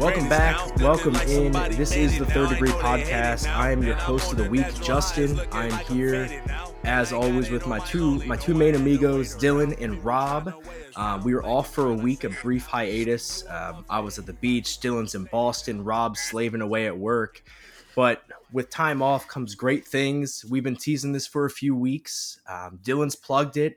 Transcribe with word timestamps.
Welcome 0.00 0.30
back. 0.30 0.76
Welcome 0.76 1.14
in. 1.28 1.52
This 1.76 1.94
is 1.94 2.18
the 2.18 2.24
Third 2.24 2.48
Degree 2.48 2.70
Podcast. 2.70 3.46
I 3.54 3.70
am 3.70 3.82
your 3.82 3.96
host 3.96 4.32
of 4.32 4.38
the 4.38 4.48
week, 4.48 4.64
Justin. 4.82 5.38
I'm 5.52 5.72
here, 5.94 6.42
as 6.84 7.12
always, 7.12 7.50
with 7.50 7.66
my 7.66 7.80
two 7.80 8.24
my 8.24 8.38
two 8.38 8.54
main 8.54 8.76
amigos, 8.76 9.36
Dylan 9.36 9.78
and 9.78 10.02
Rob. 10.02 10.54
Um, 10.96 11.22
we 11.22 11.34
were 11.34 11.44
off 11.44 11.74
for 11.74 11.90
a 11.90 11.94
week, 11.94 12.24
a 12.24 12.30
brief 12.30 12.64
hiatus. 12.64 13.44
Um, 13.50 13.84
I 13.90 14.00
was 14.00 14.18
at 14.18 14.24
the 14.24 14.32
beach. 14.32 14.80
Dylan's 14.80 15.14
in 15.14 15.24
Boston. 15.24 15.84
Rob's 15.84 16.20
slaving 16.20 16.62
away 16.62 16.86
at 16.86 16.96
work. 16.96 17.44
But 17.94 18.22
with 18.52 18.70
time 18.70 19.02
off 19.02 19.28
comes 19.28 19.54
great 19.54 19.86
things. 19.86 20.46
We've 20.48 20.64
been 20.64 20.76
teasing 20.76 21.12
this 21.12 21.26
for 21.26 21.44
a 21.44 21.50
few 21.50 21.76
weeks. 21.76 22.40
Um, 22.48 22.80
Dylan's 22.82 23.16
plugged 23.16 23.58
it 23.58 23.76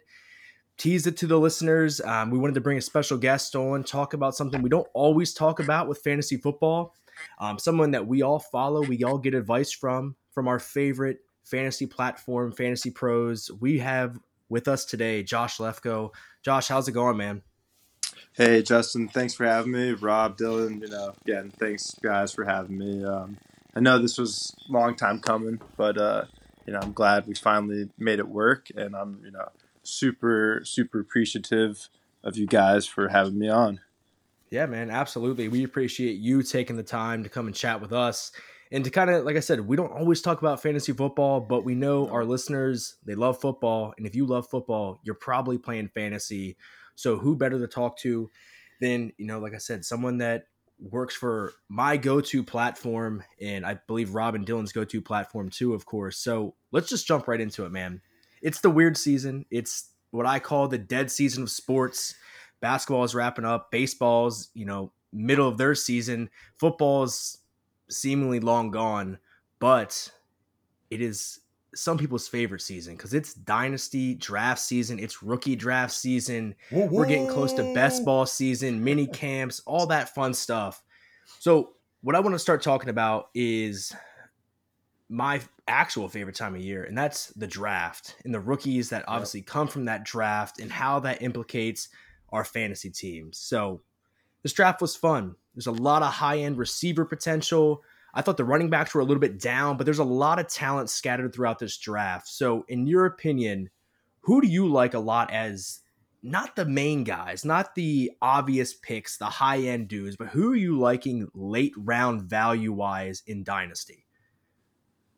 tease 0.77 1.07
it 1.07 1.17
to 1.17 1.27
the 1.27 1.39
listeners. 1.39 2.01
Um, 2.01 2.31
we 2.31 2.37
wanted 2.37 2.55
to 2.55 2.61
bring 2.61 2.77
a 2.77 2.81
special 2.81 3.17
guest 3.17 3.55
on, 3.55 3.83
talk 3.83 4.13
about 4.13 4.35
something 4.35 4.61
we 4.61 4.69
don't 4.69 4.87
always 4.93 5.33
talk 5.33 5.59
about 5.59 5.87
with 5.87 5.99
fantasy 5.99 6.37
football. 6.37 6.95
Um, 7.39 7.59
someone 7.59 7.91
that 7.91 8.07
we 8.07 8.21
all 8.21 8.39
follow, 8.39 8.81
we 8.81 9.03
all 9.03 9.17
get 9.17 9.33
advice 9.33 9.71
from, 9.71 10.15
from 10.31 10.47
our 10.47 10.59
favorite 10.59 11.19
fantasy 11.43 11.85
platform, 11.85 12.51
Fantasy 12.51 12.89
Pros. 12.89 13.51
We 13.59 13.79
have 13.79 14.19
with 14.49 14.67
us 14.67 14.85
today 14.85 15.23
Josh 15.23 15.57
Lefko. 15.57 16.11
Josh, 16.43 16.67
how's 16.67 16.87
it 16.87 16.93
going, 16.93 17.17
man? 17.17 17.41
Hey, 18.33 18.63
Justin, 18.63 19.07
thanks 19.07 19.33
for 19.33 19.45
having 19.45 19.71
me. 19.71 19.91
Rob, 19.91 20.37
Dylan, 20.37 20.81
you 20.81 20.89
know, 20.89 21.13
again, 21.21 21.51
thanks 21.59 21.95
guys 22.01 22.33
for 22.33 22.45
having 22.45 22.77
me. 22.77 23.03
Um, 23.03 23.37
I 23.75 23.79
know 23.79 23.99
this 23.99 24.17
was 24.17 24.55
a 24.67 24.71
long 24.71 24.95
time 24.95 25.19
coming, 25.19 25.59
but 25.77 25.97
uh, 25.97 26.25
you 26.65 26.73
know, 26.73 26.79
I'm 26.81 26.93
glad 26.93 27.27
we 27.27 27.35
finally 27.35 27.89
made 27.97 28.19
it 28.19 28.27
work, 28.27 28.67
and 28.75 28.95
I'm, 28.95 29.21
you 29.23 29.31
know, 29.31 29.49
super 29.84 30.62
super 30.64 31.00
appreciative 31.00 31.89
of 32.23 32.38
you 32.38 32.48
guys 32.48 32.88
for 32.88 33.09
having 33.09 33.38
me 33.38 33.50
on. 33.50 33.81
Yeah, 34.50 34.66
man, 34.67 34.89
absolutely. 34.89 35.48
We 35.48 35.64
appreciate 35.64 36.17
you 36.17 36.44
taking 36.44 36.78
the 36.78 36.84
time 36.84 37.23
to 37.23 37.30
come 37.30 37.48
and 37.48 37.56
chat 37.56 37.81
with 37.81 37.92
us. 37.92 38.31
And 38.72 38.84
to 38.86 38.92
kind 38.92 39.09
of, 39.09 39.26
like 39.26 39.36
I 39.36 39.39
said, 39.39 39.61
we 39.61 39.76
don't 39.76 39.92
always 39.92 40.22
talk 40.22 40.42
about 40.42 40.61
fantasy 40.61 40.94
football, 40.94 41.39
but 41.39 41.64
we 41.64 41.76
know 41.76 42.08
our 42.09 42.23
listeners, 42.23 42.95
they 43.06 43.16
love 43.16 43.42
football. 43.42 43.94
And 43.98 44.08
if 44.08 44.16
you 44.16 44.26
love 44.26 44.48
football, 44.50 45.00
you're 45.04 45.16
probably 45.16 45.58
playing 45.58 45.89
fantasy. 45.89 46.56
So 46.95 47.17
who 47.17 47.36
better 47.36 47.59
to 47.59 47.67
talk 47.67 47.98
to 48.00 48.30
than, 48.80 49.11
you 49.17 49.26
know, 49.26 49.39
like 49.39 49.54
I 49.54 49.59
said, 49.59 49.86
someone 49.86 50.20
that 50.20 50.45
works 50.80 51.16
for 51.16 51.54
my 51.67 51.98
go-to 51.98 52.44
platform 52.44 53.23
and 53.42 53.66
I 53.66 53.80
believe 53.88 54.14
Rob 54.14 54.36
and 54.36 54.45
Dylan's 54.45 54.72
go-to 54.72 55.02
platform 55.02 55.50
too, 55.50 55.73
of 55.73 55.86
course. 55.86 56.17
So 56.17 56.56
let's 56.72 56.89
just 56.89 57.08
jump 57.08 57.28
right 57.28 57.42
into 57.42 57.66
it, 57.66 57.72
man 57.72 58.02
it's 58.44 58.59
the 58.59 58.69
weird 58.69 58.97
season. 58.97 59.45
It's 59.49 59.89
what 60.11 60.27
I 60.27 60.38
call 60.38 60.67
the 60.67 60.77
dead 60.77 61.09
season 61.09 61.41
of 61.41 61.49
sports. 61.49 62.13
Basketball 62.61 63.03
is 63.03 63.16
wrapping 63.16 63.45
up. 63.45 63.72
Baseball's, 63.72 64.49
you 64.53 64.66
know, 64.66 64.91
middle 65.11 65.47
of 65.47 65.58
their 65.58 65.73
season. 65.73 66.30
Football's 66.59 67.39
seemingly 67.89 68.39
long 68.39 68.69
gone, 68.69 69.17
but 69.59 70.11
it 70.91 71.02
is 71.02 71.39
some 71.75 71.97
people's 71.97 72.27
favorite 72.27 72.61
season 72.61 72.95
because 72.95 73.14
it's 73.14 73.33
dynasty 73.33 74.14
draft 74.16 74.59
season, 74.59 74.99
it's 74.99 75.23
rookie 75.23 75.55
draft 75.55 75.94
season. 75.94 76.53
We're 76.71 77.08
getting 77.08 77.27
close 77.27 77.53
to 77.53 77.73
best 77.73 78.05
ball 78.05 78.25
season, 78.25 78.83
mini 78.83 79.08
camps, 79.08 79.61
all 79.66 79.88
that 79.88 80.14
fun 80.14 80.33
stuff. 80.33 80.83
So, 81.39 81.73
what 82.02 82.16
I 82.16 82.19
want 82.19 82.36
to 82.36 82.39
start 82.39 82.61
talking 82.61 82.89
about 82.89 83.30
is 83.33 83.94
my 85.09 85.41
actual 85.67 86.09
favorite 86.09 86.35
time 86.35 86.55
of 86.55 86.61
year, 86.61 86.83
and 86.83 86.97
that's 86.97 87.27
the 87.27 87.47
draft 87.47 88.15
and 88.23 88.33
the 88.33 88.39
rookies 88.39 88.89
that 88.89 89.05
obviously 89.07 89.41
come 89.41 89.67
from 89.67 89.85
that 89.85 90.03
draft 90.03 90.59
and 90.59 90.71
how 90.71 90.99
that 91.02 91.21
implicates 91.21 91.89
our 92.30 92.43
fantasy 92.43 92.89
teams. 92.89 93.37
So 93.37 93.81
this 94.42 94.53
draft 94.53 94.81
was 94.81 94.95
fun. 94.95 95.36
There's 95.55 95.67
a 95.67 95.71
lot 95.71 96.02
of 96.02 96.13
high 96.13 96.39
end 96.39 96.58
receiver 96.58 97.05
potential. 97.05 97.83
I 98.13 98.21
thought 98.21 98.37
the 98.37 98.45
running 98.45 98.69
backs 98.69 98.93
were 98.93 99.02
a 99.02 99.05
little 99.05 99.21
bit 99.21 99.39
down, 99.39 99.77
but 99.77 99.86
there's 99.86 99.99
a 99.99 100.03
lot 100.03 100.39
of 100.39 100.47
talent 100.47 100.89
scattered 100.89 101.33
throughout 101.33 101.59
this 101.59 101.77
draft. 101.77 102.27
So, 102.27 102.63
in 102.67 102.86
your 102.86 103.05
opinion, 103.05 103.69
who 104.21 104.42
do 104.42 104.47
you 104.47 104.67
like 104.67 104.93
a 104.93 104.99
lot 104.99 105.31
as 105.31 105.80
not 106.21 106.55
the 106.55 106.65
main 106.65 107.03
guys, 107.03 107.43
not 107.43 107.75
the 107.75 108.11
obvious 108.21 108.73
picks, 108.73 109.17
the 109.17 109.25
high 109.25 109.59
end 109.59 109.89
dudes, 109.89 110.15
but 110.15 110.30
who 110.30 110.53
are 110.53 110.55
you 110.55 110.80
liking 110.80 111.27
late 111.33 111.73
round 111.77 112.23
value 112.23 112.71
wise 112.71 113.23
in 113.27 113.43
Dynasty? 113.43 114.02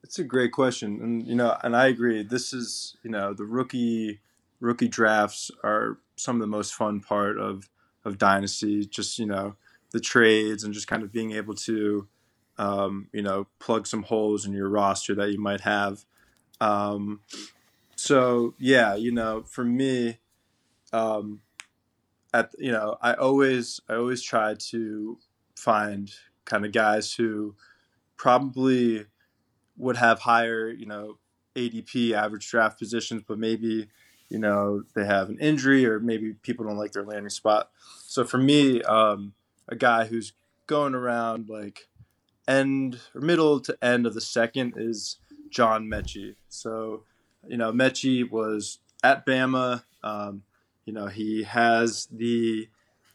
It's 0.06 0.20
a 0.20 0.24
great 0.24 0.52
question, 0.52 1.02
and 1.02 1.26
you 1.26 1.34
know, 1.34 1.58
and 1.64 1.76
I 1.76 1.88
agree. 1.88 2.22
This 2.22 2.54
is 2.54 2.96
you 3.02 3.10
know 3.10 3.34
the 3.34 3.44
rookie 3.44 4.20
rookie 4.60 4.88
drafts 4.88 5.50
are 5.64 5.98
some 6.16 6.36
of 6.36 6.42
the 6.42 6.48
most 6.48 6.76
fun 6.76 7.00
part 7.00 7.40
of 7.40 7.72
of 8.04 8.20
dynasty. 8.20 8.86
Just 8.86 9.18
you 9.18 9.26
know 9.26 9.56
the 9.90 10.00
trades 10.00 10.64
and 10.64 10.76
just 10.76 10.88
kind 10.88 11.02
of 11.02 11.12
being 11.12 11.32
able 11.32 11.56
to 11.56 12.08
um, 12.60 13.08
you 13.14 13.24
know 13.24 13.48
plug 13.58 13.88
some 13.88 14.04
holes 14.04 14.46
in 14.46 14.54
your 14.54 14.70
roster 14.70 15.16
that 15.16 15.32
you 15.32 15.40
might 15.40 15.62
have. 15.62 16.06
Um, 16.62 17.22
so 17.96 18.54
yeah, 18.60 18.94
you 18.94 19.12
know, 19.12 19.42
for 19.42 19.66
me, 19.66 20.20
um, 20.94 21.42
at 22.32 22.52
you 22.60 22.72
know, 22.72 22.98
I 23.02 23.16
always 23.16 23.82
I 23.90 23.96
always 23.96 24.22
try 24.22 24.54
to 24.70 25.18
find 25.56 26.14
kind 26.46 26.64
of 26.64 26.72
guys 26.72 27.12
who 27.12 27.56
probably 28.18 29.08
would 29.78 29.98
have 29.98 30.20
higher, 30.20 30.70
you 30.70 30.86
know, 30.86 31.18
ADP 31.56 32.12
average 32.12 32.50
draft 32.50 32.80
positions, 32.80 33.24
but 33.28 33.40
maybe, 33.40 33.88
you 34.30 34.40
know, 34.40 34.84
they 34.96 35.06
have 35.06 35.30
an 35.30 35.40
injury 35.40 35.86
or 35.86 36.00
maybe 36.00 36.34
people 36.34 36.66
don't 36.66 36.78
like 36.78 36.92
their 36.92 37.04
landing 37.04 37.30
spot. 37.30 37.70
So 38.06 38.24
for 38.24 38.38
me, 38.38 38.82
um, 38.84 39.34
a 39.68 39.76
guy 39.76 40.06
who's 40.06 40.34
going 40.68 40.96
around 40.96 41.50
like 41.50 41.88
end 42.48 43.00
or 43.14 43.22
middle 43.22 43.60
to 43.62 43.78
end 43.82 44.06
of 44.06 44.14
the 44.14 44.22
second 44.22 44.74
is 44.78 45.18
John 45.50 45.88
Metchie. 45.88 46.36
So, 46.50 47.04
you 47.48 47.58
know, 47.58 47.72
Metchie 47.72 48.30
was 48.30 48.80
at 49.04 49.26
Bama. 49.26 49.84
Um, 50.04 50.44
you 50.86 50.94
know, 50.94 51.08
he 51.08 51.44
has 51.44 52.08
the, 52.12 52.68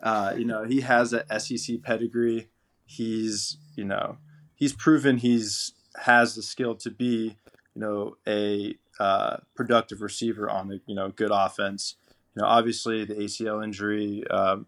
uh, 0.03 0.35
you 0.37 0.45
know, 0.45 0.65
he 0.65 0.81
has 0.81 1.13
a 1.13 1.25
SEC 1.39 1.83
pedigree. 1.83 2.49
He's, 2.85 3.59
you 3.77 3.85
know, 3.85 4.19
he's 4.55 4.73
proven 4.73 5.19
he's 5.19 5.73
has 5.97 6.35
the 6.35 6.43
skill 6.43 6.75
to 6.77 6.91
be, 6.91 7.37
you 7.75 7.81
know, 7.81 8.17
a 8.27 8.77
uh, 8.99 9.39
productive 9.55 10.03
receiver 10.03 10.49
on 10.49 10.71
a 10.73 10.81
you 10.87 10.95
know 10.95 11.11
good 11.11 11.31
offense. 11.33 11.97
You 12.35 12.43
know, 12.43 12.49
obviously 12.49 13.05
the 13.05 13.15
ACL 13.15 13.63
injury, 13.65 14.25
um, 14.29 14.67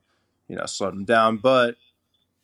you 0.48 0.56
know, 0.56 0.66
slowed 0.66 0.94
him 0.94 1.04
down, 1.04 1.36
but 1.36 1.76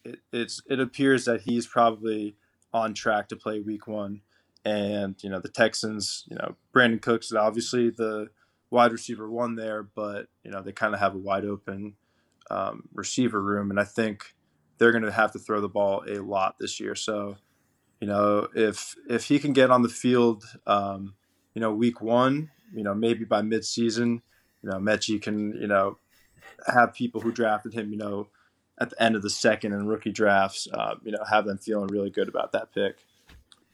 it, 0.05 0.21
it's 0.33 0.63
it 0.69 0.81
appears 0.81 1.25
that 1.25 1.43
he's 1.43 1.67
probably 1.67 2.37
on 2.73 2.95
track 2.95 3.29
to 3.29 3.37
play 3.37 3.61
Week 3.61 3.87
One. 3.87 4.21
And 4.65 5.17
you 5.23 5.31
know 5.31 5.41
the 5.41 5.49
Texans, 5.49 6.25
you 6.29 6.37
know 6.37 6.57
Brandin 6.75 7.01
Cooks 7.01 7.33
obviously 7.33 7.91
the 7.91 8.29
wide 8.71 8.93
receiver 8.93 9.31
one 9.31 9.55
there, 9.57 9.83
but 9.83 10.27
you 10.45 10.51
know 10.51 10.63
they 10.63 10.73
kind 10.73 10.95
of 10.95 11.01
have 11.01 11.15
a 11.15 11.19
wide 11.19 11.45
open 11.45 11.95
um, 12.51 12.89
receiver 12.93 13.41
room, 13.41 13.71
and 13.71 13.81
I 13.81 13.85
think 13.85 14.35
they're 14.79 14.93
going 14.93 15.05
to 15.05 15.13
have 15.13 15.33
to 15.33 15.39
throw 15.39 15.61
the 15.61 15.69
ball 15.69 16.05
a 16.09 16.19
lot 16.19 16.57
this 16.59 16.79
year. 16.81 16.95
So 16.95 17.37
you 18.01 18.07
know, 18.07 18.49
if 18.55 18.95
if 19.09 19.25
he 19.25 19.39
can 19.39 19.53
get 19.53 19.71
on 19.71 19.83
the 19.83 19.89
field, 19.89 20.45
um, 20.67 21.15
you 21.55 21.61
know, 21.61 21.73
week 21.73 22.01
one, 22.01 22.51
you 22.73 22.83
know, 22.83 22.95
maybe 22.95 23.25
by 23.25 23.43
midseason, 23.43 24.21
you 24.63 24.71
know, 24.71 24.77
Metchie 24.77 25.21
can, 25.21 25.53
you 25.61 25.67
know, 25.67 25.99
have 26.67 26.95
people 26.95 27.21
who 27.21 27.33
drafted 27.33 27.75
him, 27.75 27.91
you 27.91 27.99
know, 27.99 28.29
at 28.81 28.91
the 28.91 29.03
end 29.03 29.17
of 29.17 29.23
the 29.23 29.31
second 29.31 29.73
and 29.73 29.89
rookie 29.89 30.13
drafts, 30.13 30.69
uh, 30.73 30.95
you 31.03 31.13
know, 31.13 31.25
have 31.29 31.45
them 31.45 31.59
feeling 31.59 31.89
really 31.89 32.11
good 32.11 32.29
about 32.29 32.53
that 32.53 32.73
pick. 32.73 33.05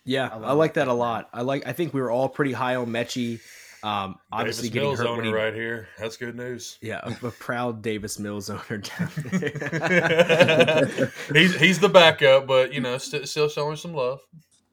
Yeah, 0.05 0.29
I, 0.32 0.38
I 0.38 0.53
like 0.53 0.75
that 0.75 0.88
a 0.88 0.93
lot. 0.93 1.29
I 1.32 1.43
like. 1.43 1.67
I 1.67 1.73
think 1.73 1.94
we 1.94 2.00
were 2.00 2.11
all 2.11 2.29
pretty 2.29 2.53
high 2.53 2.76
on 2.76 2.88
Metchie. 2.88 3.41
Um, 3.85 4.17
obviously 4.33 4.71
Davis 4.71 4.73
getting 4.73 4.89
Mills 4.89 4.99
hurt 4.99 5.09
owner 5.09 5.25
he, 5.25 5.33
right 5.33 5.53
here. 5.53 5.89
That's 5.99 6.17
good 6.17 6.35
news. 6.35 6.79
Yeah, 6.81 7.01
a, 7.03 7.27
a 7.27 7.31
proud 7.31 7.83
Davis 7.83 8.19
Mills 8.19 8.49
owner 8.49 8.79
down 8.79 9.11
there. 9.31 11.13
he's 11.35 11.55
he's 11.57 11.79
the 11.81 11.91
backup, 11.91 12.47
but 12.47 12.73
you 12.73 12.81
know, 12.81 12.97
st- 12.97 13.29
still 13.29 13.51
showing 13.51 13.77
some 13.77 13.93
love. 13.93 14.21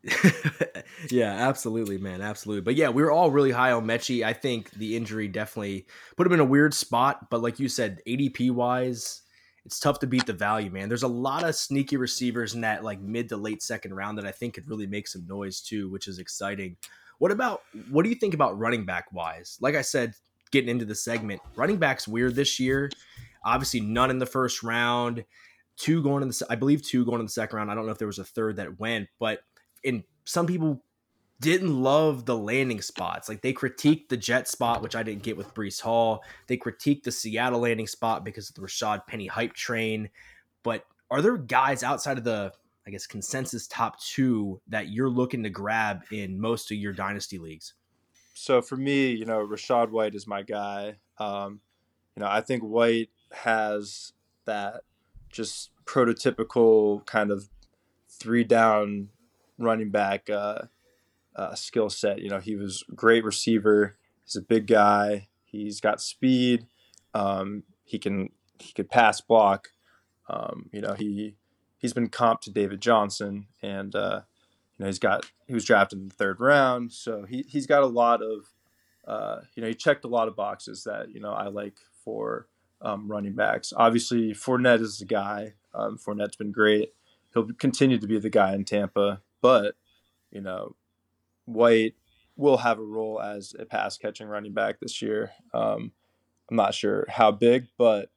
yeah, 1.11 1.33
absolutely, 1.47 1.97
man, 1.97 2.21
absolutely. 2.21 2.61
But 2.61 2.75
yeah, 2.75 2.87
we 2.87 3.03
were 3.03 3.11
all 3.11 3.31
really 3.31 3.51
high 3.51 3.73
on 3.73 3.85
Metchie. 3.85 4.23
I 4.23 4.31
think 4.31 4.71
the 4.71 4.95
injury 4.95 5.27
definitely 5.27 5.87
put 6.15 6.25
him 6.25 6.31
in 6.31 6.39
a 6.39 6.45
weird 6.45 6.73
spot. 6.73 7.29
But 7.29 7.41
like 7.41 7.59
you 7.59 7.67
said, 7.67 7.99
ADP 8.07 8.51
wise, 8.51 9.23
it's 9.65 9.79
tough 9.81 9.99
to 9.99 10.07
beat 10.07 10.25
the 10.25 10.31
value, 10.31 10.71
man. 10.71 10.87
There's 10.87 11.03
a 11.03 11.09
lot 11.09 11.43
of 11.43 11.53
sneaky 11.55 11.97
receivers 11.97 12.53
in 12.53 12.61
that 12.61 12.85
like 12.85 13.01
mid 13.01 13.27
to 13.27 13.35
late 13.35 13.61
second 13.61 13.93
round 13.93 14.17
that 14.17 14.25
I 14.25 14.31
think 14.31 14.53
could 14.53 14.69
really 14.69 14.87
make 14.87 15.09
some 15.09 15.27
noise 15.27 15.59
too, 15.59 15.89
which 15.89 16.07
is 16.07 16.17
exciting. 16.17 16.77
What 17.21 17.31
about 17.31 17.61
what 17.91 18.01
do 18.01 18.09
you 18.09 18.15
think 18.15 18.33
about 18.33 18.57
running 18.57 18.83
back 18.83 19.13
wise? 19.13 19.59
Like 19.61 19.75
I 19.75 19.83
said, 19.83 20.15
getting 20.49 20.71
into 20.71 20.85
the 20.85 20.95
segment, 20.95 21.39
running 21.55 21.77
backs 21.77 22.07
weird 22.07 22.33
this 22.33 22.59
year. 22.59 22.89
Obviously, 23.45 23.79
none 23.79 24.09
in 24.09 24.17
the 24.17 24.25
first 24.25 24.63
round. 24.63 25.23
Two 25.77 26.01
going 26.01 26.23
in 26.23 26.29
the, 26.29 26.45
I 26.49 26.55
believe 26.55 26.81
two 26.81 27.05
going 27.05 27.19
in 27.19 27.27
the 27.27 27.31
second 27.31 27.57
round. 27.57 27.69
I 27.69 27.75
don't 27.75 27.85
know 27.85 27.91
if 27.91 27.99
there 27.99 28.07
was 28.07 28.17
a 28.17 28.23
third 28.23 28.55
that 28.55 28.79
went, 28.79 29.07
but 29.19 29.41
in 29.83 30.03
some 30.25 30.47
people 30.47 30.83
didn't 31.39 31.79
love 31.79 32.25
the 32.25 32.35
landing 32.35 32.81
spots. 32.81 33.29
Like 33.29 33.43
they 33.43 33.53
critiqued 33.53 34.09
the 34.09 34.17
jet 34.17 34.47
spot, 34.47 34.81
which 34.81 34.95
I 34.95 35.03
didn't 35.03 35.21
get 35.21 35.37
with 35.37 35.53
Breece 35.53 35.79
Hall. 35.79 36.23
They 36.47 36.57
critiqued 36.57 37.03
the 37.03 37.11
Seattle 37.11 37.59
landing 37.59 37.85
spot 37.85 38.25
because 38.25 38.49
of 38.49 38.55
the 38.55 38.61
Rashad 38.61 39.05
Penny 39.05 39.27
hype 39.27 39.53
train. 39.53 40.09
But 40.63 40.85
are 41.11 41.21
there 41.21 41.37
guys 41.37 41.83
outside 41.83 42.17
of 42.17 42.23
the 42.23 42.51
I 42.85 42.89
guess 42.89 43.05
consensus 43.05 43.67
top 43.67 43.99
two 44.01 44.61
that 44.67 44.89
you're 44.89 45.09
looking 45.09 45.43
to 45.43 45.49
grab 45.49 46.01
in 46.11 46.39
most 46.39 46.71
of 46.71 46.77
your 46.77 46.93
dynasty 46.93 47.37
leagues? 47.37 47.73
So 48.33 48.61
for 48.61 48.75
me, 48.75 49.11
you 49.11 49.25
know, 49.25 49.45
Rachaad 49.45 49.91
White 49.91 50.15
is 50.15 50.25
my 50.25 50.41
guy. 50.41 50.95
Um, 51.19 51.61
you 52.15 52.21
know, 52.23 52.29
I 52.29 52.41
think 52.41 52.63
White 52.63 53.09
has 53.31 54.13
that 54.45 54.81
just 55.29 55.69
prototypical 55.85 57.05
kind 57.05 57.31
of 57.31 57.49
three 58.09 58.43
down 58.43 59.09
running 59.57 59.89
back 59.89 60.29
uh, 60.29 60.63
uh, 61.35 61.55
skill 61.55 61.89
set. 61.89 62.19
You 62.19 62.29
know, 62.29 62.39
he 62.39 62.55
was 62.55 62.83
great 62.95 63.23
receiver. 63.23 63.97
He's 64.23 64.35
a 64.35 64.41
big 64.41 64.67
guy. 64.67 65.27
He's 65.45 65.79
got 65.79 66.01
speed. 66.01 66.65
Um, 67.13 67.63
he 67.83 67.99
can 67.99 68.29
he 68.59 68.73
could 68.73 68.89
pass 68.89 69.21
block. 69.21 69.69
Um, 70.29 70.69
you 70.71 70.81
know, 70.81 70.93
he 70.93 71.35
he's 71.81 71.93
been 71.93 72.09
comped 72.09 72.41
to 72.41 72.51
David 72.51 72.79
Johnson, 72.79 73.47
and 73.61 73.93
uh, 73.95 74.21
you 74.77 74.83
know 74.83 74.85
he's 74.85 74.99
got 74.99 75.25
he 75.47 75.53
was 75.53 75.65
drafted 75.65 75.99
in 75.99 76.07
the 76.07 76.15
third 76.15 76.39
round, 76.39 76.93
so 76.93 77.23
he 77.23 77.43
he's 77.47 77.67
got 77.67 77.83
a 77.83 77.87
lot 77.87 78.21
of 78.21 78.53
uh, 79.07 79.41
you 79.55 79.61
know 79.61 79.67
he 79.67 79.73
checked 79.73 80.05
a 80.05 80.09
lot 80.09 80.27
of 80.27 80.35
boxes 80.35 80.83
that 80.83 81.11
you 81.11 81.19
know 81.19 81.31
I 81.31 81.47
like 81.47 81.77
for 82.05 82.47
um, 82.81 83.11
running 83.11 83.33
backs. 83.33 83.73
Obviously, 83.75 84.33
Fournette 84.33 84.81
is 84.81 84.99
the 84.99 85.05
guy. 85.05 85.53
Um, 85.73 85.97
Fournette's 85.97 86.35
been 86.35 86.51
great. 86.51 86.93
He'll 87.33 87.51
continue 87.53 87.97
to 87.97 88.07
be 88.07 88.19
the 88.19 88.29
guy 88.29 88.53
in 88.53 88.65
Tampa, 88.65 89.21
but 89.41 89.75
you 90.31 90.41
know, 90.41 90.75
White 91.45 91.95
will 92.37 92.57
have 92.57 92.79
a 92.79 92.83
role 92.83 93.21
as 93.21 93.55
a 93.59 93.65
pass 93.65 93.97
catching 93.97 94.27
running 94.27 94.53
back 94.53 94.79
this 94.79 95.01
year. 95.01 95.31
Um, 95.53 95.91
I'm 96.49 96.57
not 96.57 96.73
sure 96.73 97.05
how 97.09 97.31
big, 97.31 97.67
but 97.77 98.09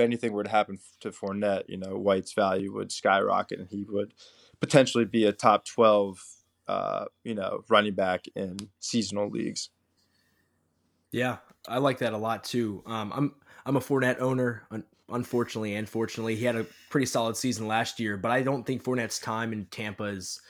anything 0.00 0.32
were 0.32 0.44
to 0.44 0.50
happen 0.50 0.78
to 1.00 1.10
Fournette, 1.10 1.64
you 1.68 1.76
know, 1.76 1.96
White's 1.96 2.32
value 2.32 2.72
would 2.74 2.92
skyrocket, 2.92 3.60
and 3.60 3.68
he 3.68 3.84
would 3.88 4.14
potentially 4.60 5.04
be 5.04 5.24
a 5.24 5.32
top 5.32 5.64
12, 5.64 6.18
uh, 6.68 7.04
you 7.24 7.34
know, 7.34 7.64
running 7.68 7.94
back 7.94 8.26
in 8.34 8.56
seasonal 8.80 9.28
leagues. 9.28 9.70
Yeah, 11.12 11.38
I 11.68 11.78
like 11.78 11.98
that 11.98 12.12
a 12.12 12.18
lot 12.18 12.44
too. 12.44 12.82
Um, 12.86 13.12
I'm 13.14 13.34
I'm 13.66 13.76
a 13.76 13.80
Fournette 13.80 14.20
owner. 14.20 14.66
Unfortunately 15.08 15.74
and 15.74 15.88
fortunately, 15.88 16.36
he 16.36 16.44
had 16.44 16.54
a 16.54 16.66
pretty 16.88 17.06
solid 17.06 17.36
season 17.36 17.66
last 17.66 17.98
year, 17.98 18.16
but 18.16 18.30
I 18.30 18.42
don't 18.42 18.64
think 18.64 18.84
Fournette's 18.84 19.18
time 19.18 19.52
in 19.52 19.66
Tampa 19.66 20.04
is 20.04 20.40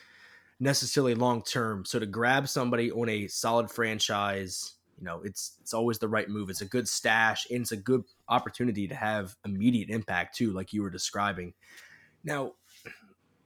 necessarily 0.61 1.15
long 1.15 1.43
term. 1.43 1.85
So 1.87 1.99
to 1.99 2.05
grab 2.05 2.47
somebody 2.47 2.93
on 2.93 3.09
a 3.09 3.27
solid 3.27 3.71
franchise, 3.71 4.75
you 5.01 5.07
know, 5.07 5.23
it's 5.25 5.57
it's 5.63 5.73
always 5.73 5.99
the 5.99 6.09
right 6.09 6.29
move. 6.29 6.51
It's 6.51 6.61
a 6.61 6.67
good 6.67 6.87
stash 6.87 7.47
and 7.51 7.63
it's 7.63 7.73
a 7.73 7.77
good 7.77 8.05
opportunity 8.29 8.87
to 8.87 8.95
have 8.95 9.35
immediate 9.45 9.89
impact 9.89 10.37
too, 10.37 10.53
like 10.53 10.73
you 10.73 10.83
were 10.83 10.91
describing. 10.91 11.55
Now, 12.23 12.53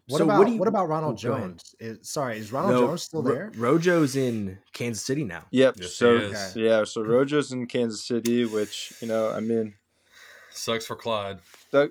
what 0.09 0.19
so 0.19 0.25
about 0.25 0.39
what, 0.41 0.49
you, 0.49 0.59
what, 0.59 0.69
about 0.69 0.89
Ronald 0.89 1.15
oh, 1.15 1.17
Jones? 1.17 1.75
Is, 1.79 1.99
sorry, 2.03 2.39
is 2.39 2.53
Ronald 2.53 2.75
no, 2.75 2.87
Jones 2.89 3.03
still 3.05 3.23
there? 3.23 3.53
Ro- 3.57 3.79
Rojo's 3.79 4.17
in 4.17 4.59
Kansas 4.73 5.03
City 5.03 5.25
now. 5.25 5.45
Yep. 5.51 5.77
Yes, 5.79 5.95
so 5.95 6.09
okay. 6.09 6.53
yeah, 6.57 6.85
so 6.85 7.03
Rojo's 7.03 7.53
in 7.53 7.67
Kansas 7.67 8.05
City, 8.05 8.45
which 8.45 8.93
you 9.01 9.09
know, 9.09 9.31
I 9.31 9.41
mean, 9.41 9.75
sucks 10.51 10.85
for 10.85 10.97
Clyde. 10.97 11.39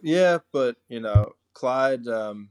yeah, 0.03 0.39
but 0.51 0.75
you 0.89 0.99
know, 0.99 1.31
Clyde, 1.53 2.07
um, 2.07 2.49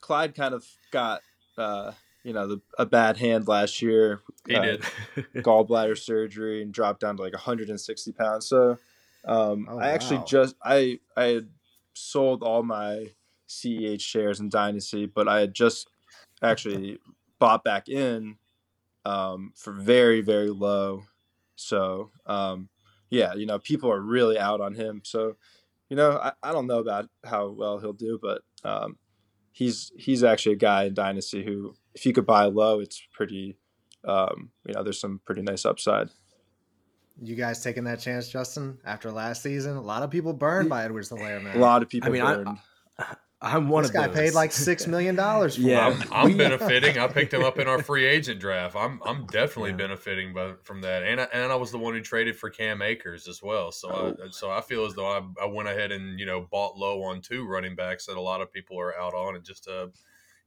Clyde 0.00 0.34
kind 0.34 0.54
of 0.54 0.66
got 0.92 1.22
uh, 1.56 1.92
you 2.28 2.34
know 2.34 2.46
the, 2.46 2.60
a 2.78 2.84
bad 2.84 3.16
hand 3.16 3.48
last 3.48 3.80
year. 3.80 4.20
He 4.46 4.54
uh, 4.54 4.62
did 4.62 4.82
gallbladder 5.36 5.96
surgery 5.96 6.60
and 6.60 6.70
dropped 6.70 7.00
down 7.00 7.16
to 7.16 7.22
like 7.22 7.32
160 7.32 8.12
pounds. 8.12 8.46
So 8.46 8.78
um, 9.24 9.66
oh, 9.70 9.78
I 9.78 9.88
actually 9.88 10.18
wow. 10.18 10.24
just 10.24 10.54
I 10.62 11.00
I 11.16 11.24
had 11.24 11.48
sold 11.94 12.42
all 12.42 12.62
my 12.62 13.06
CEH 13.48 14.02
shares 14.02 14.40
in 14.40 14.50
Dynasty, 14.50 15.06
but 15.06 15.26
I 15.26 15.40
had 15.40 15.54
just 15.54 15.88
actually 16.42 16.98
bought 17.38 17.64
back 17.64 17.88
in 17.88 18.36
um, 19.06 19.54
for 19.56 19.72
very 19.72 20.20
very 20.20 20.50
low. 20.50 21.04
So 21.56 22.10
um, 22.26 22.68
yeah, 23.08 23.32
you 23.34 23.46
know 23.46 23.58
people 23.58 23.90
are 23.90 24.02
really 24.02 24.38
out 24.38 24.60
on 24.60 24.74
him. 24.74 25.00
So 25.02 25.36
you 25.88 25.96
know 25.96 26.18
I, 26.22 26.32
I 26.42 26.52
don't 26.52 26.66
know 26.66 26.80
about 26.80 27.08
how 27.24 27.48
well 27.48 27.78
he'll 27.78 27.94
do, 27.94 28.18
but 28.20 28.42
um, 28.64 28.98
he's 29.50 29.92
he's 29.96 30.22
actually 30.22 30.52
a 30.52 30.56
guy 30.56 30.84
in 30.84 30.94
Dynasty 30.94 31.42
who 31.42 31.74
if 31.98 32.06
you 32.06 32.12
could 32.12 32.26
buy 32.26 32.44
low, 32.44 32.80
it's 32.80 33.02
pretty 33.12 33.56
um, 34.04 34.50
you 34.66 34.74
know 34.74 34.82
there's 34.82 35.00
some 35.00 35.20
pretty 35.24 35.42
nice 35.42 35.64
upside. 35.64 36.08
You 37.20 37.34
guys 37.34 37.62
taking 37.62 37.84
that 37.84 37.98
chance, 37.98 38.28
Justin? 38.28 38.78
After 38.84 39.10
last 39.10 39.42
season, 39.42 39.76
a 39.76 39.82
lot 39.82 40.04
of 40.04 40.10
people 40.10 40.32
burned 40.32 40.68
by 40.68 40.84
Edwards-Helaire, 40.84 41.42
man. 41.42 41.56
A 41.56 41.58
lot 41.58 41.82
of 41.82 41.88
people 41.88 42.10
I 42.10 42.12
mean, 42.12 42.22
burned. 42.22 42.58
I, 43.00 43.16
I'm 43.40 43.68
one 43.68 43.82
this 43.82 43.90
of 43.90 43.96
guy 43.96 44.06
those. 44.06 44.16
paid 44.16 44.34
like 44.34 44.52
six 44.68 44.86
million 44.86 45.16
dollars 45.16 45.56
for 45.56 45.62
yeah, 45.62 45.92
him. 45.92 46.02
I'm, 46.12 46.30
I'm 46.30 46.36
benefiting. 46.36 46.96
I 46.96 47.08
picked 47.08 47.34
him 47.34 47.42
up 47.42 47.58
in 47.58 47.66
our 47.66 47.82
free 47.82 48.06
agent 48.06 48.40
draft. 48.40 48.76
I'm 48.76 49.00
I'm 49.04 49.26
definitely 49.26 49.70
yeah. 49.70 49.76
benefiting 49.76 50.32
by, 50.32 50.52
from 50.62 50.80
that, 50.82 51.02
and 51.02 51.20
I, 51.20 51.24
and 51.32 51.50
I 51.50 51.56
was 51.56 51.72
the 51.72 51.78
one 51.78 51.94
who 51.94 52.00
traded 52.00 52.36
for 52.36 52.50
Cam 52.50 52.82
Akers 52.82 53.26
as 53.26 53.42
well. 53.42 53.72
So 53.72 53.88
oh. 53.90 54.16
I, 54.24 54.30
so 54.30 54.50
I 54.52 54.60
feel 54.60 54.84
as 54.84 54.94
though 54.94 55.08
I, 55.08 55.22
I 55.42 55.46
went 55.46 55.68
ahead 55.68 55.90
and 55.90 56.20
you 56.20 56.26
know 56.26 56.46
bought 56.50 56.76
low 56.76 57.02
on 57.02 57.20
two 57.20 57.46
running 57.46 57.74
backs 57.74 58.06
that 58.06 58.16
a 58.16 58.20
lot 58.20 58.40
of 58.40 58.52
people 58.52 58.78
are 58.78 58.96
out 58.96 59.14
on, 59.14 59.34
and 59.34 59.44
just 59.44 59.64
to 59.64 59.90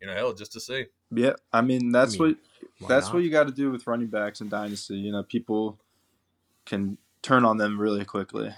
you 0.02 0.08
know 0.08 0.16
hell 0.16 0.34
just 0.34 0.54
to 0.54 0.60
see. 0.60 0.86
Yeah, 1.12 1.34
I 1.54 1.62
mean 1.62 1.92
that's 1.92 2.16
I 2.20 2.24
mean, 2.24 2.38
what 2.80 2.90
that's 2.90 3.08
not? 3.08 3.16
what 3.16 3.24
you 3.24 3.30
got 3.30 3.48
to 3.48 3.54
do 3.54 3.72
with 3.72 3.88
running 3.88 4.08
backs 4.08 4.42
in 4.42 4.50
dynasty. 4.50 4.96
You 4.96 5.12
know, 5.12 5.24
people 5.24 5.80
can 6.66 6.98
turn 7.22 7.46
on 7.46 7.58
them 7.58 7.80
really 7.80 8.04
quickly. 8.04 8.54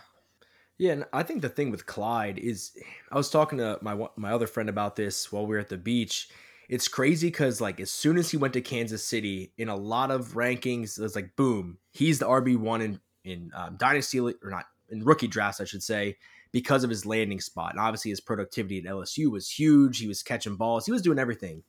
Yeah, 0.77 0.93
and 0.93 1.05
I 1.13 1.23
think 1.23 1.41
the 1.41 1.49
thing 1.49 1.69
with 1.69 1.85
Clyde 1.85 2.39
is, 2.39 2.71
I 3.11 3.17
was 3.17 3.29
talking 3.29 3.59
to 3.59 3.77
my 3.81 4.07
my 4.15 4.31
other 4.31 4.47
friend 4.47 4.69
about 4.69 4.95
this 4.95 5.31
while 5.31 5.45
we 5.45 5.55
were 5.55 5.61
at 5.61 5.69
the 5.69 5.77
beach. 5.77 6.29
It's 6.69 6.87
crazy 6.87 7.27
because 7.27 7.61
like 7.61 7.79
as 7.79 7.91
soon 7.91 8.17
as 8.17 8.31
he 8.31 8.37
went 8.37 8.53
to 8.53 8.61
Kansas 8.61 9.03
City, 9.03 9.51
in 9.57 9.69
a 9.69 9.75
lot 9.75 10.11
of 10.11 10.33
rankings, 10.33 10.97
it 10.97 11.03
was 11.03 11.15
like 11.15 11.35
boom, 11.35 11.77
he's 11.91 12.19
the 12.19 12.25
RB 12.25 12.57
one 12.57 12.81
in 12.81 12.99
in 13.23 13.51
um, 13.53 13.75
dynasty 13.77 14.19
or 14.19 14.33
not 14.43 14.65
in 14.89 15.03
rookie 15.03 15.27
drafts, 15.27 15.61
I 15.61 15.65
should 15.65 15.83
say, 15.83 16.17
because 16.53 16.85
of 16.85 16.89
his 16.89 17.05
landing 17.05 17.41
spot. 17.41 17.71
And 17.71 17.81
obviously 17.81 18.11
his 18.11 18.21
productivity 18.21 18.77
at 18.77 18.85
LSU 18.85 19.29
was 19.29 19.49
huge. 19.49 19.99
He 19.99 20.07
was 20.07 20.23
catching 20.23 20.55
balls, 20.55 20.85
he 20.85 20.93
was 20.93 21.01
doing 21.01 21.19
everything. 21.19 21.63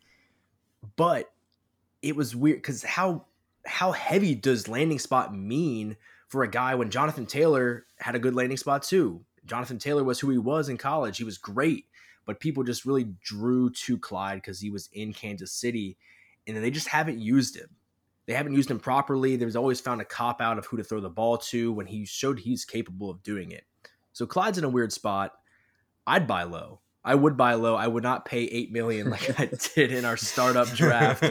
But 0.95 1.33
it 2.03 2.15
was 2.15 2.37
weird 2.37 2.59
because 2.59 2.85
how 2.85 3.25
how 3.67 3.93
heavy 3.93 4.35
does 4.35 4.69
landing 4.69 4.99
spot 4.99 5.35
mean 5.35 5.97
for 6.29 6.43
a 6.43 6.51
guy 6.51 6.75
when 6.75 6.91
Jonathan 6.91 7.27
Taylor 7.27 7.87
had 7.99 8.15
a 8.15 8.19
good 8.19 8.35
landing 8.35 8.59
spot 8.59 8.83
too. 8.83 9.25
Jonathan 9.47 9.79
Taylor 9.79 10.05
was 10.05 10.21
who 10.21 10.31
he 10.31 10.39
was 10.39 10.69
in 10.69 10.77
college. 10.77 11.17
He 11.17 11.25
was 11.25 11.39
great, 11.39 11.87
but 12.27 12.41
people 12.41 12.63
just 12.63 12.85
really 12.85 13.15
drew 13.23 13.71
to 13.71 13.99
Clyde 13.99 14.39
because 14.39 14.61
he 14.61 14.71
was 14.71 14.89
in 14.93 15.13
Kansas 15.13 15.53
City, 15.53 15.97
and 16.47 16.57
they 16.57 16.71
just 16.71 16.89
haven't 16.89 17.19
used 17.19 17.57
him. 17.57 17.69
They 18.27 18.33
haven't 18.33 18.55
used 18.55 18.71
him 18.71 18.81
properly. 18.81 19.37
There's 19.37 19.57
always 19.57 19.81
found 19.81 20.01
a 20.01 20.05
cop 20.05 20.41
out 20.41 20.59
of 20.59 20.67
who 20.67 20.79
to 20.79 20.85
throw 20.85 21.01
the 21.01 21.11
ball 21.11 21.39
to 21.39 21.73
when 21.73 21.87
he 21.87 22.07
showed 22.07 22.39
he's 22.39 22.65
capable 22.65 23.11
of 23.11 23.23
doing 23.23 23.51
it. 23.51 23.65
So 24.15 24.27
Clyde's 24.27 24.59
in 24.59 24.65
a 24.65 24.69
weird 24.69 24.93
spot. 24.93 25.33
I'd 26.07 26.27
buy 26.27 26.45
low. 26.45 26.81
I 27.05 27.15
would 27.15 27.37
buy 27.37 27.55
low. 27.55 27.75
I 27.75 27.87
would 27.87 28.03
not 28.03 28.25
pay 28.25 28.45
eight 28.45 28.73
million 28.73 29.11
like 29.11 29.39
I 29.39 29.51
did 29.75 29.93
in 29.93 30.07
our 30.07 30.17
startup 30.17 30.69
draft. 30.69 31.23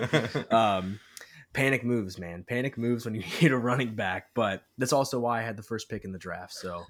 Um, 0.53 0.99
panic 1.53 1.83
moves, 1.83 2.19
man. 2.19 2.43
Panic 2.47 2.77
moves 2.77 3.05
when 3.05 3.15
you 3.15 3.23
need 3.41 3.51
a 3.51 3.57
running 3.57 3.95
back. 3.95 4.27
But 4.35 4.63
that's 4.77 4.93
also 4.93 5.19
why 5.19 5.39
I 5.39 5.43
had 5.43 5.57
the 5.57 5.63
first 5.63 5.89
pick 5.89 6.03
in 6.03 6.11
the 6.11 6.19
draft. 6.19 6.53
So 6.53 6.83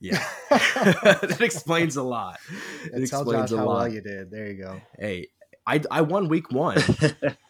yeah, 0.00 0.24
that 0.50 1.38
explains 1.40 1.96
a 1.96 2.02
lot. 2.02 2.38
It 2.84 3.02
explains 3.02 3.50
Josh 3.50 3.58
a 3.58 3.62
lot. 3.62 3.66
Well 3.66 3.88
you 3.88 4.00
did. 4.00 4.30
There 4.30 4.46
you 4.46 4.62
go. 4.62 4.80
Hey, 4.98 5.28
I 5.66 5.82
I 5.90 6.02
won 6.02 6.28
week 6.28 6.52
one. 6.52 6.78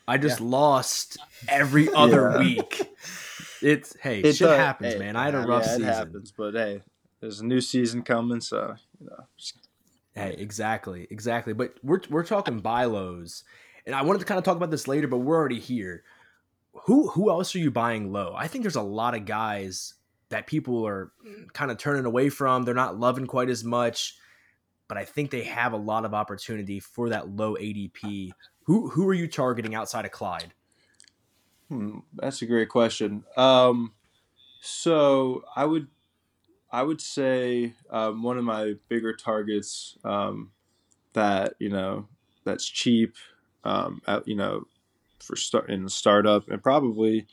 I 0.08 0.16
just 0.16 0.40
yeah. 0.40 0.46
lost 0.46 1.18
every 1.48 1.92
other 1.92 2.32
yeah. 2.32 2.38
week. 2.38 2.88
It's 3.60 3.96
hey, 4.00 4.20
it 4.20 4.36
shit 4.36 4.48
happens, 4.48 4.94
hey, 4.94 4.98
man. 4.98 5.16
I 5.16 5.26
had 5.26 5.34
a 5.34 5.40
rough 5.40 5.64
yeah, 5.66 5.72
season. 5.72 5.84
happens, 5.84 6.32
but 6.36 6.54
hey, 6.54 6.82
there's 7.20 7.40
a 7.40 7.46
new 7.46 7.60
season 7.60 8.02
coming, 8.02 8.40
so 8.40 8.76
you 9.00 9.06
know. 9.06 9.24
Hey, 10.14 10.34
exactly, 10.38 11.06
exactly. 11.10 11.52
But 11.52 11.74
we're 11.82 12.00
we're 12.10 12.24
talking 12.24 12.60
buy 12.60 12.84
lows, 12.84 13.44
and 13.86 13.94
I 13.94 14.02
wanted 14.02 14.20
to 14.20 14.24
kind 14.24 14.38
of 14.38 14.44
talk 14.44 14.56
about 14.56 14.70
this 14.70 14.88
later, 14.88 15.08
but 15.08 15.18
we're 15.18 15.36
already 15.36 15.60
here 15.60 16.04
who 16.84 17.08
who 17.08 17.30
else 17.30 17.54
are 17.54 17.58
you 17.58 17.70
buying 17.70 18.12
low? 18.12 18.34
I 18.36 18.48
think 18.48 18.62
there's 18.62 18.76
a 18.76 18.82
lot 18.82 19.14
of 19.14 19.24
guys 19.24 19.94
that 20.30 20.46
people 20.46 20.86
are 20.86 21.12
kind 21.52 21.70
of 21.70 21.78
turning 21.78 22.04
away 22.04 22.28
from. 22.28 22.62
They're 22.62 22.74
not 22.74 22.98
loving 22.98 23.26
quite 23.26 23.48
as 23.48 23.64
much, 23.64 24.16
but 24.86 24.98
I 24.98 25.04
think 25.04 25.30
they 25.30 25.44
have 25.44 25.72
a 25.72 25.78
lot 25.78 26.04
of 26.04 26.14
opportunity 26.14 26.80
for 26.80 27.08
that 27.08 27.30
low 27.30 27.54
ADP. 27.56 28.30
Who 28.64 28.88
who 28.90 29.08
are 29.08 29.14
you 29.14 29.28
targeting 29.28 29.74
outside 29.74 30.04
of 30.04 30.10
Clyde? 30.10 30.52
Hmm, 31.68 31.98
that's 32.14 32.42
a 32.42 32.46
great 32.46 32.68
question. 32.68 33.24
Um, 33.36 33.92
so 34.60 35.44
I 35.54 35.64
would 35.64 35.88
I 36.70 36.82
would 36.82 37.00
say 37.00 37.74
um, 37.90 38.22
one 38.22 38.38
of 38.38 38.44
my 38.44 38.74
bigger 38.88 39.14
targets 39.14 39.96
um, 40.04 40.50
that 41.14 41.54
you 41.58 41.70
know 41.70 42.08
that's 42.44 42.66
cheap, 42.66 43.16
um, 43.64 44.02
you 44.24 44.36
know 44.36 44.64
for 45.18 45.36
start 45.36 45.70
in 45.70 45.84
the 45.84 45.90
startup 45.90 46.48
and 46.48 46.62
probably 46.62 47.26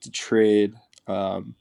to 0.00 0.10
trade. 0.10 0.74
Um, 1.06 1.54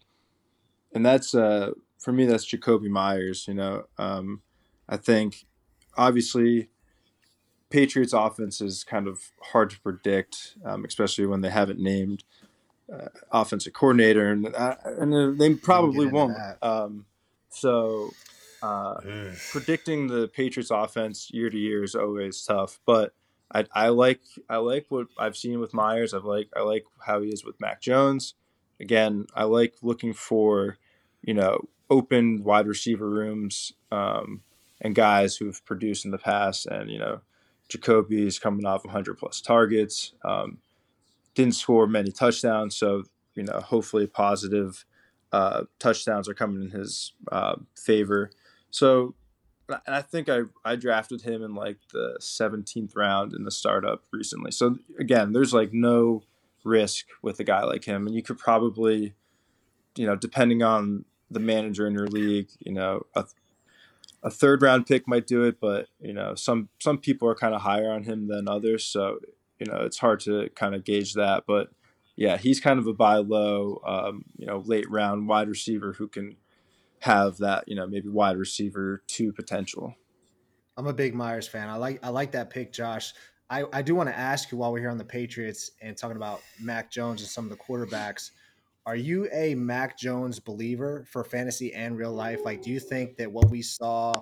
and 0.94 1.06
that's 1.06 1.34
uh, 1.34 1.72
for 2.00 2.12
me, 2.12 2.26
that's 2.26 2.46
Jakobi 2.46 2.90
Meyers. 2.90 3.48
You 3.48 3.54
know, 3.54 3.84
um, 3.98 4.42
I 4.90 4.98
think 4.98 5.46
obviously, 5.98 6.70
Patriots 7.70 8.14
offense 8.14 8.62
is 8.62 8.84
kind 8.84 9.08
of 9.08 9.32
hard 9.52 9.70
to 9.72 9.80
predict, 9.80 10.56
um, 10.66 10.86
especially 10.86 11.26
when 11.26 11.42
they 11.42 11.50
haven't 11.50 11.80
named 11.80 12.24
uh, 12.92 13.08
offensive 13.32 13.74
coordinator, 13.74 14.32
and 14.32 14.54
uh, 14.54 14.76
and 14.86 15.40
they 15.40 15.54
probably 15.56 16.08
won't. 16.08 16.38
Um, 16.62 17.06
so, 17.52 18.12
uh, 18.62 18.96
predicting 19.52 20.08
the 20.08 20.28
Patriots 20.28 20.72
offense 20.72 21.30
year 21.32 21.50
to 21.50 21.58
year 21.58 21.84
is 21.84 21.96
always 21.96 22.44
tough, 22.44 22.80
but. 22.86 23.14
I, 23.54 23.66
I 23.74 23.90
like 23.90 24.22
I 24.50 24.60
like 24.60 24.86
what 24.88 25.08
I've 25.18 25.36
seen 25.36 25.60
with 25.60 25.74
Meyers. 25.74 26.14
I 26.14 26.20
like 26.20 26.48
I 26.56 26.62
like 26.62 26.86
how 27.06 27.22
he 27.22 27.28
is 27.28 27.44
with 27.44 27.60
Mac 27.60 27.82
Jones. 27.82 28.36
Again, 28.80 29.26
I 29.36 29.44
like 29.44 29.76
looking 29.82 30.14
for, 30.14 30.78
you 31.22 31.34
know, 31.34 31.68
open 31.92 32.44
wide 32.44 32.66
receiver 32.66 33.08
rooms 33.08 33.74
um, 33.92 34.42
and 34.80 34.96
guys 34.96 35.36
who've 35.36 35.64
produced 35.66 36.06
in 36.06 36.12
the 36.12 36.18
past. 36.18 36.66
And 36.66 36.90
you 36.90 36.98
know, 36.98 37.22
Jakobi 37.70 38.26
is 38.26 38.40
coming 38.40 38.66
off 38.66 38.86
100 38.86 39.18
plus 39.18 39.42
targets. 39.42 40.14
Um, 40.24 40.60
didn't 41.36 41.56
score 41.56 41.88
many 41.88 42.12
touchdowns, 42.12 42.76
so 42.76 43.04
you 43.36 43.44
know, 43.44 43.60
hopefully 43.60 44.08
positive 44.08 44.86
uh, 45.32 45.64
touchdowns 45.80 46.28
are 46.28 46.34
coming 46.34 46.64
in 46.64 46.72
his 46.72 47.14
uh, 47.32 47.56
favor. 47.76 48.32
So, 48.70 49.16
and 49.70 49.96
I 49.96 50.02
think 50.02 50.28
I 50.28 50.42
I 50.66 50.76
drafted 50.76 51.22
him 51.22 51.44
in 51.44 51.56
like 51.56 51.78
the 51.94 52.18
17th 52.20 52.96
round 52.96 53.34
in 53.34 53.44
the 53.44 53.52
startup 53.52 54.04
recently. 54.12 54.52
So 54.52 54.78
again, 55.00 55.32
there's 55.32 55.54
like 55.54 55.74
no 55.74 56.24
risk 56.64 57.08
with 57.22 57.40
a 57.40 57.44
guy 57.44 57.64
like 57.64 57.86
him, 57.86 58.06
and 58.06 58.16
you 58.16 58.22
could 58.22 58.38
probably, 58.38 59.14
you 59.96 60.06
know, 60.06 60.16
depending 60.16 60.62
on 60.62 61.06
the 61.30 61.40
manager 61.40 61.88
in 61.88 61.94
your 61.94 62.08
league, 62.08 62.50
you 62.60 62.74
know, 62.74 63.06
a, 63.16 63.26
a 64.24 64.30
third 64.30 64.62
round 64.62 64.86
pick 64.86 65.08
might 65.08 65.26
do 65.26 65.44
it, 65.44 65.60
but 65.62 65.88
you 66.02 66.14
know, 66.14 66.36
some 66.36 66.70
some 66.80 66.98
people 66.98 67.28
are 67.30 67.36
kind 67.36 67.56
of 67.56 67.62
higher 67.62 67.90
on 67.90 68.04
him 68.04 68.28
than 68.28 68.48
others, 68.50 68.84
so 68.84 69.20
you 69.60 69.72
know, 69.72 69.78
it's 69.82 70.00
hard 70.00 70.20
to 70.22 70.50
kind 70.56 70.76
of 70.76 70.84
gauge 70.84 71.14
that. 71.14 71.44
But 71.48 71.70
yeah, 72.16 72.38
he's 72.38 72.60
kind 72.60 72.80
of 72.80 72.88
a 72.88 72.94
buy 72.94 73.18
low, 73.18 73.82
um, 73.86 74.26
you 74.38 74.46
know, 74.46 74.64
late 74.66 74.90
round 74.90 75.28
wide 75.28 75.48
receiver 75.48 75.94
who 75.94 76.08
can 76.08 76.36
have 77.00 77.38
that, 77.38 77.64
you 77.68 77.76
know, 77.76 77.88
maybe 77.88 78.10
wide 78.10 78.38
receiver 78.38 79.04
two 79.08 79.32
potential. 79.34 79.96
I'm 80.78 80.88
a 80.88 80.94
big 80.94 81.14
Meyers 81.14 81.48
fan. 81.48 81.70
I 81.70 81.76
like 81.76 82.00
I 82.04 82.10
like 82.10 82.32
that 82.32 82.50
pick, 82.50 82.72
Josh. 82.72 83.14
I, 83.50 83.66
I 83.74 83.82
do 83.82 83.96
want 83.96 84.08
to 84.08 84.18
ask 84.18 84.52
you 84.52 84.58
while 84.58 84.72
we're 84.72 84.80
here 84.80 84.90
on 84.90 84.98
the 84.98 85.04
Patriots 85.04 85.72
and 85.82 85.98
talking 85.98 86.16
about 86.16 86.42
Mac 86.62 86.90
Jones 86.90 87.22
and 87.22 87.30
some 87.30 87.44
of 87.44 87.50
the 87.50 87.58
quarterbacks. 87.58 88.32
Are 88.86 88.96
you 88.96 89.28
a 89.32 89.56
Mac 89.56 89.98
Jones 89.98 90.40
believer 90.40 91.06
for 91.10 91.24
fantasy 91.24 91.74
and 91.74 91.98
real 91.98 92.14
life? 92.14 92.40
Like, 92.46 92.62
do 92.62 92.72
you 92.72 92.80
think 92.80 93.18
that 93.18 93.32
what 93.32 93.50
we 93.50 93.62
saw 93.62 94.14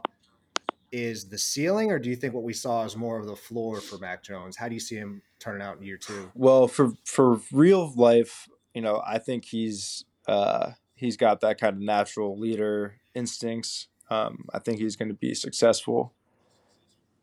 is 0.91 1.29
the 1.29 1.37
ceiling, 1.37 1.91
or 1.91 1.99
do 1.99 2.09
you 2.09 2.15
think 2.15 2.33
what 2.33 2.43
we 2.43 2.53
saw 2.53 2.83
is 2.83 2.95
more 2.95 3.19
of 3.19 3.27
the 3.27 3.35
floor 3.35 3.79
for 3.81 3.97
Mac 3.97 4.23
Jones? 4.23 4.57
How 4.57 4.67
do 4.67 4.73
you 4.73 4.79
see 4.79 4.95
him 4.95 5.21
turning 5.39 5.61
out 5.61 5.77
in 5.77 5.83
year 5.83 5.97
two? 5.97 6.31
Well, 6.33 6.67
for 6.67 6.93
for 7.05 7.39
real 7.51 7.93
life, 7.95 8.47
you 8.73 8.81
know, 8.81 9.01
I 9.05 9.19
think 9.19 9.45
he's 9.45 10.05
uh, 10.27 10.71
he's 10.95 11.17
got 11.17 11.41
that 11.41 11.59
kind 11.59 11.75
of 11.75 11.81
natural 11.81 12.37
leader 12.37 12.95
instincts. 13.13 13.87
Um, 14.09 14.45
I 14.53 14.59
think 14.59 14.79
he's 14.79 14.95
going 14.95 15.09
to 15.09 15.15
be 15.15 15.33
successful. 15.33 16.13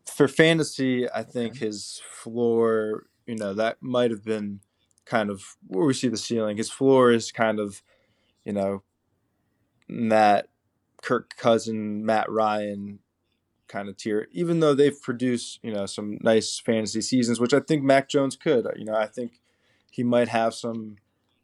For 0.05 0.29
fantasy, 0.29 1.11
I 1.11 1.23
think 1.23 1.57
okay. 1.57 1.67
his 1.67 2.01
floor, 2.09 3.07
you 3.27 3.37
know, 3.37 3.55
that 3.55 3.83
might 3.83 4.11
have 4.11 4.25
been 4.25 4.61
kind 5.05 5.31
of 5.31 5.57
where 5.67 5.85
we 5.85 5.95
see 5.95 6.09
the 6.09 6.17
ceiling. 6.17 6.57
His 6.57 6.71
floor 6.71 7.11
is 7.11 7.33
kind 7.33 7.59
of, 7.59 7.83
you 8.45 8.53
know, 8.53 8.83
that 9.89 10.49
Kirk 11.03 11.37
Cousin, 11.37 12.05
Matt 12.05 12.31
Ryan 12.31 13.01
kind 13.69 13.89
of 13.89 13.97
tier. 13.97 14.29
Even 14.33 14.61
though 14.61 14.75
they've 14.75 15.01
produced, 15.01 15.61
you 15.63 15.73
know, 15.73 15.87
some 15.87 16.19
nice 16.23 16.59
fantasy 16.59 17.01
seasons, 17.01 17.41
which 17.41 17.55
I 17.55 17.61
think 17.61 17.83
Mac 17.83 18.09
Jones 18.09 18.37
could. 18.37 18.67
You 18.77 18.85
know, 18.85 18.95
I 18.95 19.07
think 19.07 19.41
he 19.91 20.03
might 20.03 20.29
have 20.29 20.55
some, 20.55 20.97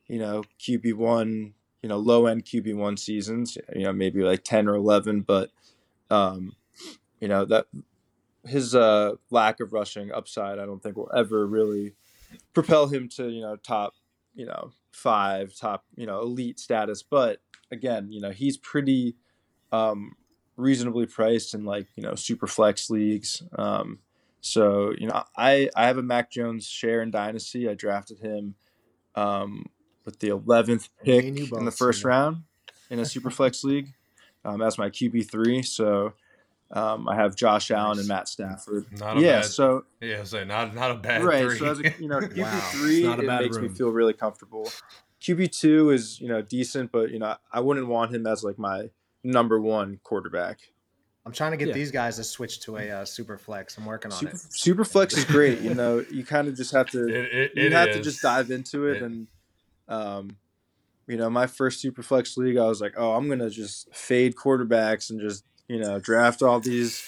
you 0.06 0.18
know, 0.18 0.44
QB 0.60 0.94
one, 0.94 1.54
you 1.82 1.88
know, 1.88 1.98
low 1.98 2.26
end 2.26 2.44
QB 2.44 2.74
one 2.76 2.96
seasons. 2.96 3.58
You 3.74 3.84
know, 3.84 3.92
maybe 3.92 4.22
like 4.22 4.44
ten 4.44 4.68
or 4.68 4.74
eleven, 4.74 5.20
but, 5.20 5.50
um, 6.10 6.56
you 7.20 7.28
know 7.28 7.44
that 7.44 7.66
his 8.44 8.74
uh, 8.74 9.12
lack 9.30 9.60
of 9.60 9.72
rushing 9.72 10.10
upside, 10.10 10.58
I 10.58 10.66
don't 10.66 10.82
think 10.82 10.96
will 10.96 11.10
ever 11.14 11.46
really 11.46 11.94
propel 12.52 12.86
him 12.88 13.08
to 13.08 13.28
you 13.28 13.40
know 13.40 13.56
top 13.56 13.94
you 14.34 14.46
know 14.46 14.72
five 14.92 15.54
top 15.54 15.84
you 15.96 16.06
know 16.06 16.20
elite 16.20 16.58
status 16.58 17.02
but 17.02 17.40
again 17.70 18.10
you 18.10 18.20
know 18.20 18.30
he's 18.30 18.56
pretty 18.56 19.16
um 19.70 20.12
reasonably 20.62 21.06
priced 21.06 21.54
in 21.54 21.64
like 21.64 21.86
you 21.96 22.02
know 22.02 22.14
super 22.14 22.46
flex 22.46 22.90
leagues 22.90 23.42
um 23.56 23.98
so 24.40 24.92
you 24.98 25.06
know 25.06 25.22
i 25.36 25.68
i 25.76 25.86
have 25.86 25.98
a 25.98 26.02
mac 26.02 26.30
jones 26.30 26.66
share 26.66 27.02
in 27.02 27.10
dynasty 27.10 27.68
i 27.68 27.74
drafted 27.74 28.18
him 28.18 28.54
um 29.14 29.66
with 30.04 30.18
the 30.20 30.28
11th 30.28 30.88
pick 31.04 31.24
in 31.24 31.64
the 31.64 31.70
first 31.70 32.04
round 32.04 32.42
in 32.90 32.98
a 32.98 33.04
super 33.04 33.30
flex 33.30 33.62
league 33.64 33.92
um, 34.44 34.62
as 34.62 34.78
my 34.78 34.88
qb3 34.88 35.64
so 35.64 36.12
um, 36.72 37.06
I 37.06 37.16
have 37.16 37.36
Josh 37.36 37.70
Allen 37.70 37.98
and 37.98 38.08
Matt 38.08 38.28
Stafford. 38.28 38.86
Not 38.98 39.18
yeah, 39.18 39.40
bad, 39.40 39.44
so 39.44 39.84
yeah, 40.00 40.24
so 40.24 40.42
not 40.42 40.74
not 40.74 40.90
a 40.90 40.94
bad 40.94 41.22
right. 41.22 41.44
Three. 41.44 41.58
So 41.58 41.66
as 41.66 41.80
a, 41.80 41.94
you 42.00 42.08
know, 42.08 42.18
QB 42.20 42.38
wow. 42.38 42.70
three 42.72 43.04
it 43.04 43.18
makes 43.18 43.56
room. 43.56 43.66
me 43.66 43.74
feel 43.76 43.90
really 43.90 44.14
comfortable. 44.14 44.70
QB 45.20 45.52
two 45.52 45.90
is 45.90 46.18
you 46.18 46.28
know 46.28 46.40
decent, 46.40 46.90
but 46.90 47.10
you 47.10 47.18
know 47.18 47.36
I 47.52 47.60
wouldn't 47.60 47.88
want 47.88 48.14
him 48.14 48.26
as 48.26 48.42
like 48.42 48.58
my 48.58 48.88
number 49.24 49.60
one 49.60 50.00
quarterback. 50.02 50.60
I'm 51.24 51.32
trying 51.32 51.52
to 51.52 51.56
get 51.56 51.68
yeah. 51.68 51.74
these 51.74 51.92
guys 51.92 52.16
to 52.16 52.24
switch 52.24 52.60
to 52.60 52.78
a 52.78 52.90
uh, 52.90 53.04
super 53.04 53.38
flex. 53.38 53.78
I'm 53.78 53.86
working 53.86 54.10
on 54.10 54.18
super, 54.18 54.32
it. 54.32 54.40
Super 54.52 54.84
flex 54.84 55.16
is 55.16 55.24
great. 55.26 55.60
You 55.60 55.74
know, 55.74 56.04
you 56.10 56.24
kind 56.24 56.48
of 56.48 56.56
just 56.56 56.72
have 56.72 56.90
to 56.90 57.06
it, 57.06 57.32
it, 57.32 57.52
you 57.54 57.70
have 57.70 57.90
is. 57.90 57.96
to 57.96 58.02
just 58.02 58.22
dive 58.22 58.50
into 58.50 58.88
it, 58.88 59.02
and 59.02 59.28
um, 59.88 60.36
you 61.06 61.16
know, 61.16 61.30
my 61.30 61.46
first 61.46 61.80
super 61.80 62.02
flex 62.02 62.36
league, 62.36 62.56
I 62.56 62.66
was 62.66 62.80
like, 62.80 62.94
oh, 62.96 63.12
I'm 63.12 63.28
gonna 63.28 63.50
just 63.50 63.94
fade 63.94 64.34
quarterbacks 64.34 65.10
and 65.10 65.20
just 65.20 65.44
you 65.68 65.78
know, 65.78 66.00
draft 66.00 66.42
all 66.42 66.58
these 66.58 67.04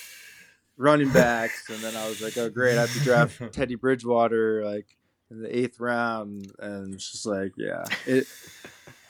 running 0.77 1.11
backs, 1.11 1.69
and 1.69 1.81
then 1.81 1.97
I 1.97 2.09
was 2.09 2.23
like, 2.23 2.37
oh 2.39 2.49
great, 2.49 2.79
I 2.79 2.83
have 2.83 2.93
to 2.93 3.01
draft 3.01 3.43
Teddy 3.53 3.75
Bridgewater 3.75 4.65
like 4.65 4.97
in 5.31 5.43
the 5.43 5.59
eighth 5.59 5.81
round, 5.81 6.53
and 6.61 6.95
it's 6.95 7.11
just 7.11 7.27
like, 7.27 7.53
yeah, 7.57 7.85
it 8.07 8.29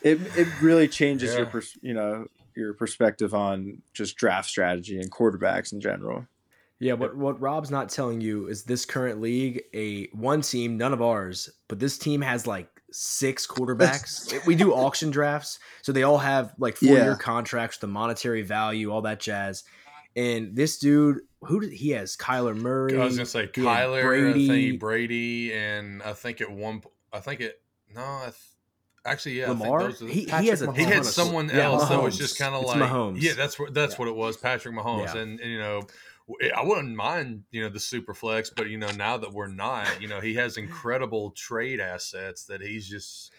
it 0.01 0.19
it 0.37 0.49
really 0.63 0.89
changes 0.89 1.33
yeah. 1.33 1.39
your 1.39 1.47
pers- 1.47 1.79
you 1.83 1.93
know 1.93 2.27
your 2.57 2.75
perspective 2.75 3.35
on 3.35 3.83
just 3.93 4.17
draft 4.17 4.49
strategy 4.49 4.99
and 4.99 5.11
quarterbacks 5.11 5.73
in 5.73 5.81
general. 5.81 6.27
Yeah, 6.81 6.95
what 6.95 7.17
what 7.17 7.41
Rob's 7.41 7.71
not 7.71 7.89
telling 7.89 8.21
you 8.21 8.49
is 8.49 8.65
this 8.65 8.85
current 8.85 9.21
league 9.21 9.63
a 9.73 10.09
one 10.09 10.43
team, 10.43 10.77
none 10.77 10.93
of 10.93 11.01
ours, 11.01 11.49
but 11.69 11.79
this 11.79 11.97
team 11.97 12.21
has 12.21 12.47
like 12.47 12.69
six 12.91 13.47
quarterbacks. 13.47 14.45
we 14.47 14.55
do 14.55 14.75
auction 14.75 15.11
drafts, 15.11 15.61
so 15.83 15.93
they 15.93 16.03
all 16.03 16.19
have 16.19 16.53
like 16.59 16.77
four 16.77 16.89
year 16.89 17.17
contracts, 17.17 17.79
the 17.79 17.87
monetary 17.87 18.43
value, 18.43 18.93
all 18.93 19.03
that 19.03 19.21
jazz. 19.21 19.65
And 20.17 20.55
this 20.55 20.79
dude, 20.79 21.21
who 21.43 21.61
did 21.61 21.73
he 21.73 21.91
has? 21.91 22.17
Kyler 22.17 22.57
Murray. 22.57 22.99
I 22.99 23.05
was 23.05 23.17
gonna 23.17 23.27
say 23.27 23.47
Kyler, 23.47 24.03
Brady, 24.03 24.77
Brady, 24.77 25.53
and 25.53 26.03
I 26.03 26.13
think 26.13 26.41
at 26.41 26.51
one, 26.51 26.83
I 27.13 27.21
think 27.21 27.41
it 27.41 27.61
no, 27.95 28.03
I 28.03 28.25
th- 28.25 28.35
actually 29.05 29.41
yeah, 29.41 29.51
Lamar. 29.51 29.93
The, 29.93 30.07
he, 30.07 30.25
he, 30.25 30.49
has 30.49 30.63
a 30.63 30.73
he 30.73 30.83
had 30.83 31.05
someone 31.05 31.51
else 31.51 31.89
that 31.89 32.03
was 32.03 32.17
just 32.17 32.39
kind 32.39 32.55
of 32.55 32.65
like 32.65 32.79
Mahomes. 32.79 33.21
yeah, 33.21 33.33
that's 33.35 33.59
what 33.59 33.75
that's 33.75 33.95
yeah. 33.95 33.99
what 33.99 34.09
it 34.09 34.17
was, 34.17 34.37
Patrick 34.37 34.75
Mahomes, 34.75 35.15
yeah. 35.15 35.21
and, 35.21 35.41
and 35.41 35.51
you 35.51 35.59
know 35.59 35.83
I 36.57 36.63
wouldn't 36.65 36.97
mind, 36.97 37.45
you 37.51 37.63
know, 37.63 37.69
the 37.69 37.81
super 37.81 38.15
flex, 38.15 38.49
but 38.49 38.71
you 38.71 38.79
know, 38.79 38.91
now 38.93 39.19
that 39.19 39.33
we're 39.33 39.49
not, 39.49 40.01
you 40.01 40.09
know, 40.09 40.21
he 40.21 40.35
has 40.35 40.57
incredible 40.57 41.33
trade 41.33 41.81
assets 41.81 42.45
that 42.45 42.63
he's 42.63 42.89
just 42.89 43.31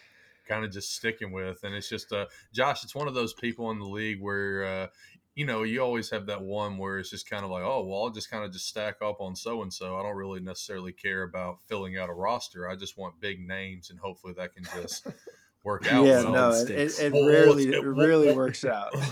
kind 0.48 0.63
of 0.63 0.72
just 0.72 0.95
sticking 0.95 1.31
with, 1.31 1.63
and 1.63 1.74
it's 1.74 1.89
just, 1.89 2.13
uh, 2.13 2.27
Josh, 2.53 2.84
it's 2.84 2.93
one 2.93 3.07
of 3.07 3.15
those 3.15 3.34
people 3.34 3.72
in 3.72 3.79
the 3.79 3.86
league 3.86 4.22
where, 4.22 4.65
uh, 4.65 4.88
you 5.34 5.48
know, 5.48 5.63
you 5.63 5.81
always 5.81 6.12
have 6.12 6.27
that 6.27 6.43
one 6.43 6.77
where 6.77 7.00
it's 7.00 7.10
just 7.10 7.27
kind 7.27 7.43
of 7.43 7.50
like, 7.50 7.63
oh, 7.63 7.84
well, 7.84 8.03
I'll 8.03 8.10
just 8.12 8.29
kind 8.29 8.45
of 8.45 8.53
just 8.53 8.67
stack 8.67 8.98
up 9.01 9.19
on 9.19 9.36
so 9.36 9.63
and 9.63 9.74
so. 9.74 9.98
I 9.98 10.03
don't 10.03 10.15
really 10.15 10.39
necessarily 10.39 10.93
care 10.93 11.24
about 11.24 11.57
filling 11.65 11.98
out 11.98 12.10
a 12.10 12.13
roster. 12.13 12.69
I 12.69 12.75
just 12.75 13.00
want 13.00 13.19
big 13.19 13.45
names, 13.45 13.89
and 13.89 14.00
hopefully 14.00 14.34
that 14.38 14.53
can 14.53 14.63
just 14.79 15.07
work 15.65 15.91
out. 15.91 16.05
Yeah, 16.05 16.24
well. 16.24 16.31
no, 16.31 16.51
it, 16.51 16.69
it, 16.69 17.00
it 17.01 17.13
well, 17.13 17.27
rarely, 17.27 17.74
it, 17.74 17.84
rarely 17.84 18.31
works 18.31 18.63
out. 18.63 18.95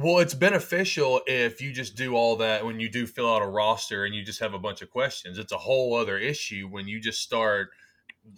Well, 0.00 0.20
it's 0.20 0.34
beneficial 0.34 1.22
if 1.26 1.60
you 1.60 1.72
just 1.72 1.96
do 1.96 2.14
all 2.14 2.36
that 2.36 2.64
when 2.64 2.78
you 2.78 2.88
do 2.88 3.04
fill 3.04 3.34
out 3.34 3.42
a 3.42 3.48
roster 3.48 4.04
and 4.04 4.14
you 4.14 4.22
just 4.22 4.38
have 4.38 4.54
a 4.54 4.58
bunch 4.58 4.80
of 4.80 4.90
questions. 4.90 5.38
It's 5.38 5.50
a 5.50 5.58
whole 5.58 5.96
other 5.96 6.16
issue 6.16 6.68
when 6.70 6.86
you 6.86 7.00
just 7.00 7.20
start 7.20 7.70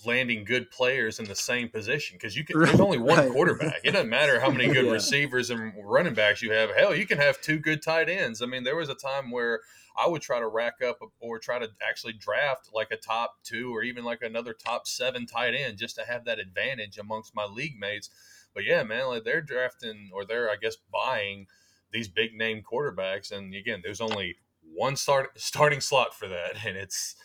landing 0.06 0.44
good 0.44 0.70
players 0.70 1.18
in 1.18 1.26
the 1.26 1.34
same 1.34 1.68
position 1.68 2.16
because 2.16 2.34
you 2.34 2.44
can. 2.44 2.58
Right, 2.58 2.68
there's 2.68 2.80
only 2.80 2.96
one 2.96 3.18
right. 3.18 3.30
quarterback. 3.30 3.80
It 3.84 3.90
doesn't 3.90 4.08
matter 4.08 4.40
how 4.40 4.50
many 4.50 4.68
good 4.72 4.86
yeah. 4.86 4.92
receivers 4.92 5.50
and 5.50 5.74
running 5.84 6.14
backs 6.14 6.40
you 6.40 6.50
have. 6.52 6.74
Hell, 6.74 6.94
you 6.94 7.06
can 7.06 7.18
have 7.18 7.42
two 7.42 7.58
good 7.58 7.82
tight 7.82 8.08
ends. 8.08 8.40
I 8.40 8.46
mean, 8.46 8.64
there 8.64 8.76
was 8.76 8.88
a 8.88 8.94
time 8.94 9.30
where 9.30 9.60
I 9.96 10.08
would 10.08 10.22
try 10.22 10.38
to 10.38 10.48
rack 10.48 10.82
up 10.86 10.98
or 11.20 11.38
try 11.38 11.58
to 11.58 11.68
actually 11.86 12.14
draft 12.14 12.70
like 12.72 12.90
a 12.90 12.96
top 12.96 13.36
two 13.42 13.74
or 13.74 13.82
even 13.82 14.04
like 14.04 14.22
another 14.22 14.52
top 14.54 14.86
seven 14.86 15.26
tight 15.26 15.54
end 15.54 15.78
just 15.78 15.96
to 15.96 16.04
have 16.04 16.24
that 16.24 16.38
advantage 16.38 16.98
amongst 16.98 17.34
my 17.34 17.44
league 17.44 17.78
mates. 17.78 18.10
But 18.54 18.64
yeah, 18.64 18.82
man, 18.82 19.06
like 19.06 19.24
they're 19.24 19.40
drafting 19.40 20.10
or 20.12 20.24
they're 20.24 20.50
I 20.50 20.56
guess 20.56 20.76
buying 20.92 21.46
these 21.92 22.08
big 22.08 22.34
name 22.34 22.62
quarterbacks, 22.62 23.32
and 23.32 23.54
again, 23.54 23.80
there's 23.82 24.00
only 24.00 24.36
one 24.74 24.96
start 24.96 25.38
starting 25.40 25.80
slot 25.80 26.14
for 26.14 26.28
that, 26.28 26.64
and 26.64 26.76
it's 26.76 27.16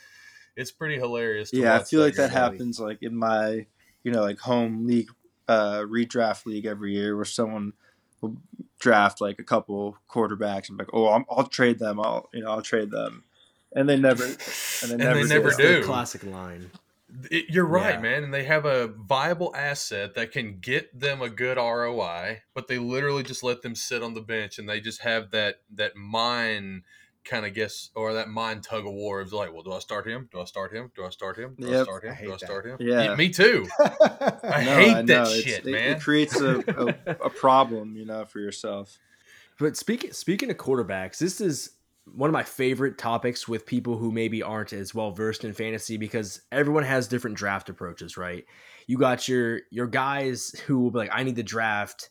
it's 0.56 0.72
pretty 0.72 0.96
hilarious. 0.96 1.52
yeah, 1.54 1.76
I 1.76 1.84
feel 1.84 2.02
like 2.02 2.16
that 2.16 2.32
happens 2.32 2.80
like 2.80 3.00
in 3.02 3.16
my 3.16 3.66
you 4.04 4.12
know 4.12 4.22
like 4.22 4.40
home 4.40 4.88
league 4.88 5.10
uh, 5.48 5.80
redraft 5.82 6.46
league 6.46 6.66
every 6.66 6.94
year 6.94 7.16
where 7.16 7.26
someone 7.26 7.74
will 8.22 8.38
draft 8.80 9.22
like 9.22 9.40
a 9.40 9.44
couple 9.44 9.98
quarterbacks 10.10 10.70
and 10.70 10.78
be 10.78 10.84
like, 10.84 10.94
oh, 10.94 11.08
i 11.08 11.24
will 11.30 11.48
trade 11.48 11.80
them. 11.80 12.00
I'll 12.00 12.30
you 12.34 12.44
know 12.44 12.52
I'll 12.52 12.62
trade 12.62 12.92
them, 12.92 13.24
and 13.76 13.88
they 13.88 13.98
never 13.98 14.24
and 14.26 14.36
they 14.36 14.92
and 14.92 14.98
never, 15.00 15.24
they 15.24 15.34
never 15.34 15.52
do. 15.52 15.80
The 15.82 15.86
classic 15.86 16.24
line. 16.24 16.72
It, 17.32 17.46
you're 17.50 17.66
right, 17.66 17.96
yeah. 17.96 18.02
man. 18.02 18.24
And 18.26 18.34
they 18.34 18.44
have 18.44 18.66
a 18.66 18.88
viable 18.88 19.56
asset 19.56 20.16
that 20.16 20.32
can 20.32 20.60
get 20.60 21.00
them 21.00 21.22
a 21.22 21.30
good 21.30 21.58
ROI, 21.58 22.42
but 22.54 22.68
they 22.68 22.78
literally 22.78 23.24
just 23.24 23.44
let 23.44 23.62
them 23.62 23.76
sit 23.76 24.04
on 24.04 24.16
the 24.16 24.22
bench 24.22 24.60
and 24.60 24.68
they 24.68 24.82
just 24.82 25.02
have 25.02 25.32
that 25.32 25.62
that 25.74 25.96
mind 25.96 26.84
kind 27.26 27.46
of 27.46 27.54
guess 27.54 27.90
or 27.96 28.14
that 28.14 28.30
mind 28.30 28.64
tug 28.64 28.86
of 28.86 28.94
war 28.94 29.20
of 29.20 29.34
like, 29.34 29.52
well, 29.52 29.64
do 29.64 29.74
I 29.74 29.80
start 29.80 30.08
him? 30.08 30.30
Do 30.32 30.40
I 30.40 30.46
start 30.46 30.74
him? 30.74 30.92
Do 30.96 31.06
I 31.06 31.10
start 31.10 31.38
him? 31.38 31.56
Do 31.60 31.68
yep. 31.68 31.82
I 31.82 31.84
start 31.84 32.04
him? 32.04 32.16
I 32.18 32.24
do 32.24 32.34
I 32.34 32.38
start 32.38 32.64
that. 32.64 32.70
him? 32.72 32.88
Yeah. 32.88 33.04
yeah. 33.04 33.16
me 33.16 33.30
too. 33.30 33.68
I 33.80 34.64
no, 34.64 34.76
hate 34.76 34.96
I 34.96 35.02
that 35.02 35.28
shit, 35.28 35.66
it, 35.66 35.72
man. 35.72 35.94
It 35.94 36.02
creates 36.02 36.40
a, 36.40 36.60
a, 37.06 37.12
a 37.26 37.30
problem, 37.42 37.96
you 37.98 38.06
know, 38.06 38.26
for 38.26 38.40
yourself. 38.40 38.98
But 39.60 39.76
speaking 39.78 40.12
speaking 40.12 40.50
of 40.50 40.58
quarterbacks, 40.58 41.18
this 41.18 41.42
is 41.42 41.72
one 42.14 42.30
of 42.30 42.34
my 42.34 42.44
favorite 42.44 42.98
topics 42.98 43.48
with 43.48 43.66
people 43.66 43.98
who 43.98 44.12
maybe 44.12 44.44
aren't 44.44 44.74
as 44.74 44.94
well 44.94 45.12
versed 45.12 45.44
in 45.44 45.54
fantasy 45.54 45.98
because 45.98 46.42
everyone 46.52 46.84
has 46.84 47.08
different 47.08 47.38
draft 47.38 47.70
approaches, 47.70 48.16
right? 48.18 48.46
You 48.88 48.98
got 48.98 49.28
your 49.28 49.62
your 49.72 49.88
guys 49.88 50.52
who 50.68 50.80
will 50.80 50.92
be 50.92 51.00
like, 51.00 51.12
I 51.12 51.24
need 51.24 51.38
to 51.38 51.44
draft 51.44 52.10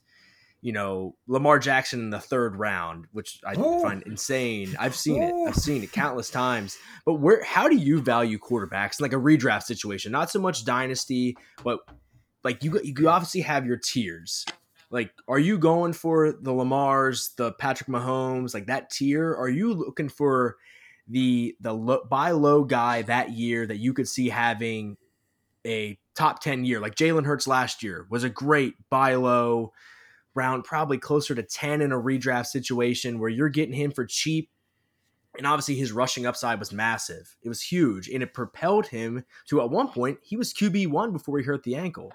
you 0.64 0.72
know, 0.72 1.14
Lamar 1.26 1.58
Jackson 1.58 2.00
in 2.00 2.08
the 2.08 2.18
third 2.18 2.56
round, 2.56 3.04
which 3.12 3.38
I 3.46 3.52
oh. 3.54 3.82
find 3.82 4.02
insane. 4.04 4.74
I've 4.80 4.96
seen 4.96 5.22
it. 5.22 5.34
I've 5.46 5.54
oh. 5.54 5.60
seen 5.60 5.82
it 5.82 5.92
countless 5.92 6.30
times. 6.30 6.78
But 7.04 7.16
where 7.16 7.44
how 7.44 7.68
do 7.68 7.76
you 7.76 8.00
value 8.00 8.38
quarterbacks 8.38 8.98
in 8.98 9.02
like 9.02 9.12
a 9.12 9.16
redraft 9.16 9.64
situation? 9.64 10.10
Not 10.10 10.30
so 10.30 10.40
much 10.40 10.64
dynasty, 10.64 11.36
but 11.62 11.80
like 12.44 12.64
you 12.64 12.80
you 12.82 13.10
obviously 13.10 13.42
have 13.42 13.66
your 13.66 13.76
tiers. 13.76 14.46
Like, 14.88 15.12
are 15.28 15.38
you 15.38 15.58
going 15.58 15.92
for 15.92 16.32
the 16.32 16.52
Lamars, 16.52 17.36
the 17.36 17.52
Patrick 17.52 17.90
Mahomes, 17.90 18.54
like 18.54 18.66
that 18.66 18.88
tier? 18.88 19.34
Are 19.34 19.50
you 19.50 19.74
looking 19.74 20.08
for 20.08 20.56
the 21.06 21.54
the 21.60 21.74
low, 21.74 22.04
buy 22.08 22.30
low 22.30 22.64
guy 22.64 23.02
that 23.02 23.32
year 23.32 23.66
that 23.66 23.80
you 23.80 23.92
could 23.92 24.08
see 24.08 24.30
having 24.30 24.96
a 25.66 25.98
top 26.14 26.40
10 26.40 26.64
year 26.64 26.80
like 26.80 26.94
Jalen 26.94 27.26
Hurts 27.26 27.46
last 27.46 27.82
year 27.82 28.06
was 28.08 28.24
a 28.24 28.30
great 28.30 28.74
buy 28.88 29.16
low 29.16 29.72
round, 30.34 30.64
probably 30.64 30.98
closer 30.98 31.34
to 31.34 31.42
10 31.42 31.80
in 31.80 31.92
a 31.92 32.00
redraft 32.00 32.46
situation 32.46 33.18
where 33.18 33.30
you're 33.30 33.48
getting 33.48 33.74
him 33.74 33.90
for 33.90 34.04
cheap. 34.04 34.50
And 35.36 35.46
obviously, 35.46 35.74
his 35.74 35.90
rushing 35.90 36.26
upside 36.26 36.60
was 36.60 36.72
massive. 36.72 37.36
It 37.42 37.48
was 37.48 37.60
huge, 37.60 38.08
and 38.08 38.22
it 38.22 38.34
propelled 38.34 38.86
him 38.86 39.24
to 39.48 39.60
at 39.60 39.70
one 39.70 39.88
point 39.88 40.18
he 40.22 40.36
was 40.36 40.54
QB 40.54 40.88
one 40.88 41.12
before 41.12 41.38
he 41.38 41.44
hurt 41.44 41.64
the 41.64 41.74
ankle. 41.74 42.12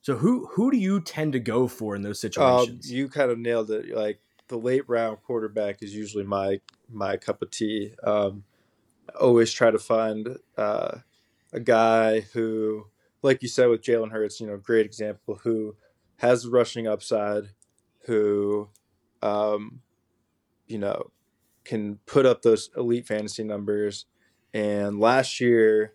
So 0.00 0.16
who 0.16 0.46
who 0.52 0.70
do 0.70 0.76
you 0.76 1.00
tend 1.00 1.32
to 1.32 1.40
go 1.40 1.66
for 1.66 1.96
in 1.96 2.02
those 2.02 2.22
um, 2.24 2.30
situations? 2.30 2.92
you 2.92 3.08
kind 3.08 3.32
of 3.32 3.40
nailed 3.40 3.72
it. 3.72 3.92
Like 3.92 4.20
the 4.46 4.56
late 4.56 4.88
round 4.88 5.18
quarterback 5.24 5.82
is 5.82 5.92
usually 5.92 6.22
my 6.22 6.60
my 6.88 7.16
cup 7.16 7.42
of 7.42 7.50
tea. 7.50 7.94
Um, 8.04 8.44
always 9.20 9.52
try 9.52 9.72
to 9.72 9.78
find 9.80 10.38
uh, 10.56 10.98
a 11.52 11.58
guy 11.60 12.20
who, 12.20 12.86
like 13.22 13.42
you 13.42 13.48
said 13.48 13.68
with 13.68 13.82
Jalen 13.82 14.12
Hurts, 14.12 14.40
you 14.40 14.46
know, 14.46 14.56
great 14.56 14.86
example 14.86 15.40
who 15.42 15.74
has 16.18 16.46
rushing 16.46 16.86
upside, 16.86 17.50
who, 18.06 18.68
um, 19.22 19.80
you 20.66 20.78
know, 20.78 21.10
can 21.64 21.96
put 22.06 22.26
up 22.26 22.42
those 22.42 22.70
elite 22.76 23.06
fantasy 23.06 23.44
numbers. 23.44 24.06
And 24.54 25.00
last 25.00 25.40
year, 25.40 25.94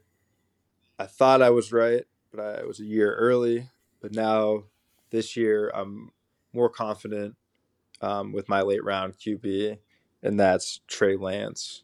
I 1.00 1.06
thought 1.06 1.42
I 1.42 1.50
was 1.50 1.72
right, 1.72 2.04
but 2.32 2.40
I 2.40 2.64
was 2.66 2.80
a 2.80 2.86
year 2.86 3.16
early. 3.16 3.70
But 4.02 4.14
now, 4.14 4.66
this 5.10 5.36
year, 5.36 5.72
I'm 5.74 6.12
more 6.54 6.70
confident 6.70 7.36
um, 8.02 8.34
with 8.34 8.50
my 8.50 8.62
late 8.62 8.84
round 8.84 9.18
QB, 9.18 9.78
and 10.24 10.40
that's 10.40 10.82
Trey 10.88 11.16
Lance. 11.16 11.84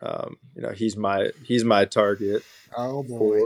Um, 0.00 0.36
you 0.54 0.62
know, 0.62 0.70
he's 0.70 0.96
my 0.96 1.30
he's 1.44 1.64
my 1.64 1.84
target. 1.84 2.42
Oh 2.76 3.02
boy! 3.02 3.40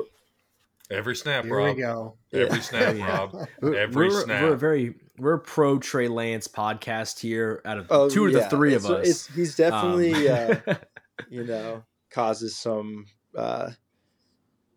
For, 0.93 0.99
Every 0.99 1.17
snap, 1.17 1.45
Here 1.45 1.57
Rob. 1.57 1.77
we 1.77 1.83
go. 1.83 2.17
Every 2.35 2.61
snap, 2.61 2.97
Rob. 3.09 3.49
Every 3.63 4.09
we're, 4.09 4.25
snap. 4.25 4.43
We're 4.43 4.53
a 4.53 4.59
very 4.59 4.95
we're 5.17 5.35
a 5.35 5.39
pro 5.39 5.79
Trey 5.79 6.09
Lance 6.09 6.49
podcast 6.49 7.19
here. 7.19 7.63
Out 7.65 7.79
of 7.79 7.87
oh, 7.89 8.11
two 8.11 8.27
yeah. 8.27 8.37
of 8.37 8.45
the 8.45 8.51
three 8.51 8.75
of 8.75 8.85
us, 8.85 9.27
he's 9.29 9.57
definitely 9.57 10.29
um. 10.29 10.59
uh, 10.67 10.75
you 11.31 11.45
know 11.45 11.85
causes 12.11 12.57
some 12.57 13.07
uh, 13.37 13.71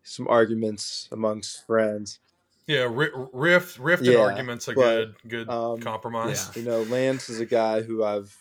some 0.04 0.26
arguments 0.28 1.08
amongst 1.12 1.66
friends. 1.66 2.20
Yeah, 2.66 2.88
rift 2.90 3.78
rifted 3.78 4.14
yeah, 4.14 4.20
arguments 4.20 4.68
a 4.68 4.72
but, 4.72 4.82
good 4.82 5.14
good 5.28 5.50
um, 5.50 5.80
compromise. 5.80 6.50
Yeah. 6.54 6.62
You 6.62 6.68
know, 6.68 6.82
Lance 6.84 7.28
is 7.28 7.40
a 7.40 7.46
guy 7.46 7.82
who 7.82 8.02
I've 8.02 8.36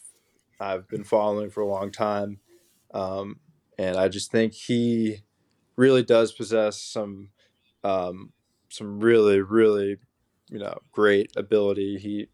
I've 0.62 0.88
been 0.88 1.04
following 1.04 1.50
for 1.50 1.60
a 1.60 1.68
long 1.68 1.92
time, 1.92 2.40
um, 2.94 3.42
and 3.78 3.98
I 3.98 4.08
just 4.08 4.32
think 4.32 4.54
he 4.54 5.24
really 5.76 6.04
does 6.04 6.32
possess 6.32 6.82
some 6.82 7.32
um, 7.86 8.34
some 8.70 9.00
really, 9.00 9.42
really, 9.42 9.98
you 10.50 10.60
know, 10.60 10.78
great 10.92 11.32
ability. 11.36 11.98
He 12.00 12.28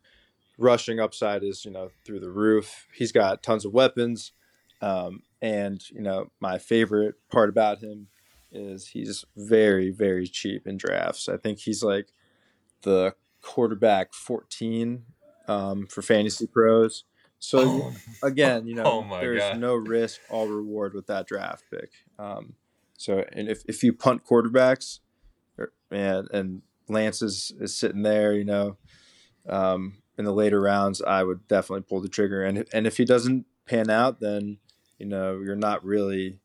rushing 0.58 1.00
upside 1.00 1.44
is 1.44 1.66
you 1.66 1.72
know 1.72 1.90
through 2.06 2.22
the 2.22 2.32
roof. 2.32 2.88
He's 2.96 3.12
got 3.12 3.44
tons 3.44 3.66
of 3.66 3.74
weapons, 3.74 4.32
um, 4.82 5.24
and 5.42 5.84
you 5.90 6.02
know 6.02 6.32
my 6.40 6.58
favorite 6.58 7.16
part 7.30 7.50
about 7.50 7.80
him 7.80 8.08
is 8.52 8.88
he's 8.88 9.26
very, 9.36 9.92
very 9.92 10.28
cheap 10.28 10.68
in 10.68 10.78
drafts. 10.78 11.30
I 11.30 11.38
think 11.38 11.60
he's 11.60 11.84
like 11.84 12.10
the 12.82 13.16
quarterback 13.42 14.14
14 14.14 15.04
um, 15.48 15.88
for 15.88 16.02
fantasy 16.02 16.48
pros. 16.48 17.06
So 17.40 17.60
oh. 17.60 17.94
again, 18.24 18.68
you 18.68 18.76
know, 18.76 18.84
oh 19.10 19.20
there's 19.20 19.40
God. 19.40 19.60
no 19.60 19.76
risk, 19.76 20.20
all 20.30 20.48
reward 20.48 20.94
with 20.94 21.08
that 21.08 21.28
draft 21.28 21.64
pick. 21.72 21.92
Um, 22.20 22.56
so, 22.98 23.26
and 23.32 23.50
if, 23.50 23.64
if 23.68 23.84
you 23.84 23.94
punt 23.94 24.24
quarterbacks, 24.26 25.00
and 25.92 26.30
and 26.32 26.62
Lance 26.88 27.22
is, 27.22 27.54
is 27.60 27.76
sitting 27.76 28.02
there, 28.02 28.34
you 28.34 28.44
know, 28.44 28.78
um, 29.48 30.02
in 30.18 30.26
the 30.26 30.34
later 30.34 30.62
rounds, 30.62 31.02
I 31.02 31.24
would 31.24 31.48
definitely 31.48 31.86
pull 31.88 32.02
the 32.02 32.10
trigger. 32.10 32.44
And 32.44 32.66
and 32.74 32.86
if 32.86 32.98
he 32.98 33.06
doesn't 33.06 33.46
pan 33.66 33.90
out, 33.90 34.20
then 34.20 34.58
you 35.00 35.06
know 35.06 35.40
you're 35.40 35.56
not 35.56 35.84
really 35.84 36.40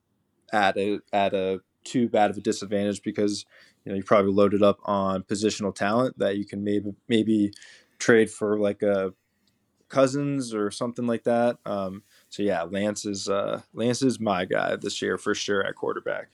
at 0.52 0.76
a 0.76 1.00
at 1.12 1.34
a 1.34 1.60
too 1.84 2.08
bad 2.08 2.30
of 2.30 2.36
a 2.36 2.40
disadvantage 2.40 3.02
because 3.02 3.44
you 3.84 3.92
know 3.92 3.96
you 3.96 4.02
probably 4.02 4.32
loaded 4.32 4.62
up 4.62 4.78
on 4.84 5.22
positional 5.22 5.74
talent 5.74 6.18
that 6.18 6.36
you 6.36 6.44
can 6.44 6.64
maybe 6.64 6.92
maybe 7.08 7.52
trade 7.98 8.30
for 8.30 8.58
like 8.58 8.82
a 8.82 9.12
Cousins 9.88 10.52
or 10.52 10.70
something 10.70 11.06
like 11.06 11.24
that. 11.24 11.58
Um, 11.64 12.02
so 12.28 12.42
yeah, 12.42 12.62
Lance 12.62 13.04
is 13.04 13.28
uh, 13.28 13.62
Lance 13.72 14.02
is 14.02 14.18
my 14.18 14.44
guy 14.44 14.76
this 14.76 15.00
year 15.00 15.16
for 15.16 15.34
sure 15.34 15.64
at 15.64 15.76
quarterback. 15.76 16.28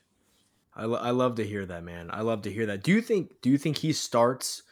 I, 0.74 0.84
lo- 0.84 0.98
I 0.98 1.10
love 1.10 1.36
to 1.36 1.46
hear 1.46 1.66
that, 1.66 1.84
man. 1.84 2.10
I 2.12 2.22
love 2.22 2.42
to 2.42 2.52
hear 2.52 2.66
that. 2.66 2.82
Do 2.82 2.92
you 2.92 3.02
think 3.02 3.40
do 3.42 3.50
you 3.50 3.58
think 3.58 3.78
he 3.78 3.92
starts 3.92 4.62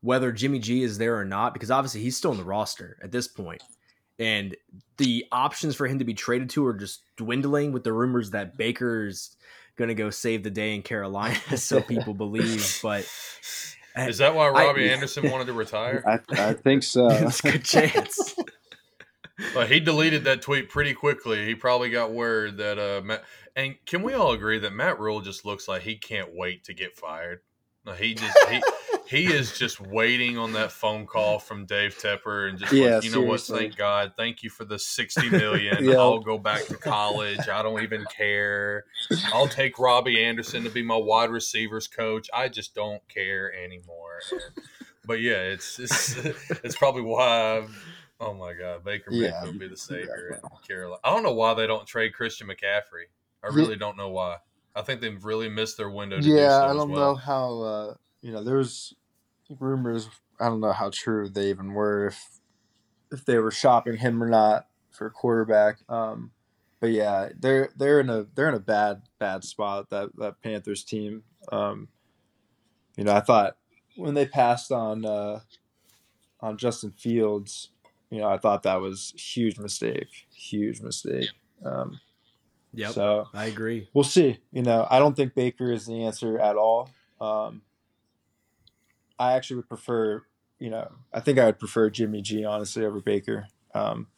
whether 0.00 0.30
Jimmy 0.30 0.58
G 0.58 0.82
is 0.82 0.98
there 0.98 1.18
or 1.18 1.24
not? 1.24 1.52
Because 1.52 1.70
obviously 1.70 2.02
he's 2.02 2.16
still 2.16 2.32
in 2.32 2.38
the 2.38 2.44
roster 2.44 2.98
at 3.02 3.10
this 3.10 3.26
point, 3.26 3.62
and 4.18 4.56
the 4.96 5.26
options 5.32 5.74
for 5.74 5.86
him 5.86 5.98
to 5.98 6.04
be 6.04 6.14
traded 6.14 6.50
to 6.50 6.66
are 6.66 6.74
just 6.74 7.02
dwindling 7.16 7.72
with 7.72 7.84
the 7.84 7.92
rumors 7.92 8.30
that 8.30 8.56
Baker's 8.56 9.36
going 9.76 9.88
to 9.88 9.94
go 9.94 10.10
save 10.10 10.42
the 10.42 10.50
day 10.50 10.74
in 10.74 10.82
Carolina, 10.82 11.38
so 11.56 11.80
people 11.80 12.14
believe. 12.14 12.78
But 12.82 13.00
is 13.96 14.18
that 14.18 14.34
why 14.34 14.48
Robbie 14.48 14.90
I, 14.90 14.92
Anderson 14.92 15.30
wanted 15.30 15.46
to 15.46 15.52
retire? 15.54 16.02
I, 16.06 16.50
I 16.50 16.52
think 16.52 16.82
so. 16.82 17.08
it's 17.08 17.40
a 17.44 17.52
good 17.52 17.64
chance. 17.64 18.34
But 19.54 19.70
he 19.70 19.78
deleted 19.78 20.24
that 20.24 20.42
tweet 20.42 20.68
pretty 20.68 20.94
quickly. 20.94 21.46
He 21.46 21.54
probably 21.54 21.90
got 21.90 22.10
word 22.10 22.56
that 22.56 22.78
uh, 22.78 23.02
Matt, 23.04 23.22
and 23.58 23.74
can 23.86 24.02
we 24.02 24.14
all 24.14 24.32
agree 24.32 24.60
that 24.60 24.72
Matt 24.72 25.00
Rhule 25.00 25.20
just 25.20 25.44
looks 25.44 25.66
like 25.66 25.82
he 25.82 25.96
can't 25.96 26.32
wait 26.32 26.62
to 26.64 26.74
get 26.74 26.96
fired? 26.96 27.40
He 27.98 28.14
just 28.14 28.38
he, 28.48 28.62
he 29.08 29.32
is 29.32 29.58
just 29.58 29.80
waiting 29.80 30.38
on 30.38 30.52
that 30.52 30.70
phone 30.70 31.06
call 31.06 31.40
from 31.40 31.66
Dave 31.66 31.98
Tepper 31.98 32.48
and 32.48 32.58
just 32.58 32.72
yeah, 32.72 32.96
like, 32.96 33.04
you 33.04 33.10
know 33.10 33.22
what? 33.22 33.40
Thank 33.40 33.76
God, 33.76 34.12
thank 34.16 34.44
you 34.44 34.50
for 34.50 34.64
the 34.64 34.78
sixty 34.78 35.28
million. 35.28 35.76
yeah. 35.84 35.96
I'll 35.96 36.20
go 36.20 36.38
back 36.38 36.66
to 36.66 36.76
college. 36.76 37.48
I 37.48 37.62
don't 37.62 37.82
even 37.82 38.04
care. 38.16 38.84
I'll 39.32 39.48
take 39.48 39.78
Robbie 39.78 40.22
Anderson 40.22 40.62
to 40.62 40.70
be 40.70 40.82
my 40.82 40.96
wide 40.96 41.30
receivers 41.30 41.88
coach. 41.88 42.30
I 42.32 42.48
just 42.48 42.76
don't 42.76 43.02
care 43.08 43.52
anymore. 43.52 44.20
but 45.04 45.20
yeah, 45.20 45.40
it's 45.40 45.80
it's 45.80 46.16
it's 46.62 46.76
probably 46.76 47.02
why. 47.02 47.56
I've, 47.56 47.84
oh 48.20 48.34
my 48.34 48.52
God, 48.52 48.84
Baker 48.84 49.10
yeah, 49.10 49.40
Mayfield 49.40 49.58
be 49.58 49.68
the 49.68 49.76
savior 49.76 50.40
in 50.40 50.48
Carolina. 50.64 51.00
I 51.02 51.10
don't 51.10 51.24
know 51.24 51.34
why 51.34 51.54
they 51.54 51.66
don't 51.66 51.88
trade 51.88 52.14
Christian 52.14 52.46
McCaffrey. 52.46 53.06
I 53.44 53.48
really 53.48 53.76
don't 53.76 53.96
know 53.96 54.10
why. 54.10 54.36
I 54.74 54.82
think 54.82 55.00
they've 55.00 55.24
really 55.24 55.48
missed 55.48 55.76
their 55.76 55.90
window. 55.90 56.18
yeah, 56.20 56.60
so 56.60 56.66
I 56.66 56.72
don't 56.72 56.90
well. 56.90 57.12
know 57.12 57.14
how. 57.14 57.62
Uh, 57.62 57.94
you 58.20 58.32
know, 58.32 58.42
there's 58.42 58.94
rumors. 59.58 60.08
I 60.40 60.46
don't 60.46 60.60
know 60.60 60.72
how 60.72 60.90
true 60.92 61.28
they 61.28 61.50
even 61.50 61.72
were. 61.72 62.06
If 62.06 62.40
if 63.10 63.24
they 63.24 63.38
were 63.38 63.50
shopping 63.50 63.96
him 63.96 64.22
or 64.22 64.28
not 64.28 64.66
for 64.90 65.06
a 65.06 65.10
quarterback. 65.10 65.78
Um, 65.88 66.32
but 66.80 66.90
yeah, 66.90 67.30
they're 67.38 67.70
they're 67.76 68.00
in 68.00 68.10
a 68.10 68.26
they're 68.34 68.48
in 68.48 68.54
a 68.54 68.60
bad 68.60 69.02
bad 69.18 69.44
spot 69.44 69.90
that 69.90 70.10
that 70.18 70.42
Panthers 70.42 70.84
team. 70.84 71.22
Um, 71.50 71.88
you 72.96 73.04
know, 73.04 73.12
I 73.12 73.20
thought 73.20 73.56
when 73.96 74.14
they 74.14 74.26
passed 74.26 74.70
on 74.70 75.04
uh, 75.04 75.40
on 76.40 76.56
Justin 76.56 76.92
Fields, 76.92 77.70
you 78.10 78.20
know, 78.20 78.28
I 78.28 78.38
thought 78.38 78.62
that 78.62 78.80
was 78.80 79.12
huge 79.16 79.58
mistake, 79.58 80.08
huge 80.32 80.80
mistake. 80.80 81.30
Um, 81.64 82.00
Yep. 82.74 82.92
So 82.92 83.28
I 83.32 83.46
agree. 83.46 83.88
we'll 83.94 84.04
see. 84.04 84.38
You 84.52 84.62
know, 84.62 84.86
I 84.90 84.98
don't 84.98 85.16
think 85.16 85.34
Baker 85.34 85.72
is 85.72 85.86
the 85.86 86.04
answer 86.04 86.38
at 86.38 86.56
all. 86.56 86.90
Um, 87.20 87.62
I 89.18 89.32
actually 89.32 89.56
would 89.56 89.68
prefer, 89.68 90.22
you 90.58 90.70
know, 90.70 90.90
I 91.12 91.20
think 91.20 91.38
I 91.38 91.46
would 91.46 91.58
prefer 91.58 91.90
Jimmy 91.90 92.22
G 92.22 92.44
honestly 92.44 92.84
over 92.84 93.00
Baker. 93.00 93.48
Um, 93.74 94.08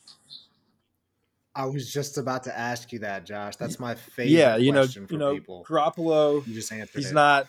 I 1.55 1.67
was 1.67 1.93
just 1.93 2.17
about 2.19 2.45
to 2.45 2.57
ask 2.57 2.93
you 2.93 3.01
that, 3.01 3.27
Josh. 3.27 3.57
That's 3.57 3.81
my 3.81 3.95
favorite 3.95 4.31
yeah, 4.31 4.57
you 4.57 4.73
know, 4.73 4.83
question 4.83 5.07
for 5.07 5.15
you 5.15 5.19
know, 5.19 5.35
people. 5.35 5.67
Garoppolo. 5.69 6.47
You 6.47 6.55
just 6.55 6.73
answered 6.73 6.99
He's 6.99 7.11
it. 7.11 7.15
not, 7.15 7.49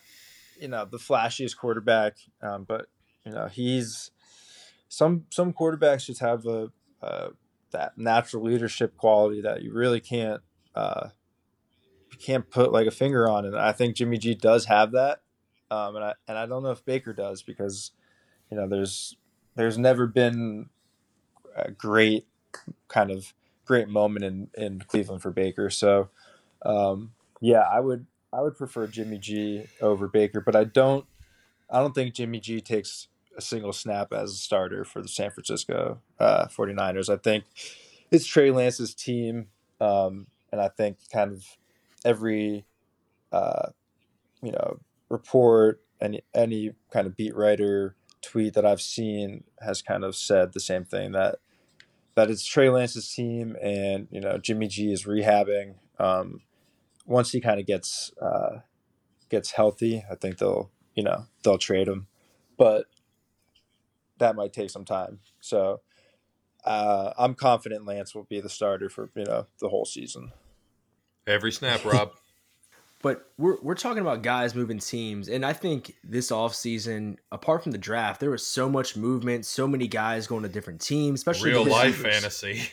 you 0.59 0.67
know, 0.67 0.85
the 0.85 0.97
flashiest 0.97 1.57
quarterback, 1.57 2.17
um, 2.41 2.63
but 2.63 2.87
you 3.25 3.31
know, 3.31 3.47
he's 3.47 4.11
some 4.89 5.25
some 5.29 5.53
quarterbacks 5.53 6.05
just 6.05 6.19
have 6.19 6.45
a, 6.45 6.71
uh 7.01 7.29
that 7.71 7.97
natural 7.97 8.43
leadership 8.43 8.97
quality 8.97 9.41
that 9.41 9.61
you 9.61 9.71
really 9.71 10.01
can't 10.01 10.41
uh, 10.75 11.09
you 12.11 12.17
can't 12.17 12.49
put 12.49 12.71
like 12.71 12.87
a 12.87 12.91
finger 12.91 13.29
on, 13.29 13.45
and 13.45 13.57
I 13.57 13.71
think 13.71 13.95
Jimmy 13.95 14.17
G 14.17 14.35
does 14.35 14.65
have 14.65 14.91
that, 14.91 15.21
um, 15.69 15.95
and 15.95 16.05
I 16.05 16.13
and 16.27 16.37
I 16.37 16.45
don't 16.45 16.63
know 16.63 16.71
if 16.71 16.85
Baker 16.85 17.13
does 17.13 17.41
because 17.41 17.91
you 18.49 18.57
know 18.57 18.67
there's 18.67 19.17
there's 19.55 19.77
never 19.77 20.07
been 20.07 20.69
a 21.55 21.71
great 21.71 22.25
kind 22.87 23.11
of 23.11 23.33
great 23.65 23.87
moment 23.87 24.25
in 24.25 24.49
in 24.55 24.79
Cleveland 24.79 25.21
for 25.21 25.31
Baker, 25.31 25.69
so 25.69 26.09
um, 26.63 27.11
yeah, 27.39 27.61
I 27.61 27.79
would 27.79 28.05
I 28.33 28.41
would 28.41 28.57
prefer 28.57 28.87
Jimmy 28.87 29.17
G 29.17 29.65
over 29.81 30.07
Baker, 30.07 30.41
but 30.41 30.55
I 30.55 30.63
don't 30.63 31.05
I 31.69 31.79
don't 31.79 31.93
think 31.93 32.13
Jimmy 32.13 32.39
G 32.39 32.61
takes 32.61 33.07
a 33.37 33.41
single 33.41 33.73
snap 33.73 34.11
as 34.13 34.31
a 34.31 34.35
starter 34.35 34.83
for 34.83 35.01
the 35.01 35.07
San 35.07 35.31
Francisco 35.31 35.99
uh, 36.19 36.47
49ers. 36.47 37.11
I 37.11 37.17
think 37.17 37.45
it's 38.11 38.25
Trey 38.25 38.51
Lance's 38.51 38.93
team, 38.93 39.47
um, 39.79 40.27
and 40.51 40.61
I 40.61 40.67
think 40.69 40.97
kind 41.11 41.31
of 41.31 41.45
every 42.05 42.65
uh, 43.31 43.69
you 44.41 44.51
know 44.51 44.79
report 45.09 45.81
and 45.99 46.21
any 46.33 46.71
kind 46.91 47.07
of 47.07 47.15
beat 47.15 47.35
writer 47.35 47.95
tweet 48.21 48.53
that 48.53 48.65
I've 48.65 48.81
seen 48.81 49.43
has 49.61 49.81
kind 49.81 50.03
of 50.03 50.15
said 50.15 50.53
the 50.53 50.59
same 50.59 50.85
thing 50.85 51.11
that 51.11 51.37
that 52.15 52.29
it's 52.29 52.45
Trey 52.45 52.69
Lance's 52.69 53.11
team, 53.11 53.55
and 53.61 54.07
you 54.11 54.19
know 54.19 54.37
Jimmy 54.37 54.67
G 54.67 54.91
is 54.91 55.05
rehabbing. 55.05 55.75
Um, 55.99 56.41
once 57.05 57.31
he 57.31 57.41
kind 57.41 57.59
of 57.59 57.65
gets 57.65 58.11
uh, 58.21 58.59
gets 59.29 59.51
healthy, 59.51 60.03
I 60.09 60.15
think 60.15 60.37
they'll 60.37 60.71
you 60.95 61.03
know 61.03 61.25
they'll 61.43 61.57
trade 61.57 61.87
him, 61.87 62.07
but 62.57 62.85
that 64.17 64.35
might 64.35 64.53
take 64.53 64.69
some 64.69 64.85
time. 64.85 65.19
So 65.39 65.81
uh, 66.63 67.13
I'm 67.17 67.33
confident 67.33 67.85
Lance 67.85 68.13
will 68.13 68.23
be 68.23 68.39
the 68.39 68.49
starter 68.49 68.89
for 68.89 69.09
you 69.15 69.25
know 69.25 69.47
the 69.59 69.69
whole 69.69 69.85
season. 69.85 70.31
Every 71.27 71.51
snap, 71.51 71.83
Rob. 71.85 72.11
But 73.01 73.31
we're 73.37 73.57
we're 73.61 73.75
talking 73.75 74.01
about 74.01 74.21
guys 74.21 74.53
moving 74.53 74.77
teams, 74.77 75.27
and 75.27 75.43
I 75.43 75.53
think 75.53 75.95
this 76.03 76.29
offseason, 76.31 77.17
apart 77.31 77.63
from 77.63 77.71
the 77.71 77.79
draft, 77.79 78.19
there 78.19 78.29
was 78.29 78.45
so 78.45 78.69
much 78.69 78.95
movement, 78.95 79.45
so 79.45 79.67
many 79.67 79.87
guys 79.87 80.27
going 80.27 80.43
to 80.43 80.49
different 80.49 80.81
teams, 80.81 81.19
especially 81.19 81.49
Real 81.51 81.65
life 81.65 82.03
receivers. 82.03 82.13
fantasy. 82.13 82.61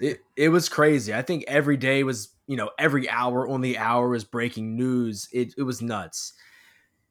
It 0.00 0.18
it 0.34 0.48
was 0.48 0.68
crazy. 0.68 1.14
I 1.14 1.22
think 1.22 1.44
every 1.46 1.76
day 1.76 2.02
was, 2.02 2.30
you 2.48 2.56
know, 2.56 2.70
every 2.76 3.08
hour 3.08 3.46
on 3.46 3.60
the 3.60 3.78
hour 3.78 4.08
was 4.08 4.24
breaking 4.24 4.74
news. 4.74 5.28
It 5.32 5.54
it 5.56 5.62
was 5.62 5.80
nuts. 5.80 6.32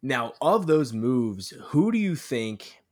Now, 0.01 0.33
of 0.41 0.67
those 0.67 0.91
moves, 0.91 1.53
who 1.67 1.93
do 1.93 1.97
you 1.97 2.17
think 2.17 2.83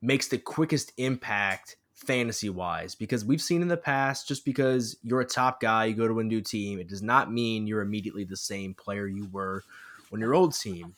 makes 0.00 0.28
the 0.28 0.38
quickest 0.38 0.92
impact 0.96 1.76
fantasy 1.98 2.48
wise? 2.48 2.94
Because 2.94 3.24
we've 3.24 3.42
seen 3.42 3.62
in 3.62 3.68
the 3.68 3.76
past, 3.76 4.28
just 4.28 4.44
because 4.44 4.96
you're 5.02 5.20
a 5.20 5.26
top 5.26 5.60
guy, 5.60 5.86
you 5.86 5.94
go 5.94 6.08
to 6.08 6.20
a 6.20 6.24
new 6.24 6.40
team, 6.40 6.78
it 6.78 6.88
does 6.88 7.02
not 7.02 7.32
mean 7.32 7.66
you're 7.66 7.82
immediately 7.82 8.24
the 8.24 8.36
same 8.36 8.74
player 8.74 9.06
you 9.06 9.28
were 9.30 9.64
when 10.10 10.20
your 10.20 10.34
old 10.34 10.54
team. 10.54 10.94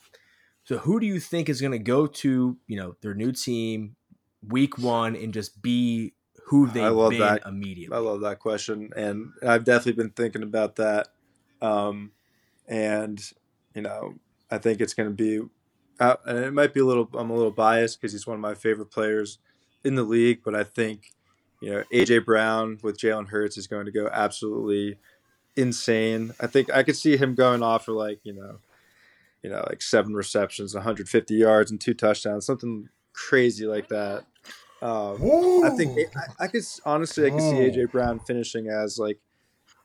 So, 0.64 0.78
who 0.78 1.00
do 1.00 1.06
you 1.06 1.18
think 1.18 1.48
is 1.48 1.60
going 1.60 1.72
to 1.72 1.78
go 1.78 2.06
to, 2.06 2.56
you 2.66 2.76
know, 2.76 2.94
their 3.00 3.14
new 3.14 3.32
team 3.32 3.96
week 4.46 4.78
one 4.78 5.16
and 5.16 5.32
just 5.32 5.60
be 5.60 6.12
who 6.46 6.68
they've 6.68 6.92
love 6.92 7.10
been 7.10 7.20
that. 7.20 7.46
immediately? 7.46 7.96
I 7.96 8.00
love 8.00 8.20
that 8.20 8.38
question, 8.38 8.90
and 8.94 9.32
I've 9.46 9.64
definitely 9.64 10.02
been 10.02 10.10
thinking 10.10 10.42
about 10.42 10.76
that. 10.76 11.08
Um, 11.62 12.12
and 12.68 13.20
you 13.74 13.82
know, 13.82 14.14
I 14.50 14.58
think 14.58 14.80
it's 14.80 14.94
going 14.94 15.08
to 15.08 15.14
be, 15.14 15.46
uh, 15.98 16.16
and 16.26 16.38
it 16.38 16.52
might 16.52 16.74
be 16.74 16.80
a 16.80 16.84
little. 16.84 17.08
I'm 17.14 17.30
a 17.30 17.34
little 17.34 17.50
biased 17.50 18.00
because 18.00 18.12
he's 18.12 18.26
one 18.26 18.34
of 18.34 18.40
my 18.40 18.54
favorite 18.54 18.90
players 18.90 19.38
in 19.84 19.94
the 19.94 20.02
league, 20.02 20.40
but 20.44 20.54
I 20.54 20.64
think 20.64 21.12
you 21.60 21.70
know 21.70 21.84
AJ 21.92 22.24
Brown 22.24 22.78
with 22.82 22.98
Jalen 22.98 23.28
Hurts 23.28 23.56
is 23.56 23.66
going 23.66 23.86
to 23.86 23.92
go 23.92 24.08
absolutely 24.12 24.98
insane. 25.56 26.32
I 26.40 26.46
think 26.46 26.72
I 26.72 26.82
could 26.82 26.96
see 26.96 27.16
him 27.16 27.34
going 27.34 27.62
off 27.62 27.84
for 27.84 27.92
like 27.92 28.20
you 28.24 28.32
know, 28.32 28.58
you 29.42 29.50
know, 29.50 29.64
like 29.68 29.82
seven 29.82 30.14
receptions, 30.14 30.74
150 30.74 31.34
yards, 31.34 31.70
and 31.70 31.80
two 31.80 31.94
touchdowns, 31.94 32.46
something 32.46 32.88
crazy 33.12 33.66
like 33.66 33.88
that. 33.88 34.24
Um, 34.82 35.62
I 35.64 35.70
think 35.76 35.98
I, 36.16 36.44
I 36.44 36.46
could 36.46 36.64
honestly 36.84 37.26
I 37.26 37.30
could 37.30 37.40
see 37.40 37.56
AJ 37.56 37.92
Brown 37.92 38.18
finishing 38.20 38.68
as 38.68 38.98
like 38.98 39.18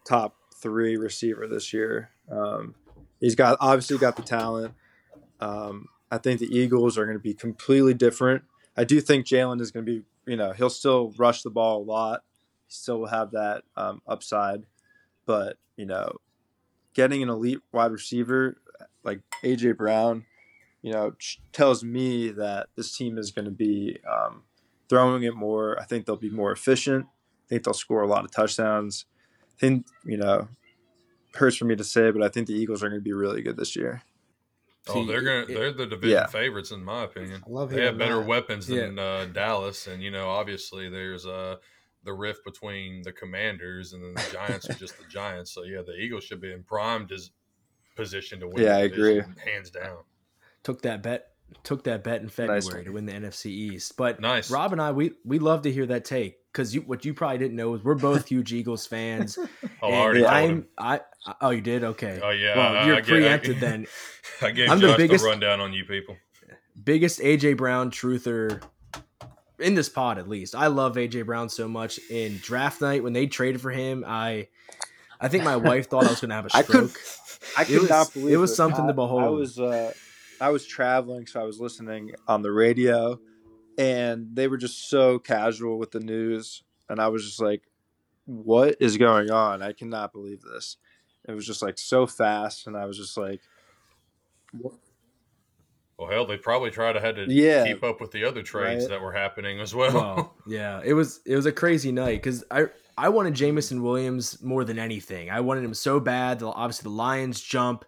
top 0.05 0.35
three 0.55 0.95
receiver 0.95 1.47
this 1.47 1.73
year. 1.73 2.09
Um, 2.31 2.75
he's 3.19 3.35
got 3.35 3.57
obviously 3.59 3.97
got 3.97 4.15
the 4.15 4.21
talent. 4.21 4.73
Um, 5.41 5.87
I 6.09 6.17
think 6.17 6.39
the 6.39 6.47
Eagles 6.47 6.97
are 6.97 7.05
going 7.05 7.17
to 7.17 7.23
be 7.23 7.33
completely 7.33 7.93
different. 7.93 8.43
I 8.77 8.83
do 8.83 8.99
think 9.01 9.25
Jalen 9.25 9.61
is 9.61 9.71
going 9.71 9.85
to 9.85 9.91
be 9.91 10.05
you 10.25 10.37
know 10.37 10.51
he'll 10.51 10.69
still 10.69 11.13
rush 11.17 11.41
the 11.43 11.49
ball 11.49 11.81
a 11.81 11.85
lot. 11.85 12.23
He 12.67 12.73
still 12.73 12.99
will 12.99 13.07
have 13.07 13.31
that 13.31 13.63
um, 13.75 14.01
upside, 14.07 14.63
but 15.25 15.57
you 15.77 15.85
know, 15.85 16.17
getting 16.93 17.21
an 17.21 17.29
elite 17.29 17.59
wide 17.71 17.91
receiver 17.91 18.57
like 19.03 19.21
AJ 19.43 19.77
Brown, 19.77 20.25
you 20.81 20.91
know, 20.91 21.13
tells 21.53 21.83
me 21.83 22.29
that 22.29 22.67
this 22.75 22.95
team 22.97 23.17
is 23.17 23.31
going 23.31 23.45
to 23.45 23.51
be 23.51 23.99
um, 24.11 24.43
throwing 24.89 25.23
it 25.23 25.35
more. 25.35 25.79
I 25.79 25.85
think 25.85 26.05
they'll 26.05 26.15
be 26.17 26.29
more 26.29 26.51
efficient. 26.51 27.05
I 27.05 27.47
think 27.47 27.63
they'll 27.63 27.73
score 27.73 28.01
a 28.01 28.07
lot 28.07 28.25
of 28.25 28.31
touchdowns. 28.31 29.05
I 29.43 29.59
think, 29.59 29.85
you 30.03 30.17
know, 30.17 30.47
hurts 31.35 31.57
for 31.57 31.65
me 31.65 31.75
to 31.75 31.83
say, 31.83 32.11
but 32.11 32.23
I 32.23 32.29
think 32.29 32.47
the 32.47 32.53
Eagles 32.53 32.83
are 32.83 32.89
going 32.89 32.99
to 32.99 33.03
be 33.03 33.13
really 33.13 33.41
good 33.41 33.57
this 33.57 33.75
year. 33.75 34.01
Oh, 34.87 35.03
they're 35.05 35.21
gonna 35.21 35.41
it- 35.41 35.47
they're 35.47 35.71
the 35.73 35.85
division 35.87 36.17
Yeah. 36.17 36.27
favorites 36.27 36.71
in 36.71 36.83
my 36.83 37.03
opinion. 37.03 37.41
I 37.45 37.49
love 37.49 37.71
They 37.71 37.85
have 37.85 37.97
better 37.97 38.17
that. 38.19 38.25
weapons 38.27 38.67
than 38.67 38.99
uh, 38.99 39.25
Dallas, 39.25 39.87
and 39.87 40.01
you 40.03 40.11
know 40.11 40.29
obviously 40.29 40.89
there's 40.89 41.25
uh, 41.25 41.55
the 42.03 42.13
rift 42.13 42.45
between 42.45 43.01
the 43.01 43.11
Commanders 43.11 43.93
and 43.93 44.03
then 44.03 44.13
the 44.13 44.31
Giants 44.31 44.69
are 44.69 44.73
just 44.73 44.97
the 44.99 45.05
Giants. 45.07 45.51
So 45.51 45.63
yeah, 45.63 45.81
the 45.85 45.95
Eagles 45.95 46.23
should 46.23 46.39
be 46.41 46.51
in 46.51 46.63
prime 46.63 47.07
dis- 47.07 47.31
position 47.95 48.39
to 48.41 48.47
win. 48.47 48.63
Yeah, 48.63 48.77
I 48.77 48.87
division, 48.87 49.35
hands 49.43 49.69
down. 49.71 49.97
took 50.63 50.81
that 50.83 51.01
bet 51.01 51.31
took 51.63 51.83
that 51.85 52.03
bet 52.03 52.21
in 52.21 52.29
February 52.29 52.61
one. 52.63 52.83
to 52.85 52.91
win 52.91 53.05
the 53.05 53.13
NFC 53.13 53.47
East. 53.51 53.95
But 53.97 54.19
Nice. 54.19 54.49
Rob 54.51 54.71
and 54.71 54.81
I 54.81 54.91
we 54.91 55.11
we 55.23 55.39
love 55.39 55.61
to 55.63 55.71
hear 55.71 55.85
that 55.87 56.05
take 56.05 56.37
because 56.51 56.73
you 56.75 56.81
what 56.81 57.05
you 57.05 57.13
probably 57.13 57.37
didn't 57.39 57.55
know 57.55 57.73
is 57.75 57.83
we're 57.83 57.95
both 57.95 58.27
huge 58.27 58.51
Eagles 58.53 58.85
fans. 58.85 59.37
Oh, 59.81 59.89
I 59.91 59.95
already 59.99 60.21
told 60.21 60.31
I'm 60.33 60.49
him. 60.49 60.67
I 60.79 61.01
oh 61.41 61.49
you 61.49 61.61
did 61.61 61.83
okay. 61.83 62.19
Oh 62.23 62.29
yeah, 62.31 62.55
well 62.57 62.85
you're 62.87 62.95
I 62.95 62.99
I 62.99 63.01
preempted 63.01 63.59
get- 63.59 63.61
then. 63.61 63.87
I 64.41 64.51
gave 64.51 64.69
I'm 64.69 64.79
the 64.79 64.87
Josh 64.87 64.97
the, 64.97 65.03
biggest- 65.03 65.25
rundown 65.25 65.59
on 65.61 65.73
you 65.73 65.85
people. 65.85 66.17
Biggest 66.83 67.19
AJ 67.21 67.57
Brown 67.57 67.89
truther 67.89 68.61
in 69.59 69.75
this 69.75 69.87
pod 69.89 70.17
at 70.17 70.27
least. 70.27 70.53
I 70.55 70.67
love 70.67 70.95
AJ 70.95 71.25
Brown 71.25 71.47
so 71.49 71.67
much. 71.67 71.99
In 72.09 72.37
draft 72.39 72.81
night 72.81 73.01
when 73.03 73.13
they 73.13 73.27
traded 73.27 73.61
for 73.61 73.71
him, 73.71 74.03
I 74.05 74.47
I 75.21 75.29
think 75.29 75.43
my 75.45 75.55
wife 75.55 75.89
thought 75.89 76.03
I 76.05 76.09
was 76.09 76.19
going 76.19 76.29
to 76.29 76.35
have 76.35 76.45
a 76.45 76.49
stroke. 76.63 76.91
I 77.57 77.61
It 77.61 77.65
could 77.67 77.81
was- 77.81 77.89
not 77.89 78.13
believe 78.13 78.33
it 78.33 78.37
was 78.37 78.55
something 78.55 78.85
to 78.87 78.93
behold. 78.93 79.23
I 79.23 79.29
was 79.29 79.57
uh, 79.59 79.93
I 80.41 80.49
was 80.49 80.65
traveling, 80.65 81.25
so 81.27 81.39
I 81.39 81.43
was 81.43 81.61
listening 81.61 82.11
on 82.27 82.41
the 82.41 82.51
radio, 82.51 83.17
and 83.77 84.35
they 84.35 84.47
were 84.49 84.57
just 84.57 84.89
so 84.89 85.17
casual 85.17 85.79
with 85.79 85.91
the 85.91 86.01
news, 86.01 86.63
and 86.89 86.99
I 86.99 87.07
was 87.07 87.23
just 87.25 87.41
like, 87.41 87.61
"What 88.25 88.75
is 88.81 88.97
going 88.97 89.31
on? 89.31 89.61
I 89.61 89.71
cannot 89.71 90.11
believe 90.11 90.41
this." 90.41 90.75
It 91.27 91.33
was 91.33 91.45
just 91.45 91.61
like 91.61 91.77
so 91.77 92.05
fast, 92.07 92.67
and 92.67 92.77
I 92.77 92.85
was 92.85 92.97
just 92.97 93.17
like, 93.17 93.41
Well, 95.97 96.09
hell, 96.09 96.25
they 96.25 96.37
probably 96.37 96.71
tried 96.71 96.93
to 96.93 96.99
had 96.99 97.15
to 97.15 97.25
Yeah. 97.31 97.65
keep 97.65 97.83
up 97.83 98.01
with 98.01 98.11
the 98.11 98.25
other 98.25 98.43
trades 98.43 98.83
Right. 98.83 98.89
that 98.91 99.01
were 99.01 99.13
happening 99.13 99.59
as 99.61 99.73
well. 99.73 99.93
well, 99.93 100.33
yeah, 100.45 100.81
it 100.83 100.93
was 100.93 101.21
it 101.25 101.35
was 101.35 101.45
a 101.45 101.51
crazy 101.51 101.91
night 101.91 102.21
because 102.21 102.43
I 102.51 102.65
I 102.97 103.09
wanted 103.09 103.33
Jameson 103.33 103.81
Williams 103.81 104.41
more 104.41 104.63
than 104.65 104.77
anything. 104.79 105.29
I 105.29 105.39
wanted 105.41 105.63
him 105.63 105.73
so 105.73 105.99
bad. 105.99 106.39
The, 106.39 106.47
obviously, 106.47 106.83
the 106.83 106.95
Lions 106.95 107.41
jump 107.41 107.85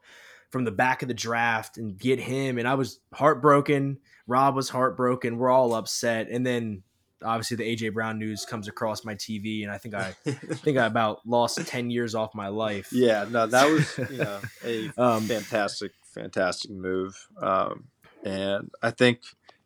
from 0.49 0.63
the 0.63 0.71
back 0.71 1.01
of 1.01 1.07
the 1.09 1.13
draft 1.13 1.77
and 1.77 1.97
get 1.97 2.19
him, 2.19 2.57
and 2.57 2.67
I 2.67 2.75
was 2.75 2.99
heartbroken. 3.13 3.99
Rob 4.25 4.55
was 4.55 4.69
heartbroken. 4.69 5.37
We're 5.37 5.49
all 5.49 5.73
upset, 5.73 6.27
and 6.29 6.45
then 6.45 6.83
obviously 7.23 7.57
the 7.57 7.75
AJ 7.75 7.93
Brown 7.93 8.19
news 8.19 8.45
comes 8.45 8.67
across 8.67 9.03
my 9.03 9.15
TV, 9.15 9.63
and 9.63 9.71
I 9.71 9.77
think 9.77 9.95
I 9.95 10.11
think 10.31 10.77
I 10.77 10.85
about 10.85 11.25
lost 11.25 11.65
ten 11.67 11.89
years 11.89 12.15
off 12.15 12.35
my 12.35 12.47
life. 12.47 12.89
Yeah, 12.91 13.25
no, 13.29 13.47
that 13.47 13.69
was 13.69 13.97
you 14.11 14.17
know 14.17 14.39
a 14.63 14.91
Um, 14.97 15.23
fantastic, 15.23 15.93
fantastic 16.03 16.71
move, 16.71 17.27
um, 17.41 17.85
and 18.23 18.71
I 18.81 18.91
think 18.91 19.21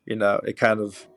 you 0.05 0.15
know 0.15 0.39
it 0.43 0.57
kind 0.57 0.79
of 0.79 1.07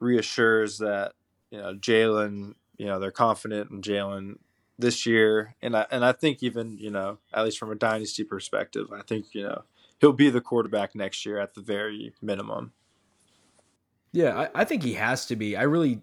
reassures 0.00 0.78
that 0.78 1.12
you 1.50 1.58
know 1.58 1.74
Jalen, 1.74 2.54
you 2.76 2.86
know 2.86 2.98
they're 2.98 3.10
confident 3.10 3.70
in 3.70 3.82
Jalen 3.82 4.36
this 4.78 5.06
year, 5.06 5.54
and 5.62 5.76
I 5.76 5.86
and 5.90 6.04
I 6.04 6.12
think 6.12 6.42
even 6.42 6.78
you 6.78 6.90
know 6.90 7.18
at 7.32 7.44
least 7.44 7.58
from 7.58 7.70
a 7.70 7.76
dynasty 7.76 8.24
perspective, 8.24 8.88
I 8.92 9.02
think 9.02 9.34
you 9.34 9.44
know 9.44 9.64
he'll 10.00 10.12
be 10.12 10.30
the 10.30 10.40
quarterback 10.40 10.94
next 10.94 11.24
year 11.24 11.38
at 11.38 11.54
the 11.54 11.60
very 11.60 12.12
minimum. 12.20 12.72
Yeah, 14.14 14.48
I, 14.54 14.62
I 14.62 14.64
think 14.64 14.84
he 14.84 14.94
has 14.94 15.26
to 15.26 15.36
be. 15.36 15.56
I 15.56 15.62
really, 15.62 16.00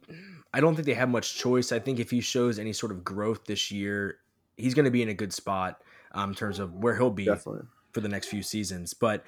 I 0.53 0.59
don't 0.59 0.75
think 0.75 0.85
they 0.85 0.93
have 0.93 1.07
much 1.07 1.35
choice. 1.37 1.71
I 1.71 1.79
think 1.79 1.97
if 1.97 2.11
he 2.11 2.19
shows 2.19 2.59
any 2.59 2.73
sort 2.73 2.91
of 2.91 3.05
growth 3.05 3.45
this 3.45 3.71
year, 3.71 4.17
he's 4.57 4.73
going 4.73 4.85
to 4.85 4.91
be 4.91 5.01
in 5.01 5.07
a 5.07 5.13
good 5.13 5.31
spot 5.33 5.81
um, 6.11 6.31
in 6.31 6.35
terms 6.35 6.59
of 6.59 6.73
where 6.75 6.95
he'll 6.97 7.09
be 7.09 7.25
Definitely. 7.25 7.61
for 7.93 8.01
the 8.01 8.09
next 8.09 8.27
few 8.27 8.43
seasons. 8.43 8.93
But 8.93 9.23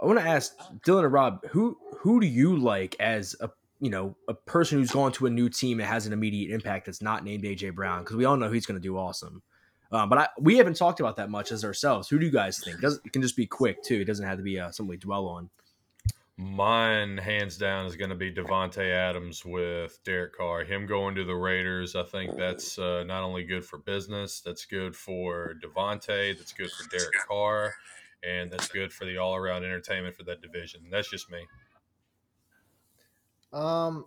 I 0.00 0.06
want 0.06 0.20
to 0.20 0.24
ask 0.24 0.56
Dylan 0.86 1.04
and 1.04 1.12
Rob, 1.12 1.44
who 1.48 1.76
who 1.98 2.20
do 2.20 2.26
you 2.28 2.56
like 2.56 2.94
as 3.00 3.34
a 3.40 3.50
you 3.80 3.90
know 3.90 4.14
a 4.28 4.34
person 4.34 4.78
who's 4.78 4.92
gone 4.92 5.10
to 5.12 5.26
a 5.26 5.30
new 5.30 5.48
team 5.48 5.80
and 5.80 5.88
has 5.88 6.06
an 6.06 6.12
immediate 6.12 6.54
impact 6.54 6.86
that's 6.86 7.02
not 7.02 7.24
named 7.24 7.42
AJ 7.42 7.74
Brown? 7.74 8.04
Because 8.04 8.14
we 8.14 8.26
all 8.26 8.36
know 8.36 8.50
he's 8.50 8.64
going 8.64 8.80
to 8.80 8.88
do 8.88 8.96
awesome. 8.96 9.42
Um, 9.90 10.08
but 10.08 10.18
I, 10.18 10.28
we 10.38 10.56
haven't 10.56 10.76
talked 10.76 11.00
about 11.00 11.16
that 11.16 11.30
much 11.30 11.50
as 11.50 11.64
ourselves. 11.64 12.08
Who 12.08 12.20
do 12.20 12.26
you 12.26 12.30
guys 12.30 12.60
think? 12.60 12.80
Does 12.80 13.00
it 13.04 13.12
can 13.12 13.22
just 13.22 13.36
be 13.36 13.46
quick 13.46 13.82
too. 13.82 13.96
It 13.96 14.04
doesn't 14.04 14.24
have 14.24 14.38
to 14.38 14.44
be 14.44 14.60
uh, 14.60 14.70
something 14.70 14.88
we 14.88 14.96
dwell 14.96 15.26
on. 15.26 15.50
Mine, 16.40 17.18
hands 17.18 17.58
down, 17.58 17.84
is 17.84 17.96
going 17.96 18.08
to 18.08 18.16
be 18.16 18.32
Davante 18.32 18.90
Adams 18.90 19.44
with 19.44 20.02
Derek 20.04 20.34
Carr. 20.34 20.64
Him 20.64 20.86
going 20.86 21.14
to 21.16 21.24
the 21.24 21.34
Raiders, 21.34 21.94
I 21.94 22.02
think 22.02 22.34
that's 22.34 22.78
uh, 22.78 23.04
not 23.04 23.22
only 23.22 23.44
good 23.44 23.62
for 23.62 23.76
business, 23.76 24.40
that's 24.40 24.64
good 24.64 24.96
for 24.96 25.54
Davante, 25.62 26.34
that's 26.38 26.54
good 26.54 26.70
for 26.70 26.88
Derek 26.88 27.12
Carr, 27.28 27.74
and 28.26 28.50
that's 28.50 28.68
good 28.68 28.90
for 28.90 29.04
the 29.04 29.18
all-around 29.18 29.64
entertainment 29.64 30.16
for 30.16 30.22
that 30.24 30.40
division. 30.40 30.80
That's 30.90 31.10
just 31.10 31.30
me. 31.30 31.46
Um, 33.52 34.06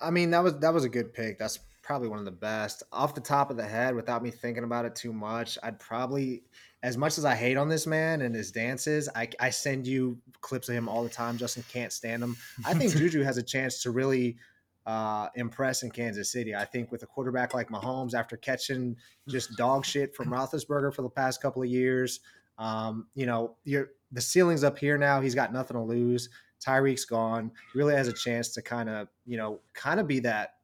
I 0.00 0.10
mean 0.10 0.30
that 0.30 0.44
was 0.44 0.58
that 0.58 0.72
was 0.72 0.84
a 0.84 0.88
good 0.88 1.12
pick. 1.12 1.36
That's 1.36 1.58
probably 1.82 2.08
one 2.08 2.20
of 2.20 2.24
the 2.24 2.30
best. 2.30 2.84
Off 2.92 3.14
the 3.14 3.20
top 3.20 3.50
of 3.50 3.56
the 3.56 3.66
head, 3.66 3.94
without 3.94 4.22
me 4.22 4.30
thinking 4.30 4.64
about 4.64 4.84
it 4.84 4.94
too 4.94 5.12
much, 5.12 5.58
I'd 5.62 5.80
probably, 5.80 6.44
as 6.82 6.96
much 6.96 7.16
as 7.16 7.24
I 7.24 7.34
hate 7.34 7.56
on 7.56 7.68
this 7.68 7.86
man 7.86 8.22
and 8.22 8.34
his 8.34 8.50
dances, 8.50 9.08
I, 9.14 9.28
I 9.38 9.50
send 9.50 9.86
you 9.86 10.18
clips 10.40 10.68
of 10.68 10.74
him 10.74 10.88
all 10.88 11.04
the 11.04 11.08
time. 11.08 11.38
Justin 11.38 11.64
can't 11.70 11.92
stand 11.92 12.22
him. 12.22 12.36
I 12.64 12.74
think 12.74 12.92
Juju 12.96 13.22
has 13.22 13.36
a 13.36 13.42
chance 13.42 13.82
to 13.82 13.90
really 13.90 14.36
uh, 14.84 15.28
impress 15.36 15.84
in 15.84 15.90
Kansas 15.90 16.32
City. 16.32 16.54
I 16.56 16.64
think 16.64 16.90
with 16.90 17.04
a 17.04 17.06
quarterback 17.06 17.54
like 17.54 17.68
Mahomes, 17.68 18.14
after 18.14 18.36
catching 18.36 18.96
just 19.28 19.56
dog 19.56 19.84
shit 19.84 20.14
from 20.14 20.28
Roethlisberger 20.30 20.92
for 20.92 21.02
the 21.02 21.10
past 21.10 21.40
couple 21.40 21.62
of 21.62 21.68
years, 21.68 22.20
um, 22.58 23.06
you 23.14 23.26
know, 23.26 23.56
you're 23.64 23.90
the 24.10 24.20
ceiling's 24.20 24.64
up 24.64 24.78
here 24.78 24.98
now. 24.98 25.20
He's 25.20 25.34
got 25.34 25.52
nothing 25.52 25.76
to 25.76 25.82
lose. 25.82 26.28
Tyreek's 26.64 27.04
gone. 27.04 27.50
Really 27.74 27.94
has 27.94 28.08
a 28.08 28.12
chance 28.12 28.50
to 28.54 28.62
kind 28.62 28.88
of, 28.88 29.08
you 29.24 29.36
know, 29.36 29.60
kind 29.72 29.98
of 29.98 30.06
be 30.06 30.20
that 30.20 30.56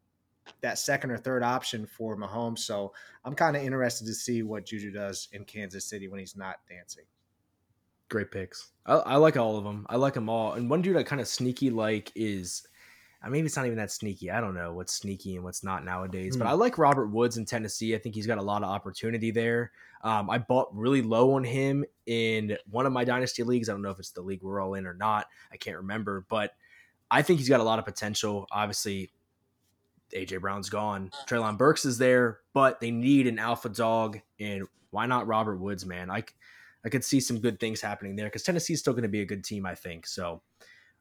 that 0.61 0.79
second 0.79 1.11
or 1.11 1.17
third 1.19 1.43
option 1.43 1.87
for 1.87 2.17
Mahomes. 2.17 2.61
So 2.61 2.93
I'm 3.25 3.35
kind 3.35 3.57
of 3.57 3.63
interested 3.63 4.07
to 4.07 4.15
see 4.15 4.43
what 4.43 4.67
Juju 4.67 4.91
does 4.91 5.29
in 5.33 5.45
Kansas 5.45 5.85
City 5.85 6.09
when 6.09 6.21
he's 6.21 6.37
not 6.37 6.57
dancing. 6.69 7.05
Great 8.09 8.31
picks. 8.31 8.71
I, 8.87 8.95
I 8.95 9.17
like 9.17 9.37
all 9.37 9.57
of 9.59 9.65
them. 9.65 9.87
I 9.91 9.97
like 9.97 10.15
them 10.15 10.29
all. 10.29 10.55
And 10.55 10.71
one 10.71 10.81
dude 10.83 10.97
I 10.97 11.03
kind 11.03 11.21
of 11.21 11.29
sneaky 11.29 11.69
like 11.69 12.11
is, 12.15 12.67
I 13.23 13.29
mean, 13.29 13.45
it's 13.45 13.57
not 13.57 13.67
even 13.67 13.77
that 13.79 13.91
sneaky. 13.93 14.31
I 14.31 14.41
don't 14.41 14.55
know 14.55 14.73
what's 14.73 14.95
sneaky 14.95 15.35
and 15.35 15.45
what's 15.45 15.63
not 15.63 15.85
nowadays. 15.85 16.37
But 16.37 16.47
Hmm. 16.47 16.53
I 16.53 16.55
like 16.55 16.79
Robert 16.79 17.09
Woods 17.09 17.37
in 17.37 17.45
Tennessee. 17.45 17.95
I 17.95 17.99
think 17.99 18.15
he's 18.15 18.27
got 18.27 18.39
a 18.39 18.43
lot 18.43 18.63
of 18.63 18.71
opportunity 18.71 19.31
there. 19.31 19.73
Um, 20.03 20.31
I 20.31 20.39
bought 20.39 20.75
really 20.75 21.03
low 21.03 21.35
on 21.35 21.45
him 21.45 21.85
in 22.07 22.57
one 22.71 22.87
of 22.87 22.93
my 22.93 23.05
dynasty 23.05 23.43
leagues. 23.43 23.69
I 23.69 23.73
don't 23.73 23.83
know 23.83 23.91
if 23.91 23.99
it's 23.99 24.13
the 24.13 24.23
league 24.23 24.43
we're 24.43 24.61
all 24.61 24.75
in 24.75 24.87
or 24.87 24.95
not. 24.95 25.27
I 25.53 25.57
can't 25.57 25.77
remember, 25.77 26.25
but 26.31 26.53
I 27.11 27.21
think 27.23 27.41
he's 27.41 27.49
got 27.49 27.61
a 27.61 27.65
lot 27.65 27.79
of 27.79 27.85
potential. 27.85 28.47
Obviously, 28.53 29.11
AJ 30.15 30.41
Brown's 30.41 30.69
gone. 30.69 31.11
Treylon 31.27 31.59
Burks 31.59 31.85
is 31.85 31.99
there, 31.99 32.41
but 32.55 32.81
they 32.81 32.91
need 32.91 33.27
an 33.27 33.39
alpha 33.39 33.69
dog, 33.69 34.21
and 34.41 34.67
why 34.91 35.07
not 35.07 35.27
Robert 35.27 35.59
Woods, 35.59 35.85
man? 35.85 36.11
I, 36.11 36.25
I 36.85 36.89
could 36.89 37.05
see 37.05 37.21
some 37.21 37.41
good 37.41 37.61
things 37.61 37.81
happening 37.81 38.17
there 38.17 38.27
because 38.27 38.43
Tennessee's 38.43 38.81
still 38.81 38.93
going 38.93 39.03
to 39.03 39.09
be 39.09 39.21
a 39.21 39.27
good 39.27 39.45
team, 39.45 39.67
I 39.67 39.75
think. 39.75 40.07
So 40.07 40.43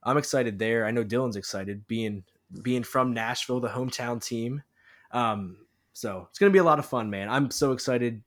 I'm 0.04 0.17
excited 0.17 0.60
there. 0.60 0.86
I 0.86 0.91
know 0.91 1.04
Dylan's 1.04 1.36
excited 1.36 1.88
being 1.88 2.24
being 2.62 2.84
from 2.84 3.13
Nashville, 3.13 3.60
the 3.60 3.67
hometown 3.67 4.24
team. 4.24 4.63
Um, 5.12 5.58
so 5.93 6.28
it's 6.30 6.39
going 6.39 6.52
to 6.52 6.54
be 6.54 6.60
a 6.60 6.63
lot 6.63 6.80
of 6.80 6.86
fun, 6.86 7.10
man. 7.10 7.30
I'm 7.30 7.52
so 7.52 7.72
excited. 7.72 8.22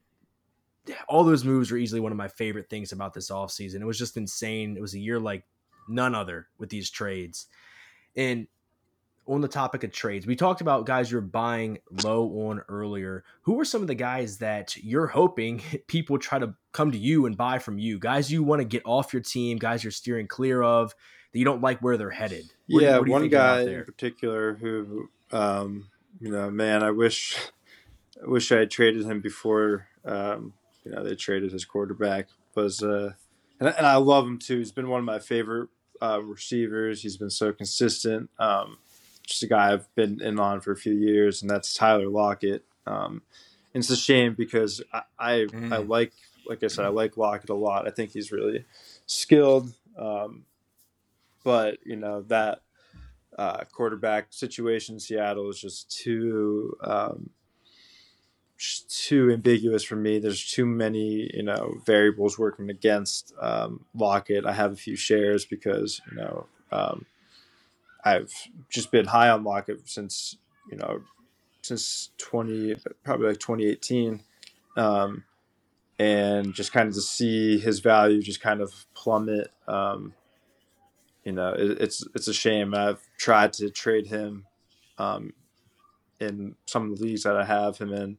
All 1.08 1.24
those 1.24 1.44
moves 1.44 1.70
were 1.70 1.78
easily 1.78 2.00
one 2.00 2.12
of 2.12 2.18
my 2.18 2.28
favorite 2.28 2.68
things 2.68 2.92
about 2.92 3.14
this 3.14 3.30
offseason. 3.30 3.80
It 3.80 3.86
was 3.86 3.98
just 3.98 4.16
insane. 4.16 4.76
It 4.76 4.80
was 4.80 4.94
a 4.94 4.98
year 4.98 5.18
like 5.18 5.44
none 5.88 6.14
other 6.14 6.48
with 6.58 6.68
these 6.68 6.90
trades. 6.90 7.46
And 8.16 8.46
on 9.30 9.40
the 9.40 9.48
topic 9.48 9.84
of 9.84 9.92
trades, 9.92 10.26
we 10.26 10.34
talked 10.34 10.60
about 10.60 10.86
guys 10.86 11.10
you're 11.10 11.20
buying 11.20 11.78
low 12.02 12.48
on 12.48 12.62
earlier. 12.68 13.22
Who 13.42 13.58
are 13.60 13.64
some 13.64 13.80
of 13.80 13.86
the 13.86 13.94
guys 13.94 14.38
that 14.38 14.76
you're 14.76 15.06
hoping 15.06 15.62
people 15.86 16.18
try 16.18 16.40
to 16.40 16.54
come 16.72 16.90
to 16.90 16.98
you 16.98 17.26
and 17.26 17.36
buy 17.36 17.60
from 17.60 17.78
you? 17.78 17.98
Guys 17.98 18.30
you 18.32 18.42
want 18.42 18.60
to 18.60 18.64
get 18.64 18.82
off 18.84 19.12
your 19.12 19.22
team, 19.22 19.58
guys 19.58 19.84
you're 19.84 19.92
steering 19.92 20.26
clear 20.26 20.62
of 20.62 20.94
that 21.32 21.38
you 21.38 21.44
don't 21.44 21.62
like 21.62 21.78
where 21.78 21.96
they're 21.96 22.10
headed. 22.10 22.52
What 22.68 22.82
yeah, 22.82 22.96
you 22.96 23.10
one 23.10 23.28
guy 23.28 23.62
in 23.62 23.84
particular 23.84 24.54
who, 24.54 25.08
um, 25.30 25.88
you 26.18 26.30
know, 26.32 26.50
man, 26.50 26.82
I 26.82 26.90
wish, 26.90 27.36
I 28.20 28.28
wish 28.28 28.50
I 28.50 28.58
had 28.58 28.70
traded 28.70 29.04
him 29.04 29.20
before, 29.20 29.86
um, 30.04 30.54
you 30.84 30.90
know, 30.90 31.04
they 31.04 31.14
traded 31.14 31.52
his 31.52 31.64
quarterback. 31.64 32.26
Was 32.56 32.82
uh, 32.82 33.12
and, 33.60 33.68
and 33.68 33.86
I 33.86 33.94
love 33.94 34.26
him 34.26 34.38
too. 34.40 34.58
He's 34.58 34.72
been 34.72 34.88
one 34.88 34.98
of 34.98 35.06
my 35.06 35.20
favorite 35.20 35.68
uh, 36.02 36.20
receivers. 36.20 37.02
He's 37.02 37.16
been 37.16 37.30
so 37.30 37.52
consistent. 37.52 38.28
Um, 38.40 38.78
just 39.30 39.42
a 39.42 39.46
guy 39.46 39.72
I've 39.72 39.92
been 39.94 40.20
in 40.20 40.38
on 40.38 40.60
for 40.60 40.72
a 40.72 40.76
few 40.76 40.92
years, 40.92 41.40
and 41.42 41.50
that's 41.50 41.72
Tyler 41.74 42.08
Lockett. 42.08 42.64
Um, 42.86 43.22
and 43.72 43.82
it's 43.82 43.90
a 43.90 43.96
shame 43.96 44.34
because 44.34 44.82
I, 44.92 45.02
I, 45.18 45.32
I 45.34 45.46
Mm. 45.78 45.88
like, 45.88 46.12
like 46.46 46.62
I 46.64 46.66
said, 46.66 46.84
I 46.84 46.88
like 46.88 47.16
Lockett 47.16 47.50
a 47.50 47.54
lot. 47.54 47.86
I 47.86 47.90
think 47.90 48.10
he's 48.10 48.32
really 48.32 48.64
skilled. 49.06 49.72
Um, 49.96 50.44
but 51.44 51.78
you 51.84 51.96
know 51.96 52.22
that 52.22 52.60
uh, 53.38 53.64
quarterback 53.72 54.26
situation 54.30 54.96
in 54.96 55.00
Seattle 55.00 55.48
is 55.48 55.60
just 55.60 55.90
too 55.90 56.76
um, 56.82 57.30
just 58.58 59.06
too 59.06 59.30
ambiguous 59.30 59.82
for 59.84 59.96
me. 59.96 60.18
There's 60.18 60.44
too 60.44 60.66
many 60.66 61.30
you 61.32 61.42
know 61.42 61.80
variables 61.86 62.38
working 62.38 62.70
against 62.70 63.32
um, 63.40 63.84
Lockett. 63.94 64.44
I 64.44 64.52
have 64.52 64.72
a 64.72 64.76
few 64.76 64.96
shares 64.96 65.44
because 65.44 66.00
you 66.10 66.16
know 66.18 66.46
um, 66.72 67.06
I've 68.04 68.32
just 68.68 68.90
been 68.90 69.06
high 69.06 69.28
on 69.30 69.44
Lockett 69.44 69.88
since 69.88 70.36
you 70.70 70.76
know 70.76 71.02
since 71.62 72.10
twenty 72.18 72.74
probably 73.04 73.28
like 73.28 73.38
2018. 73.38 74.22
Um, 74.76 75.24
and 75.98 76.54
just 76.54 76.72
kind 76.72 76.88
of 76.88 76.94
to 76.94 77.02
see 77.02 77.58
his 77.58 77.80
value 77.80 78.22
just 78.22 78.40
kind 78.40 78.62
of 78.62 78.86
plummet 78.94 79.52
um, 79.68 80.14
you 81.24 81.32
know, 81.32 81.52
it, 81.52 81.80
it's 81.80 82.06
it's 82.14 82.28
a 82.28 82.34
shame. 82.34 82.74
I've 82.74 83.00
tried 83.18 83.52
to 83.54 83.70
trade 83.70 84.06
him 84.06 84.46
um, 84.98 85.32
in 86.18 86.54
some 86.66 86.90
of 86.90 86.98
the 86.98 87.04
leagues 87.04 87.24
that 87.24 87.36
I 87.36 87.44
have 87.44 87.78
him 87.78 87.92
in, 87.92 88.18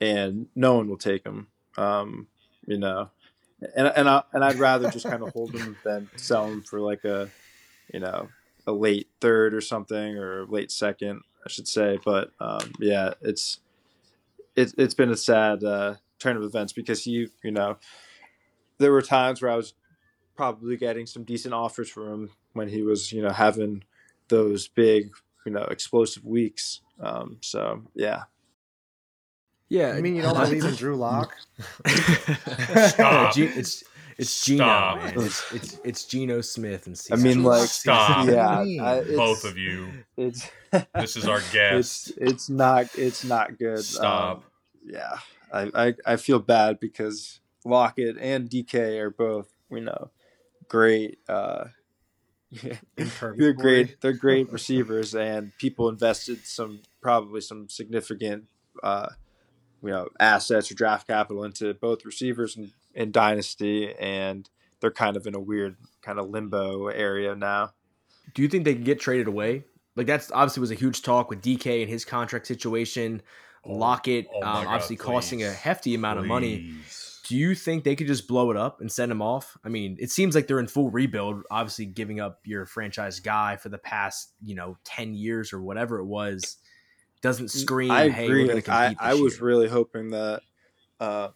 and 0.00 0.46
no 0.54 0.74
one 0.74 0.88
will 0.88 0.98
take 0.98 1.24
him. 1.24 1.48
Um, 1.76 2.26
you 2.66 2.78
know, 2.78 3.10
and 3.76 3.86
and 3.88 4.08
I 4.08 4.22
and 4.32 4.44
I'd 4.44 4.58
rather 4.58 4.90
just 4.90 5.06
kind 5.06 5.22
of 5.22 5.32
hold 5.32 5.52
him 5.52 5.76
than 5.84 6.08
sell 6.16 6.46
him 6.46 6.62
for 6.62 6.80
like 6.80 7.04
a, 7.04 7.28
you 7.92 8.00
know, 8.00 8.28
a 8.68 8.72
late 8.72 9.08
third 9.20 9.54
or 9.54 9.60
something 9.62 10.16
or 10.16 10.44
late 10.46 10.70
second, 10.70 11.22
I 11.44 11.48
should 11.48 11.66
say. 11.66 11.98
But 12.04 12.30
um, 12.38 12.72
yeah, 12.78 13.14
it's 13.22 13.60
it's 14.54 14.74
it's 14.76 14.94
been 14.94 15.10
a 15.10 15.16
sad 15.16 15.64
uh, 15.64 15.94
turn 16.18 16.36
of 16.36 16.42
events 16.42 16.72
because 16.74 17.02
he, 17.04 17.28
you 17.42 17.50
know, 17.50 17.78
there 18.78 18.92
were 18.92 19.02
times 19.02 19.40
where 19.40 19.50
I 19.50 19.56
was 19.56 19.72
probably 20.36 20.76
getting 20.76 21.06
some 21.06 21.24
decent 21.24 21.54
offers 21.54 21.88
from 21.88 22.08
him 22.12 22.30
when 22.52 22.68
he 22.68 22.82
was, 22.82 23.10
you 23.10 23.22
know, 23.22 23.30
having 23.30 23.84
those 24.28 24.68
big, 24.68 25.10
you 25.46 25.52
know, 25.52 25.64
explosive 25.64 26.24
weeks. 26.24 26.80
Um, 27.00 27.38
so 27.40 27.84
yeah, 27.94 28.24
Yeah, 29.68 29.92
I 29.92 30.00
mean, 30.00 30.14
you 30.14 30.22
don't 30.22 30.34
believe 30.34 30.64
in 30.64 30.74
Drew 30.74 30.96
Lock? 30.96 31.34
Stop. 32.88 33.34
It's 33.36 33.82
it's 34.18 34.44
Geno, 34.44 34.64
Stop. 34.64 34.98
man. 34.98 35.12
It's 35.16 35.52
it's 35.52 35.80
it's 35.84 36.04
Geno 36.04 36.40
Smith 36.40 36.86
and 36.86 37.00
I 37.12 37.16
mean, 37.16 37.42
like, 37.44 37.68
Stop. 37.68 38.26
yeah, 38.26 38.58
I, 38.58 38.98
it's, 38.98 39.16
Both 39.16 39.44
of 39.44 39.56
you. 39.56 39.90
It's 40.16 40.50
This 40.94 41.16
is 41.16 41.26
our 41.26 41.38
it's 41.52 41.52
guest. 41.52 42.12
it's 42.16 42.50
not 42.50 42.86
it's 42.96 43.24
not 43.24 43.58
good. 43.58 43.84
Stop. 43.84 44.38
Um, 44.38 44.42
yeah, 44.84 45.18
I, 45.52 45.70
I 45.86 45.94
I 46.04 46.16
feel 46.16 46.40
bad 46.40 46.80
because 46.80 47.40
Lockett 47.64 48.18
and 48.18 48.50
DK 48.50 48.98
are 48.98 49.10
both 49.10 49.52
you 49.70 49.80
know 49.80 50.10
great 50.68 51.18
uh, 51.28 51.66
they're 52.96 53.52
great. 53.52 54.00
They're 54.00 54.12
great 54.12 54.50
receivers, 54.50 55.14
and 55.14 55.52
people 55.58 55.88
invested 55.88 56.46
some 56.46 56.80
probably 57.00 57.40
some 57.40 57.68
significant, 57.68 58.44
uh, 58.82 59.10
you 59.82 59.90
know, 59.90 60.08
assets 60.18 60.70
or 60.70 60.74
draft 60.74 61.06
capital 61.06 61.44
into 61.44 61.74
both 61.74 62.04
receivers 62.04 62.56
and 62.56 62.72
in 62.98 63.12
dynasty, 63.12 63.94
and 63.94 64.50
they're 64.80 64.90
kind 64.90 65.16
of 65.16 65.26
in 65.26 65.34
a 65.34 65.40
weird 65.40 65.76
kind 66.02 66.18
of 66.18 66.28
limbo 66.28 66.88
area 66.88 67.34
now. 67.34 67.70
Do 68.34 68.42
you 68.42 68.48
think 68.48 68.64
they 68.64 68.74
can 68.74 68.82
get 68.82 69.00
traded 69.00 69.28
away? 69.28 69.64
Like 69.94 70.08
that's 70.08 70.30
obviously 70.32 70.60
was 70.60 70.72
a 70.72 70.74
huge 70.74 71.02
talk 71.02 71.30
with 71.30 71.40
DK 71.40 71.80
and 71.80 71.88
his 71.88 72.04
contract 72.04 72.46
situation. 72.46 73.22
Oh, 73.64 73.74
Lockett, 73.74 74.26
oh 74.34 74.42
um, 74.42 74.66
obviously 74.66 74.96
God, 74.96 75.06
costing 75.06 75.42
a 75.44 75.50
hefty 75.50 75.94
amount 75.94 76.18
please. 76.18 76.24
of 76.24 76.28
money. 76.28 76.74
Do 77.28 77.36
you 77.36 77.54
think 77.54 77.84
they 77.84 77.94
could 77.94 78.06
just 78.06 78.26
blow 78.26 78.50
it 78.50 78.56
up 78.56 78.80
and 78.80 78.90
send 78.90 79.12
him 79.12 79.22
off? 79.22 79.56
I 79.62 79.68
mean, 79.68 79.96
it 80.00 80.10
seems 80.10 80.34
like 80.34 80.46
they're 80.46 80.58
in 80.58 80.66
full 80.66 80.90
rebuild. 80.90 81.42
Obviously, 81.50 81.86
giving 81.86 82.20
up 82.20 82.40
your 82.44 82.66
franchise 82.66 83.20
guy 83.20 83.56
for 83.56 83.68
the 83.68 83.78
past, 83.78 84.32
you 84.42 84.54
know, 84.54 84.76
ten 84.84 85.14
years 85.14 85.52
or 85.52 85.62
whatever 85.62 85.98
it 85.98 86.06
was, 86.06 86.56
doesn't 87.20 87.50
scream. 87.50 87.90
I 87.90 88.04
agree. 88.04 88.48
Hey, 88.48 88.62
I, 88.68 88.96
I 88.98 89.14
was 89.14 89.40
really 89.40 89.68
hoping 89.68 90.10
that, 90.10 90.40
um, 91.00 91.32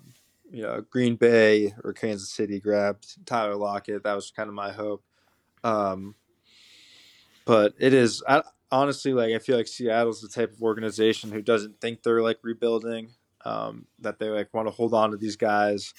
you 0.53 0.63
know, 0.63 0.85
Green 0.91 1.17
Bay 1.17 1.75
or 1.83 1.93
Kansas 1.93 2.31
City 2.31 2.61
grabbed 2.61 3.27
Tyler 3.27 3.57
Lockett. 3.57 4.05
That 4.05 4.15
was 4.15 4.31
kind 4.31 4.49
of 4.49 4.55
my 4.55 4.71
hope. 4.71 5.03
Um, 5.65 6.15
but 7.45 7.75
it 7.79 7.95
is 7.95 8.23
I, 8.29 8.43
honestly 8.71 9.13
like 9.13 9.33
I 9.33 9.39
feel 9.39 9.57
like 9.57 9.67
Seattle's 9.67 10.21
the 10.21 10.29
type 10.29 10.53
of 10.53 10.63
organization 10.63 11.33
who 11.33 11.43
doesn't 11.43 11.81
think 11.81 12.03
they're 12.03 12.23
like 12.23 12.39
rebuilding 12.43 13.11
um, 13.45 13.87
that 14.01 14.19
they 14.19 14.29
like 14.29 14.53
want 14.53 14.69
to 14.69 14.73
hold 14.73 14.95
on 14.95 15.11
to 15.11 15.17
these 15.17 15.37
guys, 15.37 15.95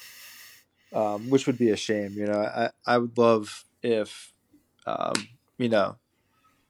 um, 0.94 1.30
which 1.30 1.48
would 1.48 1.58
be 1.58 1.72
a 1.72 1.76
shame. 1.76 2.14
You 2.14 2.28
know, 2.28 2.40
I, 2.40 2.70
I 2.86 2.98
would 2.98 3.18
love 3.18 3.66
if, 3.82 4.32
um, 4.86 5.14
you 5.58 5.70
know, 5.70 5.98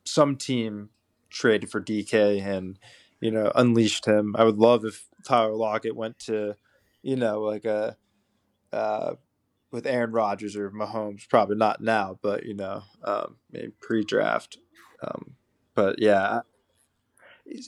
some 0.06 0.36
team 0.36 0.89
traded 1.30 1.69
for 1.69 1.82
DK 1.82 2.43
and, 2.43 2.80
you 3.19 3.32
know, 3.32 3.52
unleashed 3.56 4.06
him. 4.06 4.36
I 4.38 4.43
would 4.43 4.58
love 4.58 4.86
if 4.86 5.08
Tyler 5.26 5.54
Lockett 5.54 5.96
went 5.96 6.19
to, 6.19 6.56
you 7.04 7.16
know, 7.16 7.42
like 7.42 7.66
a, 7.66 7.96
uh, 8.72 9.13
with 9.72 9.86
Aaron 9.86 10.12
Rodgers 10.12 10.56
or 10.56 10.72
Mahomes, 10.72 11.28
probably 11.28 11.56
not 11.56 11.82
now, 11.82 12.18
but 12.22 12.46
you 12.46 12.54
know, 12.54 12.84
um, 13.04 13.38
maybe 13.52 13.72
pre-draft. 13.80 14.58
Um, 15.02 15.36
but 15.76 16.00
yeah, 16.00 16.42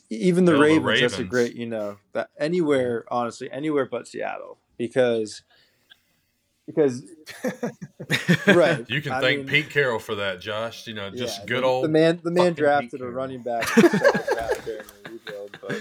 even 0.09 0.45
the 0.45 0.53
Ravens, 0.53 0.83
the 0.83 0.89
Ravens, 0.89 1.01
that's 1.01 1.19
a 1.19 1.23
great, 1.23 1.55
you 1.55 1.65
know, 1.65 1.97
that 2.13 2.29
anywhere, 2.39 3.05
honestly, 3.09 3.51
anywhere 3.51 3.85
but 3.85 4.07
Seattle, 4.07 4.57
because 4.77 5.43
because 6.65 7.03
right, 8.47 8.89
you 8.89 9.01
can 9.01 9.11
I 9.11 9.21
thank 9.21 9.39
mean, 9.39 9.47
Pete 9.47 9.69
Carroll 9.69 9.99
for 9.99 10.15
that, 10.15 10.39
Josh. 10.39 10.87
You 10.87 10.93
know, 10.93 11.09
just 11.09 11.39
yeah, 11.39 11.45
good 11.45 11.63
the, 11.63 11.67
old 11.67 11.83
the 11.83 11.89
man. 11.89 12.19
The 12.23 12.31
man 12.31 12.53
drafted 12.53 13.01
a 13.01 13.09
running 13.09 13.43
back 13.43 13.65
the 13.75 14.83
rebuild, 15.09 15.57
but 15.61 15.79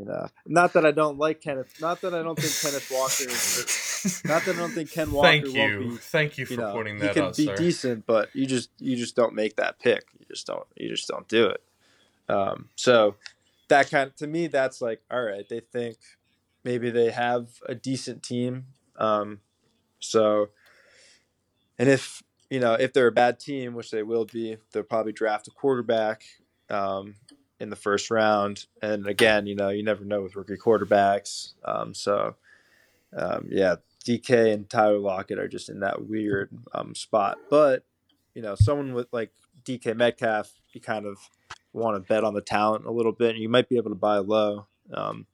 you 0.00 0.06
know, 0.06 0.28
not 0.46 0.72
that 0.72 0.86
I 0.86 0.92
don't 0.92 1.18
like 1.18 1.42
Kenneth. 1.42 1.78
Not 1.78 2.00
that 2.00 2.14
I 2.14 2.22
don't 2.22 2.38
think 2.38 2.54
Kenneth 2.62 2.90
Walker. 2.90 3.30
Is, 3.30 4.22
not 4.24 4.42
that 4.46 4.56
I 4.56 4.58
don't 4.58 4.70
think 4.70 4.90
Ken 4.90 5.12
Walker. 5.12 5.28
Thank 5.28 5.46
you, 5.54 5.78
be, 5.78 5.96
thank 5.98 6.38
you 6.38 6.46
for 6.46 6.52
you 6.54 6.58
know, 6.58 6.72
pointing 6.72 6.98
that 7.00 7.10
out. 7.18 7.36
He 7.36 7.44
can 7.44 7.52
be 7.52 7.56
sir. 7.56 7.56
decent, 7.56 8.06
but 8.06 8.34
you 8.34 8.46
just 8.46 8.70
you 8.78 8.96
just 8.96 9.14
don't 9.14 9.34
make 9.34 9.56
that 9.56 9.78
pick. 9.78 10.04
You 10.18 10.24
just 10.26 10.46
don't. 10.46 10.66
You 10.74 10.88
just 10.88 11.06
don't 11.06 11.28
do 11.28 11.48
it. 11.48 11.62
Um, 12.30 12.70
so 12.76 13.16
that 13.68 13.90
kind 13.90 14.08
of, 14.08 14.16
to 14.16 14.26
me, 14.26 14.46
that's 14.46 14.80
like, 14.80 15.02
all 15.10 15.22
right, 15.22 15.46
they 15.46 15.60
think 15.60 15.98
maybe 16.64 16.88
they 16.88 17.10
have 17.10 17.48
a 17.66 17.74
decent 17.74 18.22
team. 18.22 18.68
Um, 18.96 19.40
so, 19.98 20.48
and 21.78 21.90
if, 21.90 22.22
you 22.48 22.58
know, 22.58 22.72
if 22.72 22.94
they're 22.94 23.08
a 23.08 23.12
bad 23.12 23.38
team, 23.38 23.74
which 23.74 23.90
they 23.90 24.02
will 24.02 24.24
be, 24.24 24.56
they'll 24.72 24.82
probably 24.82 25.12
draft 25.12 25.46
a 25.48 25.50
quarterback 25.50 26.22
um, 26.70 27.16
in 27.60 27.70
the 27.70 27.76
first 27.76 28.10
round. 28.10 28.66
And 28.82 29.06
again, 29.06 29.46
you 29.46 29.54
know, 29.54 29.68
you 29.68 29.82
never 29.82 30.04
know 30.04 30.22
with 30.22 30.34
rookie 30.34 30.56
quarterbacks. 30.56 31.52
Um, 31.64 31.94
so, 31.94 32.34
um, 33.16 33.48
yeah, 33.50 33.76
DK 34.04 34.52
and 34.52 34.68
Tyler 34.68 34.98
Lockett 34.98 35.38
are 35.38 35.48
just 35.48 35.68
in 35.68 35.80
that 35.80 36.06
weird 36.06 36.50
um, 36.74 36.94
spot. 36.94 37.38
But, 37.50 37.84
you 38.34 38.42
know, 38.42 38.54
someone 38.54 38.94
with 38.94 39.08
like 39.12 39.30
DK 39.64 39.96
Metcalf, 39.96 40.52
you 40.72 40.80
kind 40.80 41.06
of 41.06 41.18
want 41.72 41.96
to 41.96 42.08
bet 42.08 42.24
on 42.24 42.34
the 42.34 42.40
talent 42.40 42.86
a 42.86 42.90
little 42.90 43.12
bit, 43.12 43.30
And 43.30 43.42
you 43.42 43.48
might 43.48 43.68
be 43.68 43.76
able 43.76 43.90
to 43.90 43.96
buy 43.96 44.18
low, 44.18 44.66
um, 44.92 45.26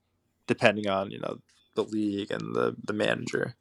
depending 0.47 0.89
on 0.89 1.11
you 1.11 1.19
know 1.19 1.39
the 1.75 1.85
league 1.85 2.31
and 2.31 2.55
the 2.55 2.77
the 2.85 2.93
manager. 2.93 3.55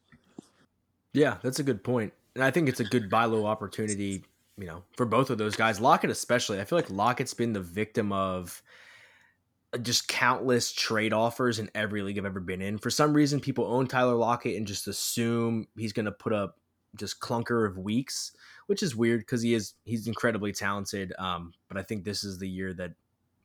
Yeah, 1.13 1.37
that's 1.41 1.59
a 1.59 1.63
good 1.63 1.83
point, 1.83 2.13
and 2.33 2.43
I 2.43 2.51
think 2.51 2.69
it's 2.69 2.79
a 2.79 2.85
good 2.85 3.09
buy 3.09 3.25
low 3.25 3.45
opportunity. 3.45 4.23
You 4.57 4.67
know, 4.67 4.83
for 4.95 5.05
both 5.05 5.29
of 5.29 5.37
those 5.37 5.55
guys, 5.55 5.79
Lockett 5.79 6.09
especially. 6.09 6.61
I 6.61 6.63
feel 6.63 6.77
like 6.77 6.89
Lockett's 6.89 7.33
been 7.33 7.53
the 7.53 7.61
victim 7.61 8.11
of 8.11 8.61
just 9.81 10.07
countless 10.07 10.71
trade 10.71 11.11
offers 11.11 11.59
in 11.59 11.69
every 11.75 12.01
league 12.01 12.17
I've 12.17 12.25
ever 12.25 12.39
been 12.39 12.61
in. 12.61 12.77
For 12.77 12.89
some 12.89 13.13
reason, 13.13 13.41
people 13.41 13.65
own 13.65 13.87
Tyler 13.87 14.15
Lockett 14.15 14.55
and 14.55 14.65
just 14.65 14.87
assume 14.87 15.67
he's 15.77 15.91
going 15.91 16.05
to 16.05 16.11
put 16.13 16.31
up 16.31 16.57
just 16.95 17.19
clunker 17.19 17.67
of 17.67 17.77
weeks 17.77 18.31
which 18.67 18.81
is 18.83 18.95
weird 18.95 19.21
because 19.21 19.41
he 19.41 19.53
is 19.53 19.73
he's 19.83 20.07
incredibly 20.07 20.51
talented. 20.51 21.13
Um, 21.19 21.53
but 21.67 21.77
I 21.77 21.83
think 21.83 22.03
this 22.03 22.23
is 22.23 22.37
the 22.39 22.49
year 22.49 22.73
that, 22.75 22.91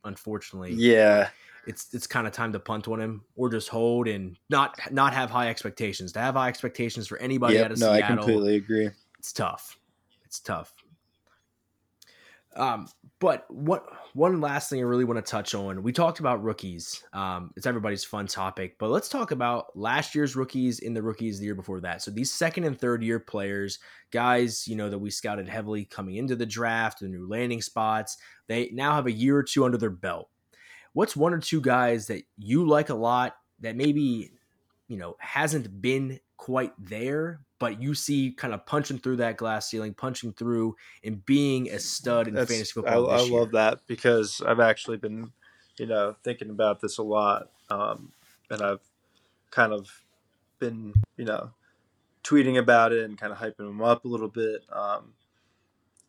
unfortunately, 0.03 0.73
yeah, 0.73 1.29
it's 1.67 1.93
it's 1.93 2.07
kind 2.07 2.27
of 2.27 2.33
time 2.33 2.51
to 2.53 2.59
punt 2.59 2.87
on 2.87 2.99
him 2.99 3.23
or 3.35 3.49
just 3.49 3.69
hold 3.69 4.07
and 4.07 4.37
not 4.49 4.79
not 4.91 5.13
have 5.13 5.29
high 5.29 5.49
expectations. 5.49 6.11
To 6.13 6.19
have 6.19 6.35
high 6.35 6.49
expectations 6.49 7.07
for 7.07 7.17
anybody 7.19 7.55
yep, 7.55 7.65
out 7.65 7.71
of 7.71 7.79
no, 7.79 7.93
Seattle, 7.93 8.03
I 8.03 8.17
completely 8.17 8.55
agree. 8.55 8.89
It's 9.19 9.33
tough. 9.33 9.77
It's 10.25 10.39
tough. 10.39 10.73
Um, 12.55 12.87
but 13.19 13.45
what 13.49 13.85
one 14.13 14.41
last 14.41 14.69
thing 14.69 14.79
I 14.79 14.83
really 14.83 15.05
want 15.05 15.23
to 15.23 15.29
touch 15.29 15.55
on. 15.55 15.83
We 15.83 15.93
talked 15.93 16.19
about 16.19 16.43
rookies. 16.43 17.03
Um, 17.13 17.51
it's 17.55 17.65
everybody's 17.65 18.03
fun 18.03 18.27
topic, 18.27 18.75
but 18.77 18.89
let's 18.89 19.07
talk 19.07 19.31
about 19.31 19.75
last 19.77 20.15
year's 20.15 20.35
rookies 20.35 20.79
in 20.79 20.93
the 20.93 21.01
rookies 21.01 21.39
the 21.39 21.45
year 21.45 21.55
before 21.55 21.79
that. 21.81 22.01
So 22.01 22.11
these 22.11 22.33
second 22.33 22.65
and 22.65 22.77
third 22.77 23.03
year 23.03 23.19
players, 23.19 23.79
guys, 24.11 24.67
you 24.67 24.75
know 24.75 24.89
that 24.89 24.99
we 24.99 25.09
scouted 25.09 25.47
heavily 25.47 25.85
coming 25.85 26.15
into 26.15 26.35
the 26.35 26.45
draft, 26.45 26.99
the 26.99 27.07
new 27.07 27.27
landing 27.27 27.61
spots. 27.61 28.17
They 28.47 28.69
now 28.73 28.93
have 28.95 29.07
a 29.07 29.11
year 29.11 29.37
or 29.37 29.43
two 29.43 29.63
under 29.63 29.77
their 29.77 29.89
belt. 29.89 30.29
What's 30.93 31.15
one 31.15 31.33
or 31.33 31.39
two 31.39 31.61
guys 31.61 32.07
that 32.07 32.23
you 32.37 32.67
like 32.67 32.89
a 32.89 32.95
lot 32.95 33.35
that 33.61 33.77
maybe 33.77 34.31
you 34.89 34.97
know 34.97 35.15
hasn't 35.19 35.81
been 35.81 36.19
quite 36.35 36.73
there, 36.77 37.41
but 37.61 37.79
you 37.79 37.93
see 37.93 38.31
kind 38.31 38.55
of 38.55 38.65
punching 38.65 38.97
through 38.97 39.17
that 39.17 39.37
glass 39.37 39.69
ceiling, 39.69 39.93
punching 39.93 40.33
through 40.33 40.75
and 41.03 41.23
being 41.27 41.69
a 41.69 41.77
stud 41.77 42.27
in 42.27 42.33
That's, 42.33 42.49
fantasy 42.49 42.71
football. 42.73 43.11
I, 43.11 43.17
I 43.17 43.29
love 43.29 43.51
that 43.51 43.81
because 43.85 44.41
I've 44.43 44.59
actually 44.59 44.97
been, 44.97 45.31
you 45.77 45.85
know, 45.85 46.15
thinking 46.23 46.49
about 46.49 46.81
this 46.81 46.97
a 46.97 47.03
lot, 47.03 47.51
um, 47.69 48.13
and 48.49 48.63
I've 48.63 48.81
kind 49.51 49.73
of 49.73 49.91
been, 50.57 50.93
you 51.17 51.25
know, 51.25 51.51
tweeting 52.23 52.57
about 52.57 52.93
it 52.93 53.05
and 53.05 53.15
kind 53.15 53.31
of 53.31 53.37
hyping 53.37 53.69
him 53.69 53.79
up 53.83 54.05
a 54.05 54.07
little 54.07 54.27
bit. 54.27 54.63
Um, 54.73 55.13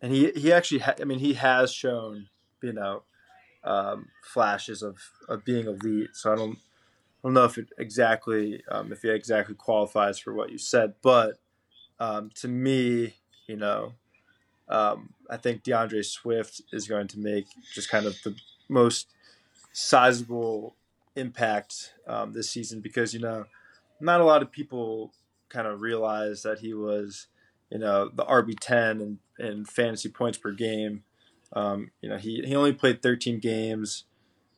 and 0.00 0.10
he 0.10 0.30
he 0.30 0.54
actually, 0.54 0.78
ha- 0.78 0.94
I 1.02 1.04
mean, 1.04 1.18
he 1.18 1.34
has 1.34 1.70
shown, 1.70 2.30
you 2.62 2.72
know, 2.72 3.02
um, 3.62 4.06
flashes 4.24 4.82
of 4.82 4.96
of 5.28 5.44
being 5.44 5.66
elite. 5.66 6.14
So 6.14 6.32
I 6.32 6.36
don't 6.36 6.56
I 6.56 7.28
don't 7.28 7.34
know 7.34 7.44
if 7.44 7.58
it 7.58 7.68
exactly 7.76 8.62
um, 8.70 8.90
if 8.90 9.02
he 9.02 9.10
exactly 9.10 9.54
qualifies 9.54 10.18
for 10.18 10.32
what 10.32 10.50
you 10.50 10.56
said, 10.56 10.94
but 11.02 11.38
um, 12.02 12.30
to 12.34 12.48
me, 12.48 13.14
you 13.46 13.56
know, 13.56 13.92
um, 14.68 15.14
I 15.30 15.36
think 15.36 15.62
DeAndre 15.62 16.04
Swift 16.04 16.62
is 16.72 16.88
going 16.88 17.06
to 17.08 17.18
make 17.18 17.46
just 17.74 17.88
kind 17.88 18.06
of 18.06 18.16
the 18.24 18.34
most 18.68 19.08
sizable 19.72 20.74
impact 21.14 21.94
um, 22.06 22.32
this 22.32 22.50
season 22.50 22.80
because 22.80 23.12
you 23.12 23.20
know 23.20 23.44
not 24.00 24.20
a 24.20 24.24
lot 24.24 24.42
of 24.42 24.50
people 24.50 25.12
kind 25.48 25.66
of 25.66 25.82
realize 25.82 26.42
that 26.42 26.58
he 26.58 26.74
was 26.74 27.26
you 27.70 27.78
know 27.78 28.08
the 28.08 28.24
RB 28.24 28.58
ten 28.58 29.00
and 29.00 29.18
in 29.38 29.64
fantasy 29.64 30.08
points 30.08 30.38
per 30.38 30.52
game. 30.52 31.04
Um, 31.52 31.90
you 32.00 32.08
know 32.08 32.16
he 32.16 32.42
he 32.44 32.56
only 32.56 32.72
played 32.72 33.02
13 33.02 33.38
games 33.38 34.04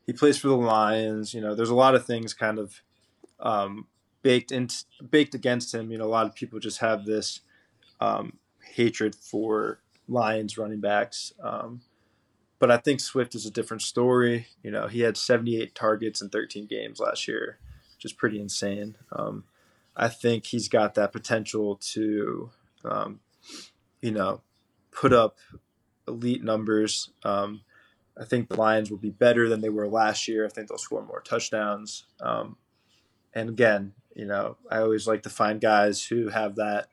he 0.07 0.13
plays 0.13 0.39
for 0.39 0.49
the 0.49 0.57
Lions. 0.57 1.35
You 1.35 1.41
know, 1.41 1.55
there's 1.55 1.71
a 1.71 1.75
lot 1.75 1.95
of 1.95 2.05
things 2.05 2.35
kind 2.35 2.59
of 2.59 2.83
um, 3.41 3.87
baked 4.25 4.51
in, 4.51 4.69
baked 5.09 5.35
against 5.35 5.73
him. 5.73 5.93
You 5.93 5.99
know, 5.99 6.07
a 6.07 6.07
lot 6.07 6.27
of 6.27 6.35
people 6.35 6.59
just 6.59 6.79
have 6.81 7.05
this 7.05 7.41
um, 8.01 8.39
hatred 8.73 9.15
for 9.15 9.81
Lions 10.09 10.59
running 10.59 10.81
backs. 10.81 11.33
Um, 11.41 11.83
but 12.59 12.71
I 12.71 12.79
think 12.79 13.01
Swift 13.01 13.35
is 13.35 13.47
a 13.47 13.51
different 13.51 13.83
story. 13.83 14.49
You 14.63 14.71
know, 14.73 14.89
he 14.89 15.01
had 15.01 15.17
78 15.17 15.75
targets 15.75 16.23
in 16.23 16.31
13 16.31 16.67
games 16.67 16.99
last 16.99 17.29
year, 17.29 17.59
which 17.97 18.07
is 18.07 18.13
pretty 18.13 18.41
insane. 18.41 18.97
Um, 19.13 19.45
I 19.95 20.09
think 20.09 20.47
he's 20.47 20.69
got 20.69 20.95
that 20.95 21.13
potential 21.13 21.77
to, 21.93 22.51
um, 22.85 23.21
you 24.01 24.11
know, 24.11 24.41
put 24.91 25.13
up 25.13 25.37
elite 26.09 26.43
numbers. 26.43 27.11
Um, 27.25 27.61
I 28.19 28.25
think 28.25 28.49
the 28.49 28.57
Lions 28.57 28.91
will 28.91 28.99
be 28.99 29.11
better 29.11 29.49
than 29.49 29.61
they 29.61 29.69
were 29.69 29.89
last 29.89 30.29
year. 30.29 30.47
I 30.47 30.49
think 30.49 30.69
they'll 30.69 30.79
score 30.79 31.05
more 31.05 31.21
touchdowns. 31.21 32.07
Um, 32.21 32.57
and 33.35 33.49
again, 33.51 33.93
you 34.15 34.27
know, 34.27 34.57
I 34.71 34.79
always 34.79 35.07
like 35.07 35.23
to 35.25 35.31
find 35.31 35.61
guys 35.61 36.07
who 36.07 36.29
have 36.29 36.57
that, 36.57 36.89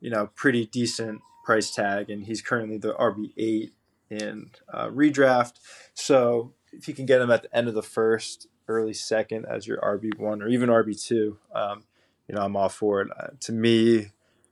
you 0.00 0.10
know, 0.10 0.28
pretty 0.34 0.66
decent 0.66 1.20
price 1.44 1.74
tag, 1.74 2.10
and 2.10 2.24
he's 2.24 2.42
currently 2.42 2.78
the 2.78 2.94
RB 2.94 3.32
eight 3.36 3.72
in 4.10 4.50
uh, 4.72 4.88
redraft. 4.88 5.54
So 5.94 6.52
if 6.72 6.88
you 6.88 6.94
can 6.94 7.06
get 7.06 7.20
him 7.20 7.30
at 7.30 7.42
the 7.42 7.56
end 7.56 7.68
of 7.68 7.74
the 7.74 7.82
first, 7.82 8.48
early 8.68 8.92
second 8.92 9.46
as 9.46 9.66
your 9.66 9.78
RB 9.78 10.18
one 10.18 10.42
or 10.42 10.48
even 10.48 10.68
RB 10.68 11.02
two, 11.02 11.38
um, 11.54 11.84
you 12.28 12.34
know 12.34 12.42
I'm 12.42 12.56
all 12.56 12.68
for 12.68 13.00
it. 13.00 13.08
Uh, 13.18 13.28
to 13.40 13.52
me, 13.52 14.08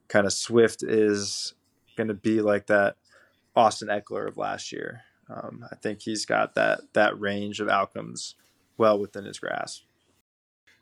kind 0.08 0.26
of 0.26 0.32
Swift 0.32 0.82
is 0.82 1.54
going 1.96 2.08
to 2.08 2.14
be 2.14 2.40
like 2.40 2.66
that 2.66 2.96
Austin 3.54 3.88
Ekeler 3.88 4.26
of 4.26 4.36
last 4.36 4.72
year. 4.72 5.02
Um, 5.28 5.66
I 5.70 5.74
think 5.76 6.02
he's 6.02 6.24
got 6.24 6.54
that 6.54 6.80
that 6.94 7.18
range 7.20 7.60
of 7.60 7.68
outcomes 7.68 8.36
well 8.78 8.98
within 8.98 9.24
his 9.24 9.38
grasp. 9.38 9.82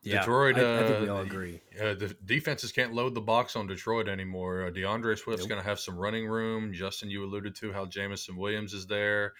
Yeah, 0.05 0.21
Detroit. 0.21 0.59
I, 0.59 0.81
I 0.81 0.87
think 0.87 1.01
we 1.01 1.09
uh, 1.09 1.15
all 1.15 1.21
agree. 1.23 1.61
Uh, 1.81 1.95
the 1.95 2.15
defenses 2.25 2.73
can't 2.73 2.93
load 2.93 3.15
the 3.15 3.21
box 3.21 3.57
on 3.57 3.67
Detroit 3.67 4.07
anymore. 4.09 4.65
Uh, 4.67 4.71
DeAndre 4.71 5.19
Swift's 5.19 5.43
Nope. 5.43 5.49
going 5.49 5.63
to 5.63 5.69
have 5.69 5.81
some 5.81 5.97
running 5.97 6.27
room. 6.27 6.73
Justin, 6.73 7.11
you 7.11 7.25
alluded 7.25 7.55
to 7.57 7.73
how 7.73 7.87
Jameson 7.87 8.37
Williams 8.37 8.75
is 8.75 8.87
there. 8.87 9.33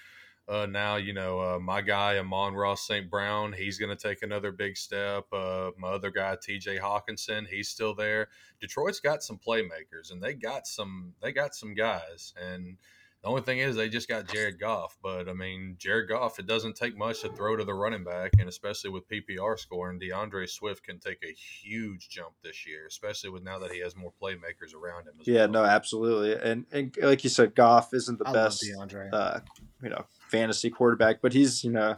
Uh, 0.47 0.67
now, 0.67 0.97
you 0.97 1.15
know, 1.15 1.41
uh, 1.41 1.59
my 1.59 1.81
guy, 1.81 2.19
Amon-Ra 2.19 2.75
St. 2.75 3.09
Brown, 3.09 3.53
he's 3.53 3.79
going 3.79 3.97
to 3.97 4.09
take 4.09 4.23
another 4.23 4.53
big 4.53 4.77
step. 4.77 5.25
Uh, 5.33 5.71
my 5.79 5.89
other 5.89 6.11
guy, 6.11 6.37
TJ 6.37 6.81
Hockenson, 6.81 7.47
he's 7.47 7.69
still 7.69 7.95
there. 7.95 8.29
Detroit's 8.61 9.01
got 9.01 9.23
some 9.23 9.39
playmakers 9.39 10.13
and 10.13 10.23
they 10.23 10.35
got 10.35 10.67
some, 10.67 11.15
they 11.23 11.33
got 11.33 11.55
some 11.55 11.75
guys. 11.75 12.35
And 12.39 12.77
the 13.25 13.31
only 13.31 13.41
thing 13.43 13.59
is 13.59 13.75
they 13.75 13.89
just 13.89 14.07
got 14.07 14.29
Jared 14.29 14.61
Goff. 14.61 14.97
But 15.03 15.29
I 15.29 15.33
mean, 15.33 15.77
Jared 15.79 16.11
Goff, 16.11 16.39
it 16.39 16.47
doesn't 16.47 16.77
take 16.77 16.97
much 16.97 17.23
to 17.23 17.31
throw 17.31 17.57
to 17.57 17.65
the 17.65 17.73
running 17.73 18.05
back. 18.05 18.33
And 18.39 18.49
especially 18.51 18.91
with 18.91 19.09
PPR 19.09 19.59
scoring, 19.59 19.99
DeAndre 19.99 20.47
Swift 20.49 20.85
can 20.85 20.99
take 20.99 21.19
a 21.25 21.33
huge 21.33 22.11
jump 22.11 22.35
this 22.43 22.67
year, 22.67 22.87
especially 22.87 23.31
with 23.31 23.43
now 23.43 23.59
that 23.61 23.73
he 23.73 23.81
has 23.81 23.97
more 23.97 24.13
playmakers 24.23 24.75
around 24.75 25.07
him 25.07 25.15
as 25.21 25.27
Yeah, 25.27 25.47
well. 25.47 25.49
no, 25.53 25.65
absolutely, 25.65 26.35
and 26.35 26.67
and 26.71 26.95
like 27.01 27.25
you 27.25 27.31
said, 27.31 27.55
Goff 27.55 27.95
isn't 27.95 28.19
the 28.19 28.29
I 28.29 28.33
best, 28.33 28.63
DeAndre. 28.63 29.09
uh, 29.13 29.41
you 29.83 29.89
know, 29.89 30.05
fantasy 30.29 30.69
quarterback, 30.69 31.23
but 31.23 31.33
he's 31.33 31.65
you 31.65 31.71
know 31.71 31.97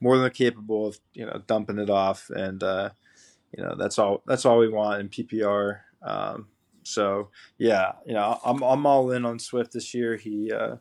more 0.00 0.18
than 0.18 0.30
capable 0.30 0.86
of 0.88 1.00
you 1.14 1.24
know 1.24 1.40
dumping 1.46 1.78
it 1.78 1.88
off, 1.88 2.28
and 2.28 2.62
uh, 2.62 2.90
you 3.56 3.62
know 3.64 3.74
that's 3.78 3.98
all 3.98 4.22
that's 4.26 4.44
all 4.44 4.58
we 4.58 4.68
want 4.68 5.00
in 5.00 5.08
PPR. 5.08 5.80
Um, 6.02 6.48
so 6.86 7.30
yeah, 7.58 7.92
you 8.06 8.14
know, 8.14 8.38
I'm 8.44 8.62
I'm 8.62 8.86
all 8.86 9.10
in 9.10 9.24
on 9.24 9.38
Swift 9.38 9.72
this 9.72 9.92
year. 9.94 10.16
He 10.16 10.52
uh, 10.52 10.76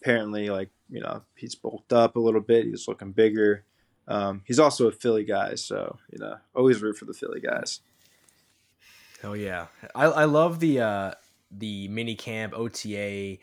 apparently 0.00 0.50
like 0.50 0.70
you 0.90 1.00
know 1.00 1.22
he's 1.36 1.54
bulked 1.54 1.92
up 1.92 2.16
a 2.16 2.20
little 2.20 2.40
bit. 2.40 2.66
He's 2.66 2.88
looking 2.88 3.12
bigger. 3.12 3.64
Um, 4.06 4.42
he's 4.44 4.58
also 4.58 4.88
a 4.88 4.92
Philly 4.92 5.24
guy, 5.24 5.54
so 5.54 5.96
you 6.10 6.18
know 6.18 6.36
always 6.54 6.82
root 6.82 6.96
for 6.96 7.04
the 7.04 7.14
Philly 7.14 7.40
guys. 7.40 7.80
Hell 9.22 9.36
yeah, 9.36 9.66
I, 9.94 10.04
I 10.04 10.24
love 10.24 10.60
the 10.60 10.80
uh, 10.80 11.12
the 11.50 11.88
mini 11.88 12.14
camp 12.14 12.52
OTA, 12.54 13.38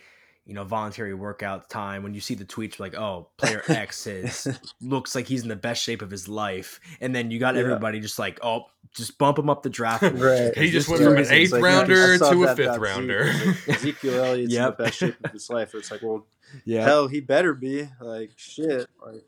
you 0.45 0.53
know, 0.55 0.63
voluntary 0.63 1.13
workout 1.13 1.69
time 1.69 2.01
when 2.03 2.13
you 2.13 2.19
see 2.21 2.33
the 2.33 2.43
tweets 2.45 2.79
like, 2.79 2.95
oh, 2.95 3.29
player 3.37 3.61
X 3.69 4.07
is 4.07 4.47
looks 4.81 5.13
like 5.15 5.27
he's 5.27 5.43
in 5.43 5.49
the 5.49 5.55
best 5.55 5.83
shape 5.83 6.01
of 6.01 6.09
his 6.09 6.27
life, 6.27 6.79
and 6.99 7.13
then 7.15 7.29
you 7.31 7.39
got 7.39 7.55
Yeah. 7.55 7.61
everybody 7.61 7.99
just 7.99 8.17
like, 8.19 8.39
oh, 8.43 8.63
just 8.93 9.17
bump 9.17 9.37
him 9.39 9.49
up 9.49 9.63
the 9.63 9.69
draft. 9.69 10.03
Right. 10.13 10.55
He 10.57 10.71
just 10.71 10.89
This 10.89 10.99
went 10.99 11.03
from 11.03 11.17
an 11.17 11.31
eighth 11.31 11.53
insane. 11.53 11.61
rounder 11.63 12.13
I 12.13 12.17
saw 12.17 12.31
to 12.31 12.43
a 12.43 12.45
that 12.47 12.57
fifth 12.57 12.65
about 12.65 12.75
Zeke. 12.75 12.83
rounder. 12.83 13.33
Ezekiel 13.67 14.23
Elliott's 14.25 14.53
Yep. 14.53 14.67
in 14.67 14.75
the 14.77 14.83
best 14.83 14.97
shape 14.97 15.15
of 15.23 15.31
his 15.31 15.49
life. 15.49 15.75
It's 15.75 15.91
like, 15.91 16.01
well, 16.01 16.25
Yeah. 16.65 16.83
hell, 16.83 17.07
he 17.07 17.19
better 17.21 17.53
be. 17.53 17.87
Like, 18.01 18.31
shit. 18.35 18.87
Like, 19.05 19.23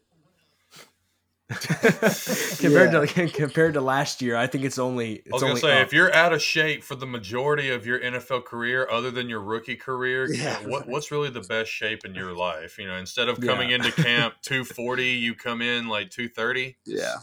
compared 2.59 2.91
to 2.91 3.27
compared 3.33 3.73
to 3.75 3.81
last 3.81 4.21
year, 4.21 4.35
I 4.35 4.47
think 4.47 4.63
it's 4.63 4.77
only. 4.79 5.13
It's 5.15 5.27
I 5.31 5.33
was 5.33 5.41
gonna 5.41 5.51
only 5.51 5.61
say, 5.61 5.81
up. 5.81 5.87
if 5.87 5.93
you're 5.93 6.13
out 6.13 6.33
of 6.33 6.41
shape 6.41 6.83
for 6.83 6.95
the 6.95 7.05
majority 7.05 7.69
of 7.69 7.85
your 7.85 7.99
NFL 7.99 8.45
career, 8.45 8.87
other 8.89 9.11
than 9.11 9.29
your 9.29 9.41
rookie 9.41 9.75
career, 9.75 10.31
Yeah. 10.33 10.57
what 10.67 10.87
what's 10.87 11.11
really 11.11 11.29
the 11.29 11.41
best 11.41 11.71
shape 11.71 12.05
in 12.05 12.13
your 12.15 12.33
life? 12.33 12.77
You 12.77 12.87
know, 12.87 12.95
instead 12.95 13.29
of 13.29 13.39
coming 13.41 13.69
Yeah. 13.69 13.77
into 13.77 13.91
camp 13.91 14.35
240, 14.43 15.03
you 15.05 15.35
come 15.35 15.61
in 15.61 15.87
like 15.87 16.09
230. 16.09 16.77
yeah. 16.85 17.15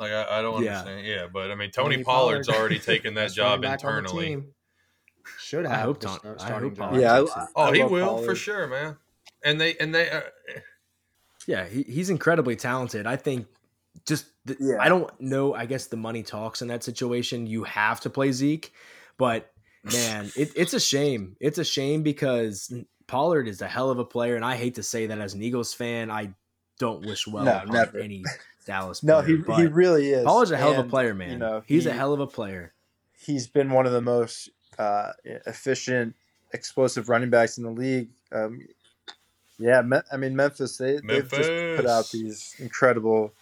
Like 0.00 0.10
I, 0.10 0.38
I 0.38 0.42
don't 0.42 0.56
understand. 0.56 1.06
Yeah, 1.06 1.26
but 1.32 1.50
I 1.52 1.54
mean, 1.54 1.70
Tony, 1.70 1.94
Tony 1.94 2.04
Pollard's 2.04 2.48
Pollard. 2.48 2.58
already 2.60 2.78
taken 2.80 3.14
that 3.14 3.32
job 3.32 3.62
back 3.62 3.84
on 3.84 3.92
the 3.92 3.98
internally. 4.00 4.26
team. 4.26 4.46
Should 5.38 5.66
I 5.66 5.70
have. 5.76 5.80
hope 5.84 6.00
the 6.00 6.08
start- 6.08 6.40
I 6.40 6.46
starting 6.46 6.70
hope. 6.70 6.78
Pollard 6.78 7.00
Yeah, 7.00 7.18
takes 7.20 7.30
I- 7.30 7.42
it. 7.44 7.48
Oh, 7.54 7.72
he 7.72 7.82
love 7.82 7.90
will 7.92 8.18
for 8.24 8.34
sure, 8.34 8.66
man. 8.66 8.96
And 9.44 9.60
they 9.60 9.76
and 9.76 9.94
they. 9.94 10.10
Uh, 10.10 10.22
Yeah, 11.46 11.66
he, 11.66 11.82
he's 11.82 12.10
incredibly 12.10 12.56
talented. 12.56 13.06
I 13.06 13.16
think 13.16 13.46
just 14.06 14.26
the, 14.44 14.56
Yeah. 14.60 14.76
I 14.80 14.88
don't 14.88 15.10
know. 15.20 15.54
I 15.54 15.66
guess 15.66 15.86
the 15.86 15.96
money 15.96 16.22
talks 16.22 16.62
in 16.62 16.68
that 16.68 16.82
situation. 16.82 17.46
You 17.46 17.64
have 17.64 18.00
to 18.00 18.10
play 18.10 18.32
Zeke, 18.32 18.72
but 19.18 19.50
man, 19.84 20.30
it, 20.36 20.52
it's 20.56 20.72
a 20.74 20.80
shame. 20.80 21.36
It's 21.40 21.58
a 21.58 21.64
shame 21.64 22.02
because 22.02 22.72
Pollard 23.06 23.48
is 23.48 23.60
a 23.60 23.68
hell 23.68 23.90
of 23.90 23.98
a 23.98 24.04
player, 24.04 24.36
and 24.36 24.44
I 24.44 24.56
hate 24.56 24.76
to 24.76 24.82
say 24.82 25.06
that 25.06 25.18
as 25.18 25.34
an 25.34 25.42
Eagles 25.42 25.74
fan. 25.74 26.10
I 26.10 26.30
don't 26.78 27.04
wish 27.06 27.26
well 27.26 27.44
No, 27.44 27.52
on 27.58 27.68
never. 27.68 27.98
any 27.98 28.24
Dallas. 28.66 29.02
No, 29.02 29.20
player, 29.22 29.26
he, 29.36 29.42
but 29.42 29.58
he 29.58 29.66
really 29.66 30.10
is. 30.10 30.24
Pollard's 30.24 30.50
a 30.50 30.56
hell 30.56 30.72
of 30.72 30.78
a 30.78 30.88
player, 30.88 31.14
man. 31.14 31.32
You 31.32 31.38
know, 31.38 31.62
he's 31.66 31.86
a 31.86 31.92
hell 31.92 32.12
of 32.14 32.20
a 32.20 32.26
player. 32.26 32.72
He's 33.18 33.46
been 33.46 33.70
one 33.70 33.86
of 33.86 33.92
the 33.92 34.00
most 34.00 34.48
uh, 34.78 35.12
efficient, 35.24 36.14
explosive 36.52 37.08
running 37.08 37.30
backs 37.30 37.58
in 37.58 37.64
the 37.64 37.70
league. 37.70 38.08
Um, 38.32 38.66
yeah, 39.58 39.82
Me- 39.82 39.98
I 40.12 40.16
mean 40.16 40.36
Memphis. 40.36 40.76
They 40.76 41.00
they've 41.00 41.30
just 41.30 41.52
put 41.76 41.86
out 41.86 42.10
these 42.10 42.54
incredible, 42.58 43.32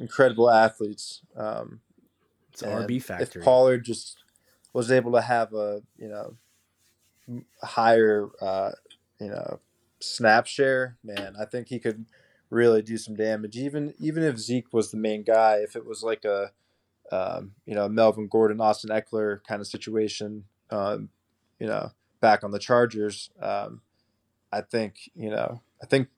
incredible 0.00 0.50
athletes. 0.50 1.22
Um, 1.36 1.80
It's 2.52 2.62
And 2.62 2.88
RB 2.88 3.02
factory. 3.02 3.40
If 3.40 3.44
Pollard 3.44 3.84
just 3.84 4.18
was 4.72 4.90
able 4.90 5.12
to 5.12 5.20
have 5.20 5.52
a 5.52 5.82
you 5.96 6.08
know 6.08 6.36
higher 7.62 8.28
uh, 8.40 8.72
you 9.20 9.28
know 9.28 9.60
snap 10.00 10.46
share, 10.46 10.96
man, 11.02 11.34
I 11.38 11.44
think 11.44 11.68
he 11.68 11.78
could 11.78 12.06
really 12.50 12.82
do 12.82 12.96
some 12.96 13.14
damage. 13.14 13.56
Even 13.56 13.94
even 13.98 14.22
if 14.22 14.38
Zeke 14.38 14.72
was 14.72 14.90
the 14.90 14.96
main 14.96 15.22
guy, 15.22 15.56
if 15.56 15.76
it 15.76 15.86
was 15.86 16.02
like 16.02 16.24
a 16.24 16.52
um, 17.10 17.52
you 17.66 17.74
know 17.74 17.88
Melvin 17.88 18.28
Gordon, 18.28 18.60
Austin 18.60 18.90
Ekeler 18.90 19.44
kind 19.44 19.60
of 19.60 19.66
situation, 19.66 20.44
um, 20.70 21.10
you 21.58 21.66
know, 21.66 21.92
back 22.20 22.42
on 22.44 22.50
the 22.50 22.58
Chargers, 22.58 23.30
um, 23.40 23.82
I 24.52 24.60
think 24.60 25.10
you 25.14 25.30
know 25.30 25.62
I 25.82 25.86
think 25.86 26.08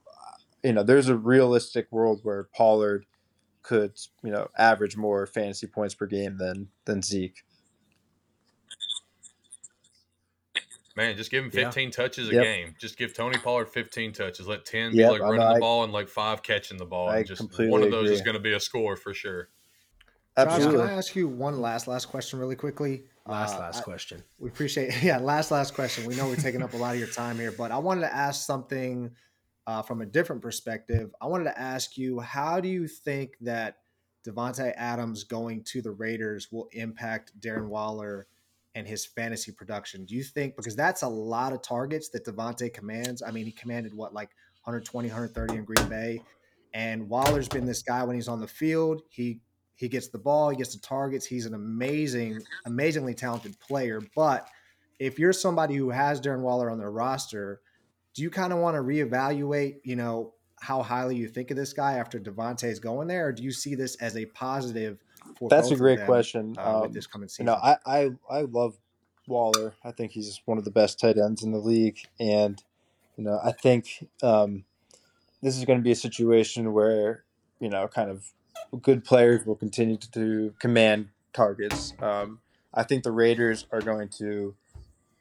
you 0.62 0.72
know 0.72 0.82
there's 0.82 1.08
a 1.08 1.16
realistic 1.16 1.88
world 1.90 2.20
where 2.22 2.44
Pollard 2.54 3.06
could 3.62 3.98
you 4.22 4.30
know 4.30 4.48
average 4.58 4.96
more 4.96 5.26
fantasy 5.26 5.66
points 5.66 5.94
per 5.94 6.06
game 6.06 6.36
than 6.38 6.68
than 6.84 7.02
Zeke. 7.02 7.44
Man, 10.96 11.16
just 11.16 11.30
give 11.30 11.44
him 11.44 11.50
Yeah. 11.50 11.64
15 11.64 11.90
touches 11.90 12.28
a 12.28 12.34
Yep. 12.34 12.42
game. 12.44 12.74
Just 12.78 12.96
give 12.96 13.14
Tony 13.14 13.36
Pollard 13.36 13.68
15 13.68 14.12
touches. 14.12 14.46
Let 14.46 14.64
10 14.64 14.92
be 14.92 15.04
like 15.04 15.20
running 15.22 15.40
know, 15.40 15.54
the 15.54 15.60
ball 15.60 15.82
and 15.82 15.92
like 15.92 16.08
five 16.08 16.42
catching 16.42 16.76
the 16.78 16.84
ball. 16.84 17.08
I 17.08 17.18
and 17.18 17.26
just 17.26 17.40
completely 17.40 17.72
one 17.72 17.82
of 17.82 17.90
those 17.90 18.10
is 18.10 18.20
going 18.20 18.34
to 18.34 18.40
be 18.40 18.52
a 18.52 18.60
score 18.60 18.96
for 18.96 19.12
sure. 19.12 19.48
Josh, 20.38 20.46
Absolutely. 20.46 20.82
can 20.82 20.90
I 20.90 20.92
ask 20.92 21.16
you 21.16 21.26
one 21.26 21.60
last 21.60 21.88
last 21.88 22.06
question 22.06 22.38
really 22.38 22.56
quickly? 22.56 23.04
Last 23.26 23.56
Uh, 23.56 23.60
last 23.60 23.78
I- 23.78 23.82
question. 23.82 24.22
We 24.38 24.50
appreciate 24.50 24.92
yeah, 25.02 25.18
last 25.18 25.50
last 25.50 25.74
question. 25.74 26.04
We 26.06 26.14
know 26.14 26.26
we're 26.26 26.36
taking 26.36 26.62
up 26.62 26.74
a 26.74 26.76
lot 26.76 26.94
of 26.94 26.98
your 26.98 27.08
time 27.08 27.38
here, 27.38 27.52
but 27.52 27.70
I 27.70 27.78
wanted 27.78 28.02
to 28.02 28.14
ask 28.14 28.44
something 28.46 29.10
uh, 29.66 29.80
from 29.82 30.02
a 30.02 30.06
different 30.06 30.42
perspective. 30.42 31.14
I 31.22 31.26
wanted 31.26 31.44
to 31.44 31.58
ask 31.58 31.96
you, 31.96 32.20
how 32.20 32.60
do 32.60 32.68
you 32.68 32.86
think 32.86 33.36
that 33.40 33.78
Davante 34.26 34.72
Adams 34.76 35.24
going 35.24 35.64
to 35.64 35.80
the 35.80 35.90
Raiders 35.90 36.52
will 36.52 36.68
impact 36.72 37.38
Darren 37.40 37.68
Waller 37.68 38.26
and 38.74 38.86
his 38.86 39.06
fantasy 39.06 39.52
production? 39.52 40.04
Do 40.04 40.14
you 40.14 40.22
think 40.22 40.56
because 40.56 40.76
that's 40.76 41.00
a 41.02 41.08
lot 41.08 41.54
of 41.54 41.62
targets 41.62 42.10
that 42.10 42.26
Davante 42.26 42.72
commands? 42.74 43.22
I 43.22 43.30
mean, 43.30 43.46
he 43.46 43.52
commanded 43.52 43.94
what 43.94 44.12
like 44.12 44.30
120, 44.64 45.08
130 45.08 45.54
in 45.56 45.64
Green 45.64 45.88
Bay, 45.88 46.22
and 46.74 47.08
Waller's 47.08 47.48
been 47.48 47.64
this 47.64 47.82
guy 47.82 48.02
when 48.04 48.16
he's 48.16 48.28
on 48.28 48.40
the 48.40 48.48
field. 48.48 49.00
He 49.08 49.40
he 49.76 49.88
gets 49.88 50.08
the 50.08 50.18
ball, 50.18 50.50
he 50.50 50.56
gets 50.56 50.74
the 50.74 50.80
targets. 50.80 51.26
He's 51.26 51.46
an 51.46 51.54
amazing, 51.54 52.40
amazingly 52.64 53.14
talented 53.14 53.58
player. 53.60 54.00
But 54.14 54.48
if 54.98 55.18
you're 55.18 55.32
somebody 55.32 55.74
who 55.74 55.90
has 55.90 56.20
Darren 56.20 56.40
Waller 56.42 56.70
on 56.70 56.78
their 56.78 56.90
roster, 56.90 57.60
do 58.14 58.22
you 58.22 58.30
kind 58.30 58.52
of 58.52 58.60
want 58.60 58.76
to 58.76 58.80
reevaluate, 58.82 59.80
you 59.82 59.96
know, 59.96 60.34
how 60.60 60.82
highly 60.82 61.16
you 61.16 61.28
think 61.28 61.50
of 61.50 61.56
this 61.56 61.72
guy 61.72 61.94
after 61.94 62.18
Davante's 62.18 62.78
going 62.78 63.08
there, 63.08 63.26
or 63.26 63.32
do 63.32 63.42
you 63.42 63.50
see 63.50 63.74
this 63.74 63.96
as 63.96 64.16
a 64.16 64.24
positive? 64.26 64.98
For 65.38 65.48
That's 65.48 65.70
a 65.70 65.76
great 65.76 65.98
them, 65.98 66.06
question. 66.06 66.54
uh, 66.58 66.80
with 66.82 66.90
Um, 66.90 66.94
this 66.94 67.06
coming 67.06 67.28
You 67.38 67.44
know, 67.46 67.54
I, 67.54 67.76
I 67.84 68.10
I 68.30 68.40
love 68.42 68.78
Waller. 69.26 69.74
I 69.82 69.90
think 69.90 70.12
he's 70.12 70.40
one 70.44 70.58
of 70.58 70.64
the 70.64 70.70
best 70.70 71.00
tight 71.00 71.18
ends 71.18 71.42
in 71.42 71.50
the 71.50 71.58
league, 71.58 71.98
and 72.20 72.62
you 73.16 73.24
know, 73.24 73.40
I 73.42 73.52
think 73.52 74.08
um, 74.22 74.64
this 75.42 75.56
is 75.58 75.64
going 75.64 75.78
to 75.78 75.82
be 75.82 75.90
a 75.90 75.96
situation 75.96 76.72
where 76.72 77.24
you 77.60 77.68
know, 77.68 77.88
kind 77.88 78.10
of 78.10 78.32
good 78.82 79.04
players 79.04 79.46
will 79.46 79.56
continue 79.56 79.96
to, 79.96 80.10
to 80.12 80.54
command 80.58 81.08
targets. 81.32 81.94
Um, 82.00 82.40
I 82.72 82.82
think 82.82 83.04
the 83.04 83.12
Raiders 83.12 83.66
are 83.70 83.80
going 83.80 84.08
to 84.18 84.54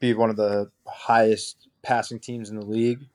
be 0.00 0.14
one 0.14 0.30
of 0.30 0.36
the 0.36 0.70
highest 0.86 1.68
passing 1.82 2.18
teams 2.18 2.50
in 2.50 2.56
the 2.56 2.64
league. 2.66 3.06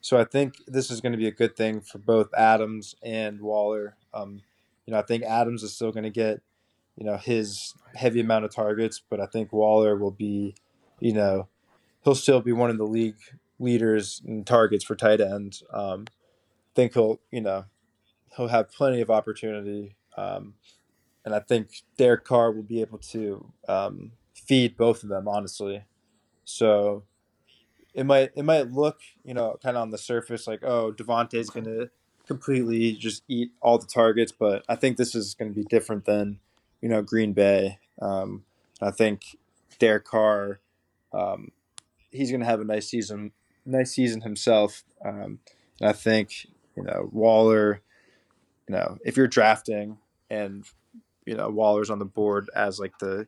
So 0.00 0.18
I 0.18 0.24
think 0.24 0.54
this 0.66 0.90
is 0.90 1.00
going 1.00 1.12
to 1.12 1.18
be 1.18 1.26
a 1.26 1.32
good 1.32 1.56
thing 1.56 1.80
for 1.80 1.98
both 1.98 2.32
Adams 2.34 2.94
and 3.02 3.40
Waller. 3.40 3.96
Um, 4.14 4.42
you 4.86 4.92
know, 4.92 4.98
I 4.98 5.02
think 5.02 5.24
Adams 5.24 5.62
is 5.62 5.74
still 5.74 5.92
going 5.92 6.04
to 6.04 6.10
get, 6.10 6.40
you 6.96 7.04
know, 7.04 7.16
his 7.16 7.74
heavy 7.94 8.20
amount 8.20 8.44
of 8.44 8.54
targets, 8.54 9.00
but 9.10 9.20
I 9.20 9.26
think 9.26 9.52
Waller 9.52 9.96
will 9.96 10.10
be, 10.10 10.54
you 11.00 11.12
know, 11.12 11.48
he'll 12.02 12.14
still 12.14 12.40
be 12.40 12.52
one 12.52 12.70
of 12.70 12.78
the 12.78 12.86
league 12.86 13.16
leaders 13.58 14.22
in 14.24 14.44
targets 14.44 14.84
for 14.84 14.96
tight 14.96 15.20
ends. 15.20 15.62
Um, 15.72 16.06
I 16.08 16.72
think 16.74 16.94
he'll, 16.94 17.20
you 17.30 17.42
know, 17.42 17.66
he'll 18.36 18.48
have 18.48 18.70
plenty 18.70 19.00
of 19.00 19.10
opportunity. 19.10 19.96
Um, 20.16 20.54
and 21.24 21.34
I 21.34 21.40
think 21.40 21.82
Derek 21.96 22.24
Carr 22.24 22.52
will 22.52 22.62
be 22.62 22.80
able 22.80 22.98
to 22.98 23.52
um, 23.68 24.12
feed 24.34 24.76
both 24.76 25.02
of 25.02 25.08
them, 25.08 25.28
honestly. 25.28 25.84
So 26.44 27.04
it 27.94 28.04
might 28.04 28.30
it 28.36 28.44
might 28.44 28.70
look, 28.70 29.00
you 29.24 29.34
know, 29.34 29.58
kind 29.62 29.76
of 29.76 29.82
on 29.82 29.90
the 29.90 29.98
surface 29.98 30.46
like, 30.46 30.62
oh, 30.62 30.92
Davante's 30.92 31.50
going 31.50 31.66
to 31.66 31.90
completely 32.26 32.92
just 32.92 33.22
eat 33.28 33.50
all 33.60 33.78
the 33.78 33.86
targets, 33.86 34.32
but 34.32 34.64
I 34.68 34.76
think 34.76 34.96
this 34.96 35.14
is 35.14 35.34
going 35.34 35.52
to 35.52 35.54
be 35.54 35.64
different 35.64 36.04
than, 36.04 36.38
you 36.80 36.88
know, 36.88 37.02
Green 37.02 37.32
Bay. 37.32 37.78
Um, 38.00 38.44
I 38.80 38.90
think 38.90 39.36
Derek 39.78 40.04
Carr, 40.04 40.60
um, 41.12 41.50
he's 42.10 42.30
going 42.30 42.40
to 42.40 42.46
have 42.46 42.60
a 42.60 42.64
nice 42.64 42.88
season, 42.88 43.32
nice 43.66 43.92
season 43.92 44.20
himself. 44.20 44.84
Um, 45.04 45.40
and 45.80 45.88
I 45.88 45.92
think 45.92 46.46
you 46.76 46.84
know 46.84 47.08
Waller, 47.12 47.80
you 48.70 48.76
know, 48.76 48.98
if 49.04 49.16
you're 49.16 49.26
drafting 49.26 49.98
and 50.30 50.64
you 51.26 51.34
know 51.34 51.50
Waller's 51.50 51.90
on 51.90 51.98
the 51.98 52.04
board 52.04 52.48
as 52.54 52.78
like 52.78 52.96
the 53.00 53.26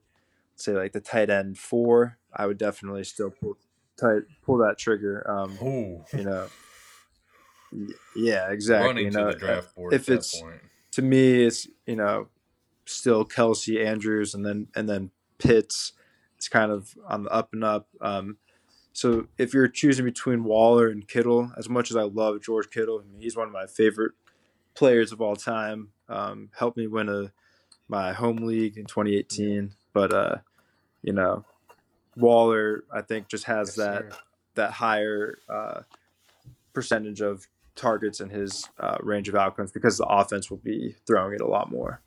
say 0.54 0.72
like 0.72 0.92
the 0.92 1.00
tight 1.00 1.30
end 1.30 1.58
four, 1.58 2.16
I 2.32 2.46
would 2.46 2.58
definitely 2.58 3.02
still 3.02 3.30
pull 3.30 3.56
tight 3.98 4.22
pull 4.42 4.58
that 4.58 4.78
trigger. 4.78 5.28
Um, 5.28 5.58
Ooh. 5.60 6.04
you 6.16 6.22
know, 6.22 6.46
yeah, 8.14 8.52
exactly. 8.52 8.86
Running 8.86 9.04
you 9.06 9.10
know, 9.10 9.32
to 9.32 9.32
the 9.32 9.38
draft 9.38 9.74
board 9.74 9.94
if 9.94 10.08
at 10.08 10.14
it's 10.14 10.30
that 10.30 10.44
point. 10.44 10.60
to 10.92 11.02
me, 11.02 11.44
it's 11.44 11.66
you 11.86 11.96
know 11.96 12.28
still 12.84 13.24
Kelce 13.24 13.84
Andrews 13.84 14.34
and 14.34 14.46
then 14.46 14.68
and 14.76 14.88
then 14.88 15.10
Pitts. 15.38 15.92
It's 16.36 16.48
kind 16.48 16.70
of 16.70 16.94
on 17.08 17.24
the 17.24 17.30
up 17.30 17.52
and 17.52 17.64
up. 17.64 17.88
Um, 18.00 18.36
so 18.92 19.26
if 19.38 19.54
you're 19.54 19.66
choosing 19.66 20.04
between 20.04 20.44
Waller 20.44 20.86
and 20.86 21.08
Kittle, 21.08 21.50
as 21.58 21.68
much 21.68 21.90
as 21.90 21.96
I 21.96 22.02
love 22.02 22.42
George 22.42 22.70
Kittle, 22.70 23.00
I 23.00 23.10
mean, 23.10 23.22
he's 23.22 23.36
one 23.36 23.48
of 23.48 23.52
my 23.52 23.66
favorite 23.66 24.12
players 24.74 25.12
of 25.12 25.20
all 25.20 25.36
time. 25.36 25.88
Um, 26.08 26.50
helped 26.56 26.76
me 26.76 26.86
win 26.86 27.08
a 27.08 27.32
my 27.88 28.12
home 28.12 28.38
league 28.38 28.76
in 28.78 28.86
2018, 28.86 29.74
but 29.92 30.12
uh, 30.12 30.36
you 31.02 31.12
know, 31.12 31.44
Waller 32.16 32.84
I 32.92 33.02
think 33.02 33.28
just 33.28 33.44
has 33.44 33.68
Yes, 33.68 33.76
that 33.76 34.02
sir. 34.12 34.18
that 34.54 34.70
higher 34.72 35.38
uh, 35.48 35.80
percentage 36.72 37.20
of 37.20 37.46
targets 37.74 38.20
in 38.20 38.28
his 38.30 38.68
uh, 38.78 38.98
range 39.00 39.28
of 39.28 39.34
outcomes 39.34 39.72
because 39.72 39.96
the 39.98 40.06
offense 40.06 40.50
will 40.50 40.58
be 40.58 40.94
throwing 41.06 41.34
it 41.34 41.40
a 41.40 41.46
lot 41.46 41.70
more. 41.70 42.00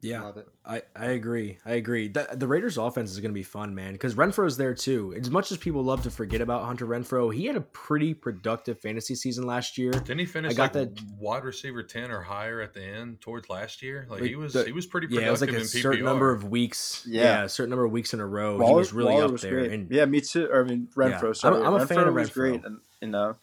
Yeah, 0.00 0.22
Love 0.22 0.36
it. 0.36 0.46
I, 0.64 0.82
I 0.94 1.06
agree. 1.06 1.58
I 1.66 1.72
agree. 1.72 2.06
The, 2.06 2.28
the 2.32 2.46
Raiders' 2.46 2.78
offense 2.78 3.10
is 3.10 3.18
going 3.18 3.32
to 3.32 3.34
be 3.34 3.42
fun, 3.42 3.74
man, 3.74 3.94
because 3.94 4.14
Renfrow's 4.14 4.56
there 4.56 4.72
too. 4.72 5.12
As 5.20 5.28
much 5.28 5.50
as 5.50 5.58
people 5.58 5.82
love 5.82 6.04
to 6.04 6.10
forget 6.10 6.40
about 6.40 6.64
Hunter 6.64 6.86
Renfrow, 6.86 7.34
he 7.34 7.46
had 7.46 7.56
a 7.56 7.60
pretty 7.62 8.14
productive 8.14 8.78
fantasy 8.80 9.16
season 9.16 9.44
last 9.44 9.76
year. 9.76 9.90
Didn't 9.90 10.20
he 10.20 10.24
finish 10.24 10.52
I 10.52 10.54
got 10.54 10.62
like 10.76 10.94
that- 10.94 11.02
wide 11.18 11.42
receiver 11.42 11.82
ten 11.82 12.12
or 12.12 12.20
higher 12.20 12.60
at 12.60 12.74
the 12.74 12.84
end 12.84 13.20
towards 13.20 13.50
last 13.50 13.82
year? 13.82 14.06
Like 14.08 14.20
Like 14.20 14.30
he 14.30 14.36
was 14.36 14.52
the- 14.52 14.64
he 14.66 14.72
was 14.72 14.86
pretty 14.86 15.08
Yeah, 15.08 15.20
productive 15.22 15.48
it 15.48 15.52
was 15.58 15.74
like 15.74 15.80
a 15.80 15.82
certain 15.82 16.04
number 16.04 16.30
of 16.30 16.44
weeks. 16.48 17.04
Yeah. 17.04 17.22
Yeah. 17.22 17.42
a 17.44 17.48
certain 17.48 17.70
number 17.70 17.84
of 17.84 17.90
weeks 17.90 18.14
in 18.14 18.20
a 18.20 18.26
row. 18.26 18.64
he 18.64 18.72
was 18.74 18.92
really 18.92 19.14
Waller 19.14 19.24
up 19.24 19.32
was 19.32 19.42
there. 19.42 19.50
great. 19.50 19.72
And 19.72 19.90
yeah, 19.90 20.04
me 20.04 20.20
too. 20.20 20.46
Or, 20.46 20.64
I 20.64 20.68
mean, 20.68 20.86
Renfrow. 20.94 21.44
I'm- 21.44 21.62
I'm 21.66 21.74
a 21.74 21.84
fan 21.86 22.06
of 22.06 22.14
was 22.14 22.30
Renfrow. 22.30 22.34
great, 22.34 22.64
and 22.64 22.78
you 23.02 23.08
know, 23.08 23.34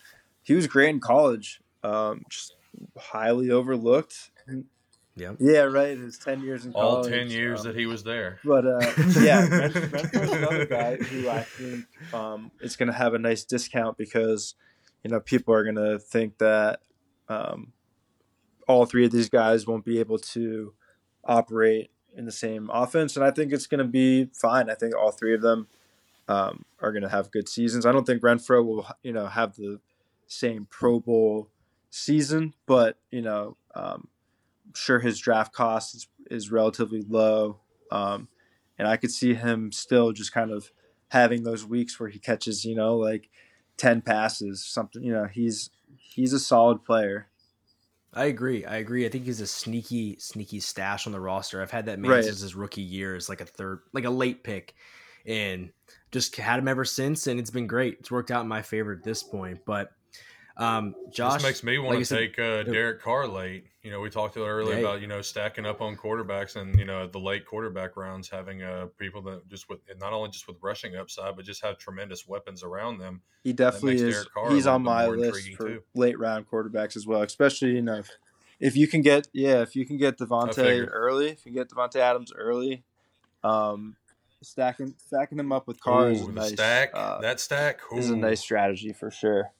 he 0.41 0.53
was 0.53 0.67
great 0.67 0.87
in 0.89 1.01
college. 1.01 1.59
Um, 1.83 2.23
just 2.29 2.55
highly 2.97 3.51
overlooked. 3.51 4.31
Yeah. 5.15 5.33
Yeah, 5.39 5.61
right. 5.61 5.97
His 5.97 6.17
ten 6.17 6.41
years 6.41 6.65
in 6.65 6.73
college. 6.73 7.05
all 7.05 7.09
ten 7.09 7.29
years 7.29 7.61
um, 7.61 7.67
that 7.67 7.75
he 7.77 7.85
was 7.85 8.03
there. 8.03 8.39
But 8.43 8.65
uh, 8.65 8.79
yeah, 9.21 9.47
Ren- 9.47 9.71
Renfrow's 9.71 10.31
another 10.31 10.65
guy 10.65 10.97
who 10.97 11.29
I 11.29 11.41
think 11.41 11.85
um, 12.13 12.51
is 12.59 12.75
going 12.75 12.87
to 12.87 12.93
have 12.93 13.13
a 13.13 13.19
nice 13.19 13.45
discount 13.45 13.97
because 13.97 14.55
you 15.03 15.09
know 15.09 15.21
people 15.21 15.53
are 15.53 15.63
going 15.63 15.77
to 15.77 15.99
think 15.99 16.37
that 16.39 16.81
um, 17.29 17.71
all 18.67 18.85
three 18.85 19.05
of 19.05 19.11
these 19.11 19.29
guys 19.29 19.65
won't 19.65 19.85
be 19.85 19.99
able 19.99 20.17
to 20.17 20.73
operate 21.23 21.91
in 22.13 22.25
the 22.25 22.31
same 22.31 22.69
offense, 22.73 23.15
and 23.15 23.23
I 23.23 23.31
think 23.31 23.53
it's 23.53 23.67
going 23.67 23.79
to 23.79 23.85
be 23.85 24.29
fine. 24.33 24.69
I 24.69 24.75
think 24.75 24.93
all 24.95 25.11
three 25.11 25.33
of 25.33 25.41
them 25.41 25.67
um, 26.27 26.65
are 26.81 26.91
going 26.91 27.03
to 27.03 27.09
have 27.09 27.31
good 27.31 27.47
seasons. 27.47 27.85
I 27.85 27.93
don't 27.93 28.05
think 28.05 28.21
Renfrow 28.21 28.65
will 28.65 28.85
you 29.01 29.13
know 29.13 29.27
have 29.27 29.55
the 29.55 29.79
same 30.27 30.67
Pro 30.69 30.99
Bowl 30.99 31.47
season, 31.89 32.53
but 32.65 32.97
you 33.11 33.21
know. 33.21 33.55
Um, 33.73 34.09
I'm 34.09 34.14
sure 34.75 34.99
his 34.99 35.19
draft 35.19 35.53
cost 35.53 35.95
is, 35.95 36.07
is 36.29 36.51
relatively 36.51 37.01
low. 37.07 37.59
Um, 37.91 38.27
and 38.77 38.87
I 38.87 38.97
could 38.97 39.11
see 39.11 39.33
him 39.33 39.71
still 39.71 40.11
just 40.11 40.33
kind 40.33 40.51
of 40.51 40.71
having 41.09 41.43
those 41.43 41.65
weeks 41.65 41.99
where 41.99 42.09
he 42.09 42.19
catches, 42.19 42.65
you 42.65 42.75
know, 42.75 42.97
like 42.97 43.29
10 43.77 44.01
passes, 44.01 44.65
something, 44.65 45.03
you 45.03 45.13
know, 45.13 45.25
he's, 45.25 45.69
he's 45.97 46.33
a 46.33 46.39
solid 46.39 46.83
player. 46.83 47.27
I 48.13 48.25
agree. 48.25 48.65
I 48.65 48.77
agree. 48.77 49.05
I 49.05 49.09
think 49.09 49.25
he's 49.25 49.41
a 49.41 49.47
sneaky, 49.47 50.17
sneaky 50.19 50.61
stash 50.61 51.05
on 51.05 51.11
the 51.11 51.19
roster. 51.19 51.61
I've 51.61 51.71
had 51.71 51.87
that 51.87 51.99
man 51.99 52.11
Right. 52.11 52.23
since 52.23 52.39
his 52.39 52.55
rookie 52.55 52.81
year 52.81 53.15
as 53.15 53.27
like 53.27 53.41
a 53.41 53.45
third, 53.45 53.81
like 53.91 54.05
a 54.05 54.09
late 54.09 54.41
pick, 54.43 54.73
and 55.25 55.71
just 56.13 56.35
had 56.37 56.59
him 56.59 56.67
ever 56.69 56.85
since. 56.85 57.27
And 57.27 57.39
it's 57.41 57.51
been 57.51 57.67
great. 57.67 57.97
It's 57.99 58.11
worked 58.11 58.31
out 58.31 58.41
in 58.41 58.47
my 58.47 58.61
favor 58.61 58.93
at 58.93 59.03
this 59.03 59.21
point. 59.21 59.59
But 59.65 59.91
um, 60.57 60.95
Josh 61.11 61.33
this 61.35 61.43
makes 61.43 61.63
me 61.63 61.77
want 61.77 61.89
like 61.89 61.95
to 61.95 61.99
you 61.99 62.05
said- 62.05 62.17
take 62.17 62.39
uh, 62.39 62.63
Derek 62.63 63.01
Carr 63.01 63.27
late. 63.27 63.65
You 63.83 63.91
know, 63.91 63.99
we 64.01 64.09
talked 64.09 64.35
earlier 64.35 64.75
Hey. 64.75 64.81
about 64.81 65.01
you 65.01 65.07
know 65.07 65.21
stacking 65.21 65.65
up 65.65 65.79
on 65.81 65.95
quarterbacks 65.95 66.55
and 66.55 66.77
you 66.79 66.85
know 66.85 67.05
the 67.07 67.19
late 67.19 67.45
quarterback 67.45 67.95
rounds 67.97 68.27
having 68.29 68.63
uh, 68.63 68.87
people 68.97 69.21
that 69.23 69.47
just 69.47 69.69
with 69.69 69.79
not 69.99 70.11
only 70.13 70.29
just 70.31 70.47
with 70.47 70.57
rushing 70.61 70.95
upside 70.95 71.35
but 71.35 71.45
just 71.45 71.63
have 71.63 71.77
tremendous 71.77 72.27
weapons 72.27 72.63
around 72.63 72.97
them. 72.97 73.21
He 73.43 73.53
definitely 73.53 73.97
is. 73.97 74.13
Derek 74.15 74.33
Carr 74.33 74.51
He's 74.51 74.65
on 74.65 74.81
my 74.81 75.07
list 75.07 75.51
for 75.55 75.67
too. 75.67 75.83
late 75.93 76.17
round 76.17 76.49
quarterbacks 76.49 76.95
as 76.95 77.05
well, 77.05 77.21
especially, 77.21 77.71
you 77.75 77.81
know, 77.83 77.97
if, 77.97 78.09
if 78.59 78.75
you 78.75 78.87
can 78.87 79.01
get, 79.03 79.27
yeah, 79.33 79.61
if 79.61 79.75
you 79.75 79.85
can 79.85 79.97
get 79.97 80.17
Davante 80.17 80.55
figured. 80.55 80.89
early, 80.91 81.29
if 81.29 81.45
you 81.45 81.51
get 81.51 81.69
Davante 81.69 81.97
Adams 81.97 82.31
early, 82.35 82.83
um, 83.43 83.95
stacking, 84.41 84.95
stacking 84.97 85.37
them 85.37 85.51
up 85.51 85.67
with 85.67 85.79
Carr 85.79 86.09
is 86.09 86.21
Ooh, 86.21 86.29
a 86.29 86.31
nice, 86.31 86.53
stack, 86.53 86.89
uh, 86.95 87.19
that 87.21 87.39
stack 87.39 87.81
is 87.93 88.09
a 88.09 88.15
nice 88.15 88.39
strategy 88.39 88.93
for 88.93 89.11
sure. 89.11 89.51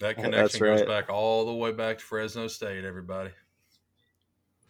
That 0.00 0.16
That's 0.16 0.22
connection 0.22 0.60
goes 0.60 0.80
right. 0.80 0.88
back 0.88 1.10
all 1.10 1.46
the 1.46 1.54
way 1.54 1.72
back 1.72 1.98
to 1.98 2.04
Fresno 2.04 2.48
State. 2.48 2.84
Everybody. 2.84 3.30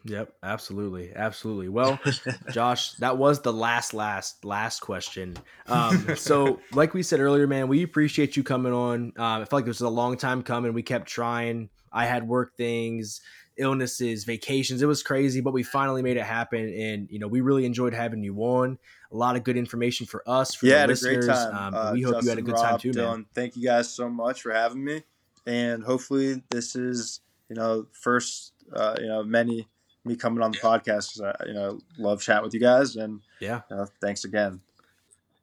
Yep, 0.06 0.34
absolutely, 0.42 1.12
absolutely. 1.16 1.70
Well, 1.70 1.98
Josh, 2.52 2.92
that 2.96 3.16
was 3.16 3.40
the 3.40 3.54
last, 3.54 3.94
last, 3.94 4.44
last 4.44 4.80
question. 4.80 5.34
Um, 5.66 6.14
so, 6.16 6.60
like 6.74 6.92
we 6.92 7.02
said 7.02 7.20
earlier, 7.20 7.46
man, 7.46 7.68
we 7.68 7.82
appreciate 7.82 8.36
you 8.36 8.42
coming 8.42 8.74
on. 8.74 9.00
Um, 9.00 9.12
I 9.16 9.38
felt 9.38 9.52
like 9.54 9.64
this 9.64 9.80
was 9.80 9.88
a 9.88 9.88
long 9.88 10.18
time 10.18 10.42
coming. 10.42 10.74
We 10.74 10.82
kept 10.82 11.08
trying. 11.08 11.70
I 11.90 12.04
had 12.04 12.28
work 12.28 12.54
things, 12.58 13.22
illnesses, 13.56 14.24
vacations. 14.24 14.82
It 14.82 14.86
was 14.86 15.02
crazy, 15.02 15.40
but 15.40 15.54
we 15.54 15.62
finally 15.62 16.02
made 16.02 16.18
it 16.18 16.24
happen. 16.24 16.68
And 16.68 17.08
you 17.10 17.18
know, 17.18 17.28
we 17.28 17.40
really 17.40 17.64
enjoyed 17.64 17.94
having 17.94 18.22
you 18.22 18.36
on. 18.40 18.78
A 19.10 19.16
lot 19.16 19.36
of 19.36 19.44
good 19.44 19.56
information 19.56 20.04
for 20.06 20.22
us, 20.28 20.54
for 20.54 20.66
yeah, 20.66 20.72
the 20.74 20.78
had 20.80 20.88
a 20.90 20.92
listeners. 20.92 21.24
great 21.26 21.34
time. 21.34 21.54
Um, 21.54 21.74
Uh, 21.74 21.92
we 21.94 22.02
hope 22.02 22.22
you 22.22 22.28
had 22.28 22.36
a 22.36 22.42
Justin, 22.42 22.44
good 22.44 22.56
time 22.56 22.72
Rob, 22.72 22.80
too, 22.82 22.92
man. 22.92 23.26
Thank 23.34 23.56
you 23.56 23.62
guys 23.64 23.88
so 23.88 24.10
much 24.10 24.42
for 24.42 24.52
having 24.52 24.84
me, 24.84 25.02
and 25.46 25.82
hopefully 25.84 26.42
this 26.50 26.76
is 26.76 27.20
you 27.48 27.56
know 27.56 27.86
first 27.92 28.52
uh, 28.72 28.96
you 29.00 29.06
know 29.06 29.22
many 29.22 29.68
me 30.04 30.16
coming 30.16 30.42
on 30.42 30.52
the 30.52 30.58
podcast 30.58 31.14
because 31.14 31.20
I 31.22 31.46
you 31.46 31.54
know 31.54 31.80
love 31.98 32.20
chatting 32.22 32.44
with 32.44 32.54
you 32.54 32.60
guys, 32.60 32.96
and 32.96 33.20
Yeah. 33.40 33.62
you 33.70 33.76
know, 33.76 33.86
thanks 34.00 34.24
again. 34.24 34.60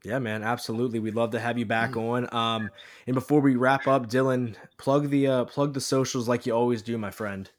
Yeah, 0.03 0.17
man, 0.19 0.41
absolutely. 0.43 0.97
We'd 0.99 1.13
love 1.13 1.29
to 1.31 1.39
have 1.39 1.59
you 1.59 1.65
back 1.67 1.95
on. 1.95 2.27
Um, 2.33 2.71
and 3.05 3.13
before 3.13 3.39
we 3.39 3.55
wrap 3.55 3.87
up, 3.87 4.07
Dylan, 4.09 4.55
plug 4.77 5.09
the 5.09 5.27
uh, 5.27 5.45
plug 5.45 5.73
the 5.75 5.81
socials 5.81 6.27
like 6.27 6.45
you 6.47 6.53
always 6.53 6.81
do, 6.81 6.97
my 6.97 7.11
friend. 7.11 7.49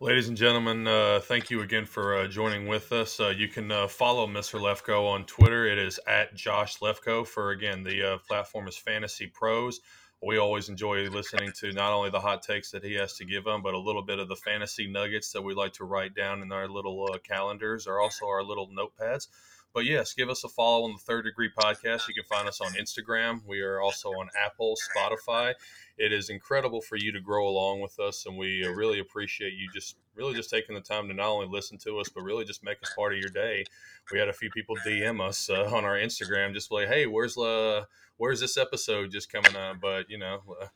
Ladies 0.00 0.28
and 0.28 0.36
gentlemen, 0.36 0.86
uh, 0.86 1.20
thank 1.22 1.48
you 1.48 1.62
again 1.62 1.86
for 1.86 2.16
uh, 2.16 2.26
joining 2.28 2.66
with 2.66 2.92
us. 2.92 3.18
Uh, 3.18 3.28
you 3.28 3.48
can 3.48 3.70
uh, 3.72 3.86
follow 3.88 4.26
Mr. 4.26 4.60
Lefko 4.60 5.08
on 5.08 5.24
Twitter. 5.24 5.66
It 5.66 5.78
is 5.78 5.98
at 6.06 6.34
Josh 6.34 6.80
Lefko. 6.80 7.26
For 7.26 7.52
again, 7.52 7.82
the 7.82 8.14
uh, 8.14 8.18
platform 8.18 8.68
is 8.68 8.76
Fantasy 8.76 9.26
Pros. 9.26 9.80
We 10.26 10.38
always 10.38 10.68
enjoy 10.68 11.08
listening 11.08 11.52
to 11.60 11.70
not 11.70 11.92
only 11.92 12.10
the 12.10 12.18
hot 12.18 12.42
takes 12.42 12.72
that 12.72 12.82
he 12.82 12.94
has 12.94 13.12
to 13.18 13.24
give 13.24 13.44
them, 13.44 13.62
but 13.62 13.74
a 13.74 13.78
little 13.78 14.02
bit 14.02 14.18
of 14.18 14.26
the 14.26 14.34
fantasy 14.34 14.88
nuggets 14.88 15.30
that 15.30 15.42
we 15.42 15.54
like 15.54 15.72
to 15.74 15.84
write 15.84 16.16
down 16.16 16.42
in 16.42 16.50
our 16.50 16.66
little 16.66 17.08
uh, 17.12 17.18
calendars 17.18 17.86
or 17.86 18.00
also 18.00 18.26
our 18.26 18.42
little 18.42 18.68
notepads. 18.68 19.28
But 19.72 19.84
yes, 19.84 20.14
give 20.14 20.28
us 20.28 20.42
a 20.42 20.48
follow 20.48 20.84
on 20.84 20.94
the 20.94 20.98
Third 20.98 21.26
Degree 21.26 21.50
Podcast. 21.56 22.08
You 22.08 22.14
can 22.14 22.24
find 22.28 22.48
us 22.48 22.60
on 22.60 22.72
Instagram. 22.72 23.42
We 23.46 23.60
are 23.60 23.80
also 23.80 24.08
on 24.08 24.28
Apple, 24.44 24.74
Spotify. 24.90 25.54
It 25.96 26.12
is 26.12 26.28
incredible 26.28 26.80
for 26.80 26.96
you 26.96 27.12
to 27.12 27.20
grow 27.20 27.46
along 27.46 27.82
with 27.82 28.00
us, 28.00 28.26
and 28.26 28.36
we 28.36 28.66
uh, 28.66 28.70
really 28.70 28.98
appreciate 28.98 29.52
you 29.52 29.70
just 29.72 29.94
really 30.16 30.34
just 30.34 30.50
taking 30.50 30.74
the 30.74 30.80
time 30.80 31.08
to 31.08 31.14
not 31.14 31.28
only 31.28 31.46
listen 31.48 31.78
to 31.78 31.98
us, 31.98 32.08
but 32.08 32.22
really 32.22 32.44
just 32.44 32.64
make 32.64 32.82
us 32.82 32.92
part 32.94 33.12
of 33.12 33.18
your 33.18 33.30
day. 33.30 33.64
We 34.12 34.18
had 34.18 34.28
a 34.28 34.32
few 34.32 34.50
people 34.50 34.76
DM 34.86 35.20
us 35.20 35.50
uh, 35.50 35.70
on 35.72 35.84
our 35.84 35.96
Instagram, 35.96 36.52
just 36.52 36.70
like, 36.70 36.88
"Hey, 36.88 37.06
where's 37.06 37.36
uh, 37.36 37.84
where's 38.16 38.40
this 38.40 38.56
episode 38.56 39.10
just 39.10 39.30
coming 39.30 39.56
on?" 39.56 39.78
But 39.80 40.10
you 40.10 40.18
know. 40.18 40.42
Uh, 40.60 40.66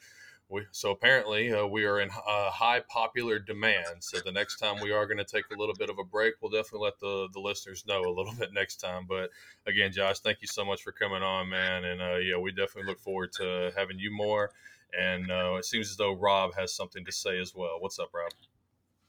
we, 0.50 0.66
so 0.72 0.90
apparently 0.90 1.52
uh, 1.52 1.64
we 1.64 1.84
are 1.84 2.00
in 2.00 2.10
uh, 2.10 2.50
high 2.50 2.80
popular 2.80 3.38
demand. 3.38 4.00
So 4.00 4.18
the 4.18 4.32
next 4.32 4.58
time 4.58 4.80
we 4.82 4.90
are 4.90 5.06
going 5.06 5.18
to 5.18 5.24
take 5.24 5.44
a 5.54 5.58
little 5.58 5.76
bit 5.78 5.90
of 5.90 5.98
a 5.98 6.04
break, 6.04 6.34
we'll 6.40 6.50
definitely 6.50 6.86
let 6.86 6.98
the, 6.98 7.28
the 7.32 7.38
listeners 7.38 7.84
know 7.86 8.02
a 8.02 8.10
little 8.10 8.34
bit 8.38 8.52
next 8.52 8.76
time. 8.76 9.06
But 9.08 9.30
again, 9.66 9.92
Josh, 9.92 10.18
thank 10.18 10.38
you 10.40 10.48
so 10.48 10.64
much 10.64 10.82
for 10.82 10.90
coming 10.90 11.22
on, 11.22 11.48
man. 11.48 11.84
And 11.84 12.02
uh, 12.02 12.16
yeah, 12.16 12.36
we 12.36 12.50
definitely 12.50 12.90
look 12.90 13.00
forward 13.00 13.32
to 13.34 13.70
having 13.76 14.00
you 14.00 14.10
more. 14.12 14.50
And 14.98 15.30
uh, 15.30 15.54
it 15.56 15.64
seems 15.64 15.88
as 15.88 15.96
though 15.96 16.16
Rob 16.16 16.56
has 16.56 16.74
something 16.74 17.04
to 17.04 17.12
say 17.12 17.38
as 17.38 17.54
well. 17.54 17.76
What's 17.78 18.00
up, 18.00 18.10
Rob? 18.12 18.32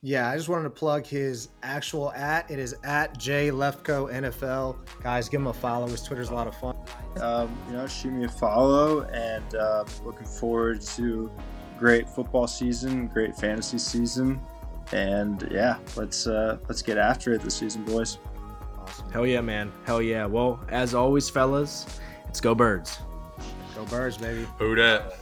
Yeah, 0.04 0.32
I 0.32 0.36
just 0.36 0.50
wanted 0.50 0.64
to 0.64 0.72
plug 0.72 1.06
his 1.06 1.50
actual 1.62 2.12
at. 2.14 2.50
It 2.50 2.58
is 2.58 2.76
at 2.84 3.16
J 3.20 3.50
Lefko 3.50 4.12
NFL. 4.12 4.78
Guys, 5.04 5.30
give 5.30 5.42
him 5.42 5.48
a 5.48 5.54
follow. 5.54 5.88
His 5.88 6.02
Twitter's 6.02 6.32
a 6.32 6.34
lot 6.34 6.48
of 6.48 6.56
fun. 6.56 6.76
Um, 7.22 7.56
you 7.68 7.74
know, 7.74 7.86
shoot 7.86 8.12
me 8.12 8.26
a 8.26 8.30
follow, 8.30 9.02
and 9.14 9.54
uh, 9.54 9.86
looking 10.04 10.26
forward 10.26 10.82
to 10.82 11.32
great 11.78 12.10
football 12.10 12.48
season, 12.48 13.10
great 13.10 13.36
fantasy 13.36 13.78
season, 13.78 14.42
and 14.92 15.48
yeah, 15.52 15.78
let's 15.96 16.26
uh, 16.26 16.58
let's 16.68 16.82
get 16.82 16.98
after 16.98 17.34
it 17.34 17.44
this 17.44 17.54
season, 17.54 17.84
boys. 17.84 18.18
Awesome. 18.80 19.12
Hell 19.12 19.28
yeah, 19.28 19.42
man. 19.42 19.72
Hell 19.86 20.02
yeah. 20.02 20.26
Well, 20.26 20.60
as 20.70 20.96
always, 20.96 21.30
fellas, 21.30 21.86
it's 22.28 22.42
go 22.42 22.56
birds. 22.56 22.98
Go 23.76 23.86
birds, 23.86 24.18
baby. 24.18 24.48
Who 24.58 24.74
dat? 24.74 25.14